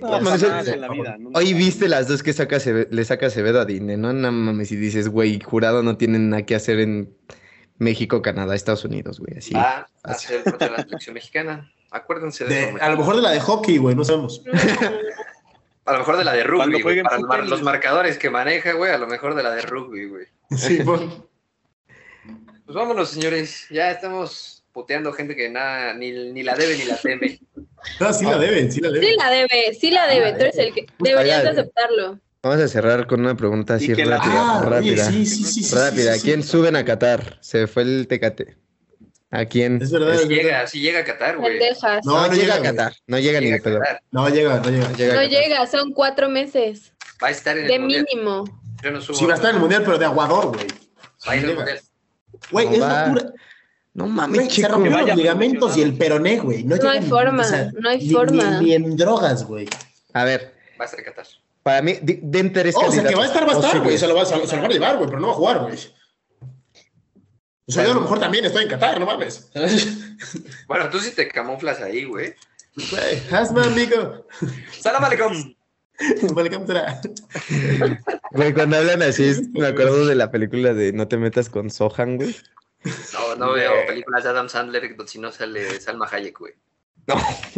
[0.00, 2.58] No, no, en la vida, Hoy viste las dos que saca
[2.90, 4.12] le saca Acevedo a Dine, ¿no?
[4.12, 7.16] No mames, y dices, güey, jurado no tienen nada que hacer en
[7.78, 9.38] México, Canadá, Estados Unidos, güey.
[9.38, 9.54] Así.
[9.54, 11.72] Va a ser contra la selección mexicana.
[11.90, 14.42] Acuérdense de, de A lo mejor de la de hockey, güey, no sabemos.
[15.84, 17.02] A lo mejor de la de rugby, güey.
[17.02, 20.26] Para los marcadores que maneja, güey, a lo mejor de la de rugby, güey.
[20.54, 21.00] Sí, pues.
[22.66, 23.66] pues vámonos, señores.
[23.70, 27.40] Ya estamos puteando gente que nada, ni, ni la debe ni la teme.
[27.98, 29.06] No, sí la debe, sí la debe.
[29.08, 30.32] Sí la debe, sí la debe.
[30.34, 32.20] Tú eres el que deberías de aceptarlo.
[32.44, 34.20] Vamos a cerrar con una pregunta así rápida.
[34.22, 35.10] Ah, rápida.
[35.10, 36.14] sí, sí, sí, rápida.
[36.14, 37.38] ¿A quién suben a Qatar?
[37.40, 38.56] Se fue el Tecate.
[39.32, 39.82] ¿A quién?
[39.82, 40.16] Es verdad.
[40.16, 41.58] Si llega, si llega a Qatar, güey.
[42.04, 42.92] No, no, llega a Qatar.
[43.08, 43.80] No llega ni de pedo.
[44.12, 45.14] No llega, no llega.
[45.14, 46.92] No llega, son cuatro meses.
[47.20, 48.44] Va a estar en el De mínimo.
[48.80, 49.16] Yo no subo.
[49.16, 50.68] Sí, va a estar en el mundial, pero de aguador, güey.
[51.26, 51.80] Va a ir al mundial.
[52.52, 53.32] Güey, es locura.
[53.98, 56.62] No mames, se rompieron los ligamentos y el peroné, güey.
[56.62, 57.44] No, no hay forma,
[57.80, 58.60] no hay forma.
[58.60, 59.68] Ni, en drogas, güey.
[60.12, 60.54] A ver.
[60.80, 61.26] Va a estar Qatar.
[61.64, 63.98] Para mí, Denter es oh, O sea, que va a estar, va a estar, güey.
[63.98, 65.74] Se, lo va, se, lo van a llevar, güey, pero no va a jugar, güey.
[67.66, 69.50] O sea, yo a lo mejor también estoy en Qatar, no mames.
[70.68, 72.36] Bueno, tú sí te camuflas ahí, güey.
[72.76, 74.28] Güey, hazme amigo.
[74.80, 75.54] Salam aleikum.
[78.30, 82.16] Güey, cuando hablan así, me acuerdo de la película de No te metas con Sohan,
[82.16, 82.36] güey.
[82.84, 86.54] No, no veo películas de Adam Sandler si no sale Salma Hayek, güey.
[87.06, 87.14] No.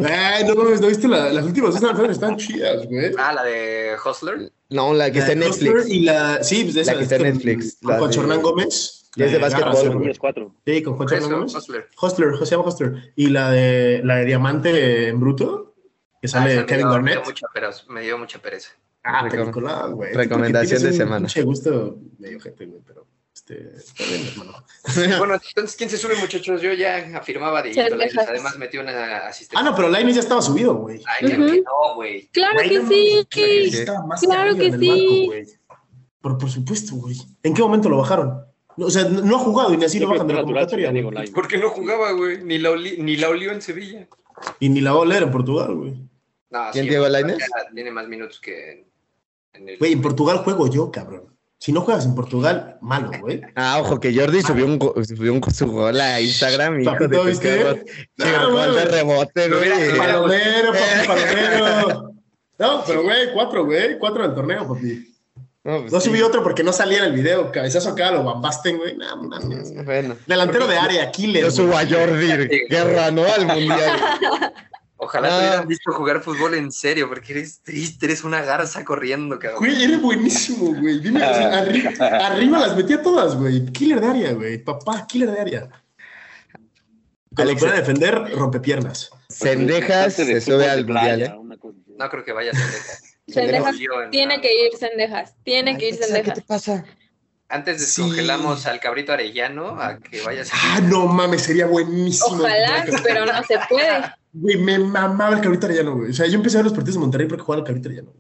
[0.08, 3.12] Ay, no mames, ¿no viste la, las últimas dos están chidas, güey?
[3.18, 4.52] Ah, la de Hustler.
[4.68, 5.88] No, la que está en Netflix.
[5.88, 6.92] Y la, sí, pues esa.
[6.92, 7.78] La que está en Netflix.
[7.82, 9.10] Con, con Hernán Gómez.
[9.16, 10.54] Y es de básquetbol.
[10.64, 11.54] Sí, con Juan Hernán Gómez.
[11.54, 11.88] Hustler.
[12.00, 13.12] Hustler, se llama Hustler.
[13.16, 15.74] Y la de, la de Diamante en Bruto,
[16.22, 17.14] que sale ah, Kevin me Garnett.
[17.16, 18.70] Dio mucha pereza, me dio mucha pereza.
[19.02, 20.12] Ah, película, güey.
[20.12, 21.20] Recomendación de semana.
[21.20, 23.06] Mucho gusto medio gente, güey, pero...
[23.34, 23.54] Este,
[23.98, 24.64] bien, hermano.
[25.18, 26.60] bueno, entonces, ¿quién se sube, muchachos?
[26.60, 29.56] Yo ya afirmaba de además metió una asistente.
[29.58, 31.00] Ah, no, pero Lainez ya estaba subido, güey.
[31.06, 31.50] Ay, uh -huh.
[31.52, 32.26] que no, güey.
[32.28, 33.26] Claro que sí.
[34.20, 35.30] Claro que sí.
[36.22, 37.16] Pero por supuesto, güey.
[37.42, 38.44] ¿En qué momento lo bajaron?
[38.76, 40.92] O sea, no ha jugado y ni así lo bajan de la convocatoria.
[41.32, 42.42] ¿Por qué no jugaba, güey?
[42.42, 44.08] Ni la, ni la olió en Sevilla.
[44.58, 45.92] Y ni la va a oler en Portugal, güey.
[46.50, 47.38] No, ¿Quién, sí, Diego Lainez?
[47.74, 48.86] Tiene más minutos que
[49.52, 49.78] en el...
[49.78, 51.36] Güey, en Portugal juego yo, cabrón.
[51.60, 53.42] Si no juegas en Portugal, malo, güey.
[53.54, 57.22] Ah, ojo, que Jordi subió, un, subió un, su gol a Instagram y hijo de
[57.22, 57.84] ¿viste?
[58.16, 59.94] No, gol de rebote, güey.
[59.94, 62.14] Palomero, papi, palomero.
[62.58, 63.98] No, pero güey, cuatro, güey.
[63.98, 65.06] Cuatro del torneo, papi.
[65.62, 66.22] No, pues no subí sí.
[66.22, 67.52] otro porque no salía en el video.
[67.52, 68.96] Cabezazo acá, lo bambasten, güey.
[68.96, 69.74] No, mames.
[69.84, 70.16] Bueno.
[70.26, 71.44] Delantero de área, killer.
[71.44, 72.48] Yo subo a Jordi.
[72.70, 73.24] Guerra, ¿no?
[73.26, 74.00] Al mundial.
[75.02, 75.30] Ojalá ah.
[75.30, 79.60] te hubieran visto jugar fútbol en serio, porque eres triste, eres una garza corriendo, cabrón.
[79.60, 81.00] Güey, eres buenísimo, güey.
[81.00, 81.90] Dime, o sea, arriba,
[82.26, 83.64] arriba, las metía todas, güey.
[83.72, 84.58] Killer de área, güey.
[84.62, 85.68] Papá, killer de área.
[87.34, 89.10] Cuando pueda defender, rompe piernas.
[89.30, 91.34] Sendejas se sube al mundial, ¿eh?
[91.96, 93.02] No creo que vaya a Sendejas.
[93.26, 93.76] Sendejas
[94.10, 95.34] tiene que ir Sendejas.
[95.44, 96.34] Tiene que ir Sendejas.
[96.34, 96.84] ¿Qué te pasa?
[97.48, 98.68] Antes descongelamos sí.
[98.68, 102.36] al cabrito arellano a que vaya a Ah, no mames, sería buenísimo.
[102.36, 104.19] Ojalá, pero no se puede.
[104.32, 106.10] Güey, me mamaba el cabrito arellano, güey.
[106.10, 108.14] O sea, yo empecé a ver los partidos de Monterrey porque jugaba el cabrito arellano.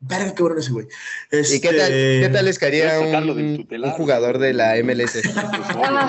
[0.00, 0.86] Verga, qué bueno ese güey.
[1.28, 1.56] Este...
[1.56, 5.20] ¿Y qué tal, qué tal les caería un, un, jugador de la MLS?
[5.36, 6.08] ah,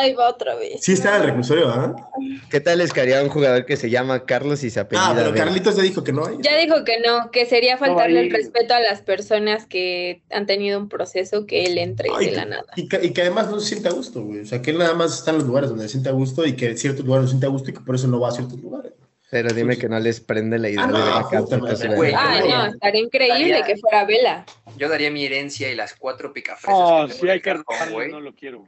[0.00, 0.80] ay, va otra vez.
[0.80, 1.94] Sí, está en el reclusorio, ¿ah?
[2.20, 2.40] ¿eh?
[2.50, 5.10] ¿Qué tal les caería un jugador que se llama Carlos y se apellida?
[5.10, 6.40] Ah, pero Carlitos ya dijo que no.
[6.40, 10.46] Ya dijo que no, que sería faltarle no, el respeto a las personas que han
[10.46, 12.66] tenido un proceso que él entre ay, de la nada.
[12.74, 14.40] Y que, y que, además no se siente a gusto, güey.
[14.40, 16.44] O sea, que él nada más está en los lugares donde se siente a gusto
[16.44, 18.18] y que en ciertos lugares no se siente a gusto y que por eso no
[18.18, 18.94] va a ciertos lugares.
[19.30, 21.82] Pero dime que no les prende la idea ah, de ver a Carlos.
[22.16, 24.46] Ah, no, estaría increíble daría, que fuera Vela.
[24.76, 26.74] Yo daría mi herencia y las cuatro picafresas.
[26.74, 28.10] Oh, que sí hay que güey.
[28.10, 28.64] No lo quiero.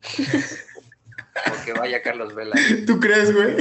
[1.48, 2.54] Porque vaya Carlos Vela.
[2.86, 3.56] ¿Tú crees, güey?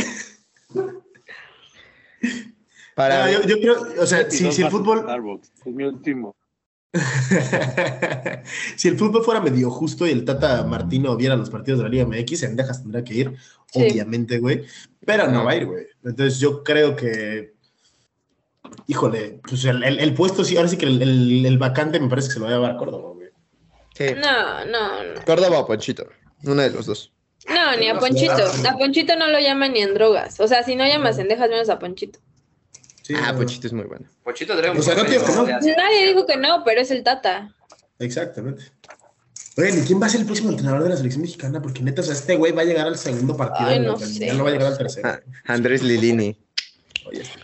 [2.96, 3.26] Para...
[3.26, 5.02] No, yo, yo, creo, o sea, si, si el fútbol...
[5.02, 6.36] Starbucks, es mi último.
[8.76, 11.90] si el fútbol fuera medio justo y el Tata Martino viera los partidos de la
[11.90, 13.36] Liga MX, en Dejas tendrá que ir,
[13.72, 13.84] sí.
[13.84, 14.66] obviamente, güey.
[15.06, 15.88] Pero no va a ir, güey.
[16.08, 17.54] Entonces yo creo que.
[18.88, 22.28] Híjole, pues el, el, el puesto, sí, ahora sí que el, el, vacante me parece
[22.28, 23.30] que se lo va a llevar a Córdoba, güey.
[23.96, 24.06] Sí.
[24.16, 25.26] No, no, no.
[25.26, 26.08] Córdoba o Ponchito.
[26.44, 27.14] Uno de los dos.
[27.48, 28.34] No, ni a Ponchito.
[28.34, 30.40] A Ponchito no lo llaman ni en drogas.
[30.40, 32.20] O sea, si no llamas en Dejas, menos a Ponchito.
[33.04, 33.40] Sí, ah, no.
[33.40, 34.06] Ponchito es muy bueno.
[34.24, 35.46] Ponchito trae un o sea, no, tío, no.
[35.46, 37.54] Nadie dijo que no, pero es el Tata.
[38.00, 38.64] Exactamente.
[39.58, 41.62] ¿Y quién va a ser el próximo entrenador de la selección mexicana?
[41.62, 43.70] Porque neta, o sea, este güey va a llegar al segundo partido.
[43.70, 44.32] Ay, no, sé.
[44.34, 45.10] no va a llegar al tercero.
[45.10, 46.38] Ah, Andrés Lilini.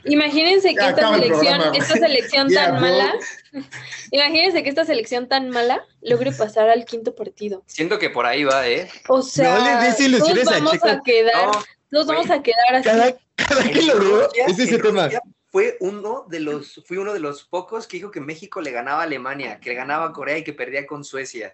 [0.06, 3.14] Imagínense que esta selección, esta selección tan mala,
[4.12, 7.64] imagínense que esta selección tan mala logre pasar al quinto partido.
[7.66, 8.90] Siento que por ahí va, ¿eh?
[9.08, 11.52] O sea, no le des ilusiones todos vamos a, quedar,
[11.90, 12.84] todos vamos a quedar así.
[12.84, 15.10] Cada, cada que lo veo, es ese tema
[15.54, 19.02] fue uno de los, fui uno de los pocos que dijo que México le ganaba
[19.02, 21.54] a Alemania, que le ganaba a Corea y que perdía con Suecia.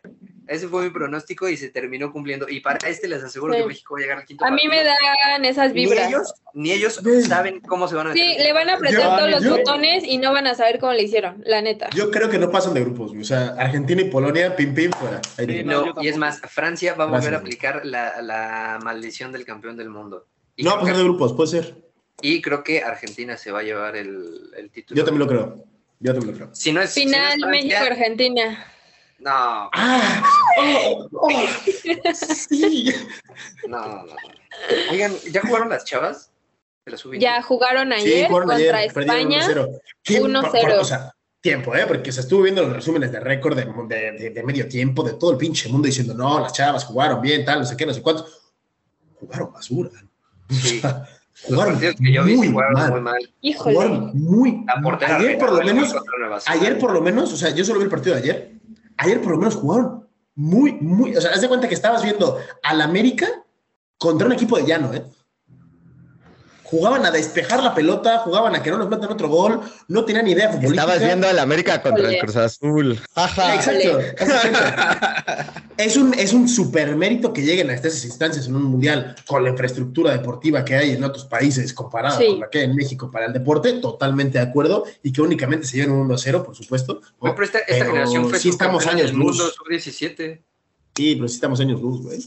[0.50, 2.50] Ese fue mi pronóstico y se terminó cumpliendo.
[2.50, 4.44] Y para este les aseguro que México va a llegar al quinto.
[4.44, 6.08] A mí me dan esas vibras.
[6.08, 9.30] Ni ellos, ni ellos saben cómo se van a Sí, le van a apretar todos
[9.30, 11.92] los botones y no van a saber cómo le hicieron, la neta.
[11.92, 15.22] Yo creo que no pasan de grupos, o sea, Argentina y Polonia, pim pim, fuera.
[15.66, 19.78] no, y es más, Francia va a volver a aplicar la, la maldición del campeón
[19.78, 20.26] del mundo.
[20.58, 21.76] no va a pasar de grupos, puede ser.
[22.24, 24.98] Y creo que Argentina se va a llevar el, el título.
[24.98, 25.64] Yo también lo creo.
[26.00, 26.56] Yo también lo creo.
[26.56, 28.66] Si no es, Final México-Argentina.
[29.20, 29.70] No.
[29.74, 30.24] Ah,
[30.58, 31.30] oh, oh,
[32.14, 32.94] sí.
[33.68, 34.16] No, no, no.
[34.92, 36.32] Oigan, ¿ya jugaron las chavas?
[37.20, 39.48] ya jugaron ayer contra España.
[40.06, 40.80] 1-0.
[40.80, 41.86] O sea, tiempo, ¿eh?
[41.88, 45.32] Porque se estuvo viendo los resúmenes de récord de, de, de, medio tiempo de todo
[45.32, 48.02] el pinche mundo diciendo, no, las chavas jugaron bien, tal, no sé qué, no sé
[48.02, 48.26] cuánto.
[49.20, 49.92] Jugaron basura.
[50.50, 50.82] Sí.
[51.44, 52.92] Jugaron que yo vi muy, mal.
[52.92, 53.34] muy mal.
[53.58, 54.66] Jugaron muy
[55.02, 55.96] Ayer por lo menos,
[56.48, 58.59] ayer por lo menos, o sea, yo solo vi el partido de ayer.
[59.00, 62.38] Ayer por lo menos jugaron muy, muy, o sea, haz de cuenta que estabas viendo
[62.64, 63.28] al América
[63.98, 65.06] contra un equipo de llano, ¿eh?
[66.70, 70.28] Jugaban a despejar la pelota, jugaban a que no nos metan otro gol, no tenían
[70.28, 70.82] idea futbolística.
[70.82, 73.00] Estabas viendo al América contra el Cruz Azul.
[73.16, 74.00] Exacto.
[75.78, 79.44] es un, es un super mérito que lleguen a estas instancias en un mundial con
[79.44, 83.10] la infraestructura deportiva que hay en otros países comparada con la que hay en México
[83.10, 87.02] para el deporte, totalmente de acuerdo, y que únicamente se lleven un 1-0, por supuesto.
[87.20, 89.38] pero esta, generación fue sí estamos años luz.
[89.38, 90.42] sub-17.
[90.96, 92.20] Sí, pero sí estamos años luz, güey.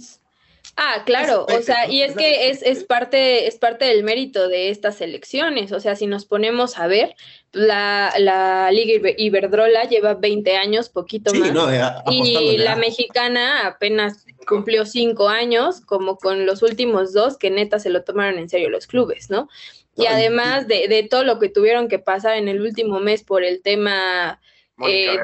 [0.77, 4.71] Ah, claro, o sea, y es que es, es, parte, es parte del mérito de
[4.71, 7.15] estas elecciones, o sea, si nos ponemos a ver,
[7.53, 14.87] la, la Liga Iberdrola lleva 20 años, poquito más, eh, y la mexicana apenas cumplió
[14.87, 18.87] 5 años, como con los últimos dos, que neta se lo tomaron en serio los
[18.87, 19.51] clubes, ¿no?
[19.95, 23.45] Y además de, de todo lo que tuvieron que pasar en el último mes por
[23.45, 24.41] el tema...
[24.89, 25.17] Eh,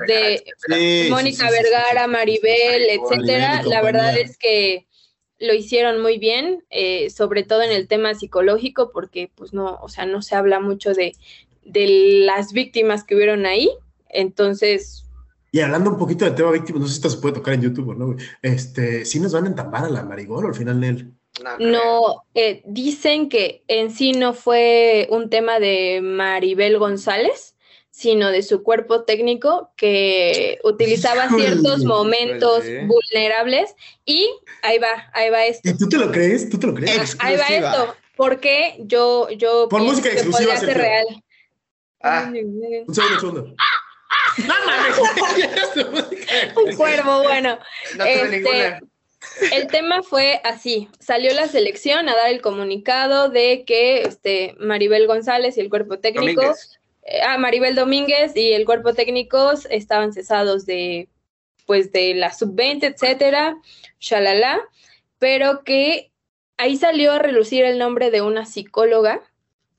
[0.69, 4.87] de Mónica Vergara, Maribel, etcétera, la verdad es que
[5.39, 9.89] lo hicieron muy bien, eh, sobre todo en el tema psicológico, porque pues no, o
[9.89, 11.15] sea, no se habla mucho de,
[11.65, 13.71] de las víctimas que hubieron ahí.
[14.09, 15.05] Entonces.
[15.53, 17.63] Y hablando un poquito del tema víctimas, no sé si esto se puede tocar en
[17.63, 18.17] YouTube, ¿no?
[18.43, 21.15] Este, ¿sí nos van a entambar a la Marigol al final, Nel?
[21.61, 27.55] No, eh, dicen que en sí no fue un tema de Maribel González,
[27.99, 34.31] sino de su cuerpo técnico que utilizaba ciertos momentos vulnerables y
[34.63, 35.69] ahí va, ahí va esto.
[35.69, 36.49] ¿Y tú te lo crees?
[36.49, 37.17] ¿Tú te lo crees?
[37.19, 41.07] Ahí va esto, porque yo, yo Por música exclusiva ser real.
[42.01, 43.57] Ah, un segundo, un segundo.
[46.65, 47.59] un cuervo, bueno.
[48.07, 48.79] este,
[49.51, 55.09] el tema fue así, salió la selección a dar el comunicado de que este Maribel
[55.09, 56.55] González y el cuerpo técnico
[57.27, 61.09] a Maribel Domínguez y el cuerpo técnico estaban cesados de,
[61.67, 63.57] pues, de la sub-20, etcétera,
[64.01, 64.61] shalala,
[65.19, 66.11] pero que
[66.57, 69.23] ahí salió a relucir el nombre de una psicóloga,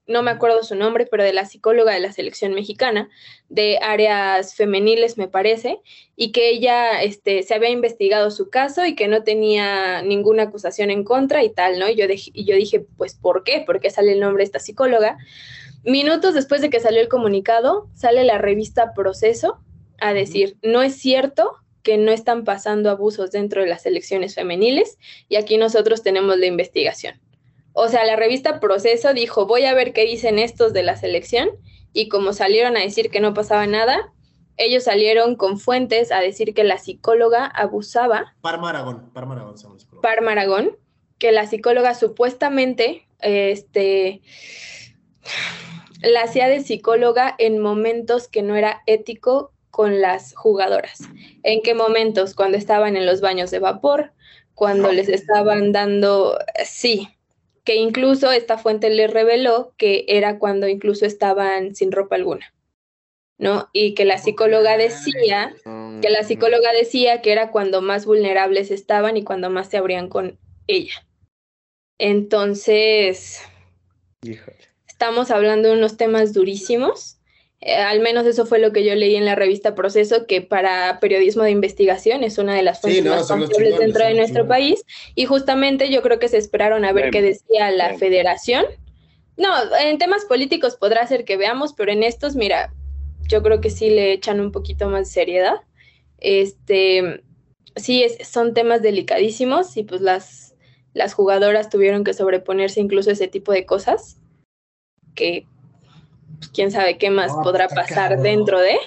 [0.10, 3.10] no me acuerdo su nombre, pero de la psicóloga de la selección mexicana,
[3.47, 5.81] de áreas femeniles, me parece,
[6.15, 10.89] y que ella este, se había investigado su caso y que no tenía ninguna acusación
[10.89, 11.88] en contra y tal, ¿no?
[11.88, 13.61] Y yo, y yo dije, pues, ¿por qué?
[13.64, 15.19] ¿Por qué sale el nombre de esta psicóloga?
[15.84, 19.60] Minutos después de que salió el comunicado, sale la revista Proceso
[19.99, 24.97] a decir, no es cierto que no están pasando abusos dentro de las elecciones femeniles
[25.30, 27.19] y aquí nosotros tenemos la investigación.
[27.73, 31.49] O sea, la revista Proceso dijo, voy a ver qué dicen estos de la selección
[31.93, 34.11] y como salieron a decir que no pasaba nada,
[34.57, 38.35] ellos salieron con fuentes a decir que la psicóloga abusaba.
[38.41, 39.56] Par Maragón, Par Maragón.
[40.01, 40.77] Par Maragón,
[41.18, 44.22] que la psicóloga supuestamente, este
[46.01, 51.01] la hacía de psicóloga en momentos que no era ético con las jugadoras.
[51.43, 52.33] ¿En qué momentos?
[52.33, 54.13] Cuando estaban en los baños de vapor,
[54.53, 57.07] cuando les estaban dando, sí,
[57.63, 62.53] que incluso esta fuente le reveló que era cuando incluso estaban sin ropa alguna,
[63.37, 63.69] ¿no?
[63.73, 65.53] Y que la psicóloga decía,
[66.01, 70.09] que la psicóloga decía que era cuando más vulnerables estaban y cuando más se abrían
[70.09, 71.05] con ella.
[71.97, 73.41] Entonces,
[74.99, 77.15] estamos hablando de unos temas durísimos
[77.61, 80.99] Eh, al menos eso fue lo que yo leí en la revista Proceso, que para
[81.01, 84.85] periodismo de investigación es una de las fuentes más confiables dentro de nuestro país.
[85.15, 88.65] Y justamente yo creo que se esperaron a ver qué decía la federación.
[89.35, 92.73] No, en temas políticos podrá ser que veamos, pero en estos, mira,
[93.27, 95.55] yo creo que sí le echan un poquito más de seriedad.
[96.17, 97.23] Este,
[97.76, 100.55] sí, es, son temas delicadísimos y pues las,
[100.93, 104.18] las jugadoras tuvieron que sobreponerse incluso a ese tipo de cosas
[105.15, 105.45] que
[106.40, 108.77] pues, quién sabe qué más podrá pasar dentro de.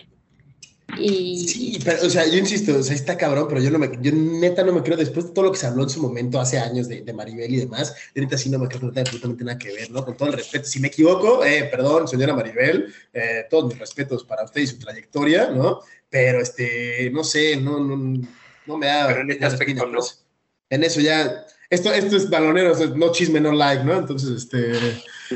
[0.98, 1.48] Y...
[1.48, 4.12] Sí, pero, o sea, yo insisto, o sea, está cabrón, pero yo no me, yo
[4.12, 6.58] neta no me creo, después de todo lo que se habló en su momento, hace
[6.58, 9.08] años de, de Maribel y demás, yo neta sí no me creo que no tenga
[9.08, 10.04] absolutamente nada que ver, ¿no?
[10.04, 14.24] Con todo el respeto, si me equivoco, eh, perdón, señora Maribel, eh, todos mis respetos
[14.24, 15.80] para usted y su trayectoria, ¿no?
[16.10, 17.96] Pero, este, no sé, no, no,
[18.66, 19.06] no me da...
[19.06, 20.00] Pero en este aspecto no.
[20.68, 23.98] En eso ya, esto, esto es balonero, no chisme, no like, ¿no?
[23.98, 24.72] Entonces, este,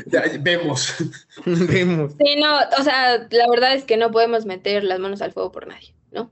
[0.05, 0.95] ya, vemos.
[1.45, 2.13] vemos.
[2.19, 5.51] Sí, no, o sea, la verdad es que no podemos meter las manos al fuego
[5.51, 6.31] por nadie, ¿no?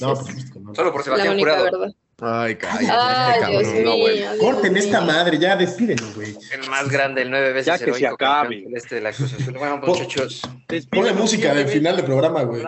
[0.00, 0.14] no,
[0.60, 0.74] no.
[0.74, 1.64] Solo por Sebastián Jurado.
[1.64, 1.94] Verdad.
[2.20, 2.86] Ay, cállate.
[2.90, 6.36] Ay, Dios mío, Corten esta madre, ya despídenlo, güey.
[6.52, 8.64] El más grande, el nueve veces ya que se acabe.
[8.72, 10.42] Este de la Cruz Bueno, muchachos.
[10.90, 12.62] Ponle música de final de programa, güey.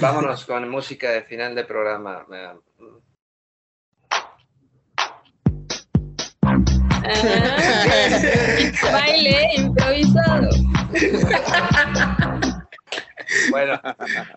[0.00, 2.26] Vámonos con música de final de programa.
[7.06, 10.48] Ah, baile improvisado.
[13.50, 13.80] Bueno,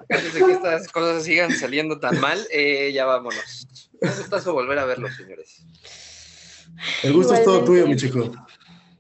[0.10, 3.68] antes de que estas cosas sigan saliendo tan mal, eh, ya vámonos.
[4.02, 5.64] Un gustazo volver a verlos, señores.
[7.04, 8.32] El gusto es todo tuyo, mi chico.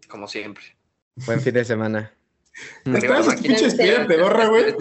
[0.08, 0.64] Como siempre.
[1.26, 2.14] Buen fin de semana.
[2.86, 4.76] ¿Estás pinches pedorra, güey?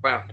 [0.00, 0.24] Bueno,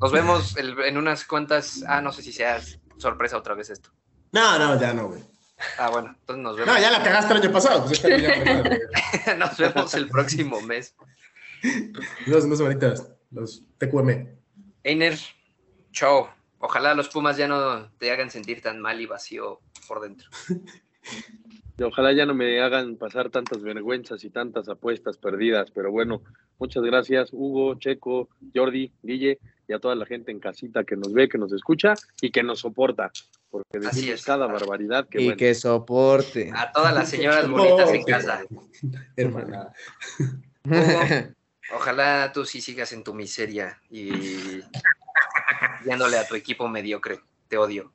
[0.00, 1.84] nos vemos en unas cuantas.
[1.86, 2.60] Ah, no sé si sea
[2.98, 3.90] sorpresa otra vez esto.
[4.32, 5.33] No, no, ya no, güey.
[5.78, 6.74] Ah, bueno, entonces nos vemos.
[6.74, 7.84] No, ya la cagaste el año pasado.
[7.84, 8.02] Pues
[9.38, 10.94] nos vemos el próximo mes.
[12.26, 14.28] Dos, dos semanitas, los TQM.
[14.82, 15.18] Einer,
[15.92, 16.30] chao.
[16.58, 20.28] Ojalá los Pumas ya no te hagan sentir tan mal y vacío por dentro.
[21.76, 26.22] Y ojalá ya no me hagan pasar tantas vergüenzas y tantas apuestas perdidas, pero bueno,
[26.58, 31.12] muchas gracias Hugo, Checo, Jordi, Guille y a toda la gente en casita que nos
[31.12, 33.10] ve, que nos escucha y que nos soporta
[33.54, 36.50] porque decimos cada barbaridad que Y que soporte.
[36.52, 38.42] A todas las señoras bonitas en casa.
[39.16, 39.72] Hermana.
[41.72, 44.60] ojalá tú sí sigas en tu miseria y
[45.84, 47.20] guiándole a tu equipo mediocre.
[47.46, 47.92] Te odio.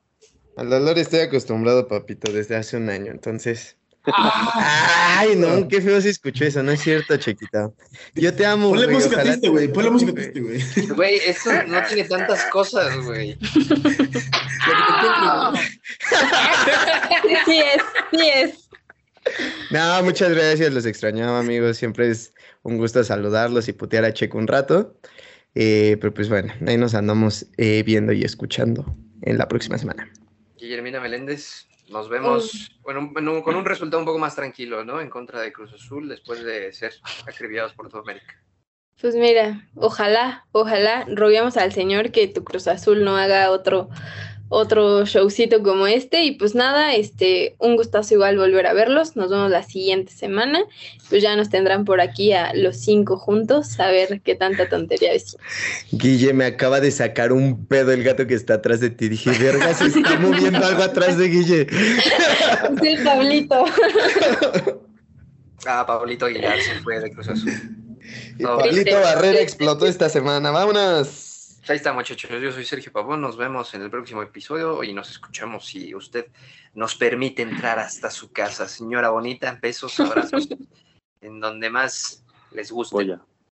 [0.56, 3.76] Al dolor estoy acostumbrado, papito, desde hace un año, entonces.
[4.04, 7.70] Ay, no, qué feo se escuchó eso, no es cierto, chiquita.
[8.14, 9.68] Yo te amo, Ponle música triste, güey.
[9.68, 10.60] Ponle música triste, güey.
[10.94, 13.38] Güey, esto no tiene tantas cosas, güey.
[17.44, 18.68] sí es, sí es.
[19.70, 21.76] No, muchas gracias, los extrañaba, amigos.
[21.76, 22.32] Siempre es
[22.62, 24.98] un gusto saludarlos y putear a Checo un rato.
[25.54, 30.10] Eh, pero pues bueno, ahí nos andamos eh, viendo y escuchando en la próxima semana.
[30.70, 35.00] Guillermina Meléndez, nos vemos bueno, con un resultado un poco más tranquilo, ¿no?
[35.00, 36.92] En contra de Cruz Azul después de ser
[37.26, 38.40] acribillados por toda América.
[39.00, 43.88] Pues mira, ojalá, ojalá, roguemos al Señor que tu Cruz Azul no haga otro
[44.50, 46.24] otro showcito como este.
[46.24, 49.16] Y pues nada, este, un gustazo igual volver a verlos.
[49.16, 50.60] Nos vemos la siguiente semana.
[51.08, 55.12] Pues ya nos tendrán por aquí a los cinco juntos a ver qué tanta tontería
[55.12, 55.46] decimos.
[55.92, 59.08] Guille, me acaba de sacar un pedo el gato que está atrás de ti.
[59.08, 61.66] Dije, verga, se está moviendo algo atrás de Guille.
[61.70, 63.64] Es el Pablito.
[65.66, 67.52] ah, Pablito Aguilar se fue de Cruz Azul.
[68.42, 70.50] Pablito Barrera explotó esta semana.
[70.50, 71.29] Vámonos.
[71.68, 72.30] Ahí está, muchachos.
[72.30, 73.20] Yo soy Sergio Pavón.
[73.20, 76.26] Nos vemos en el próximo episodio y nos escuchamos si usted
[76.74, 78.66] nos permite entrar hasta su casa.
[78.66, 80.48] Señora bonita, besos, abrazos,
[81.20, 83.18] en donde más les guste.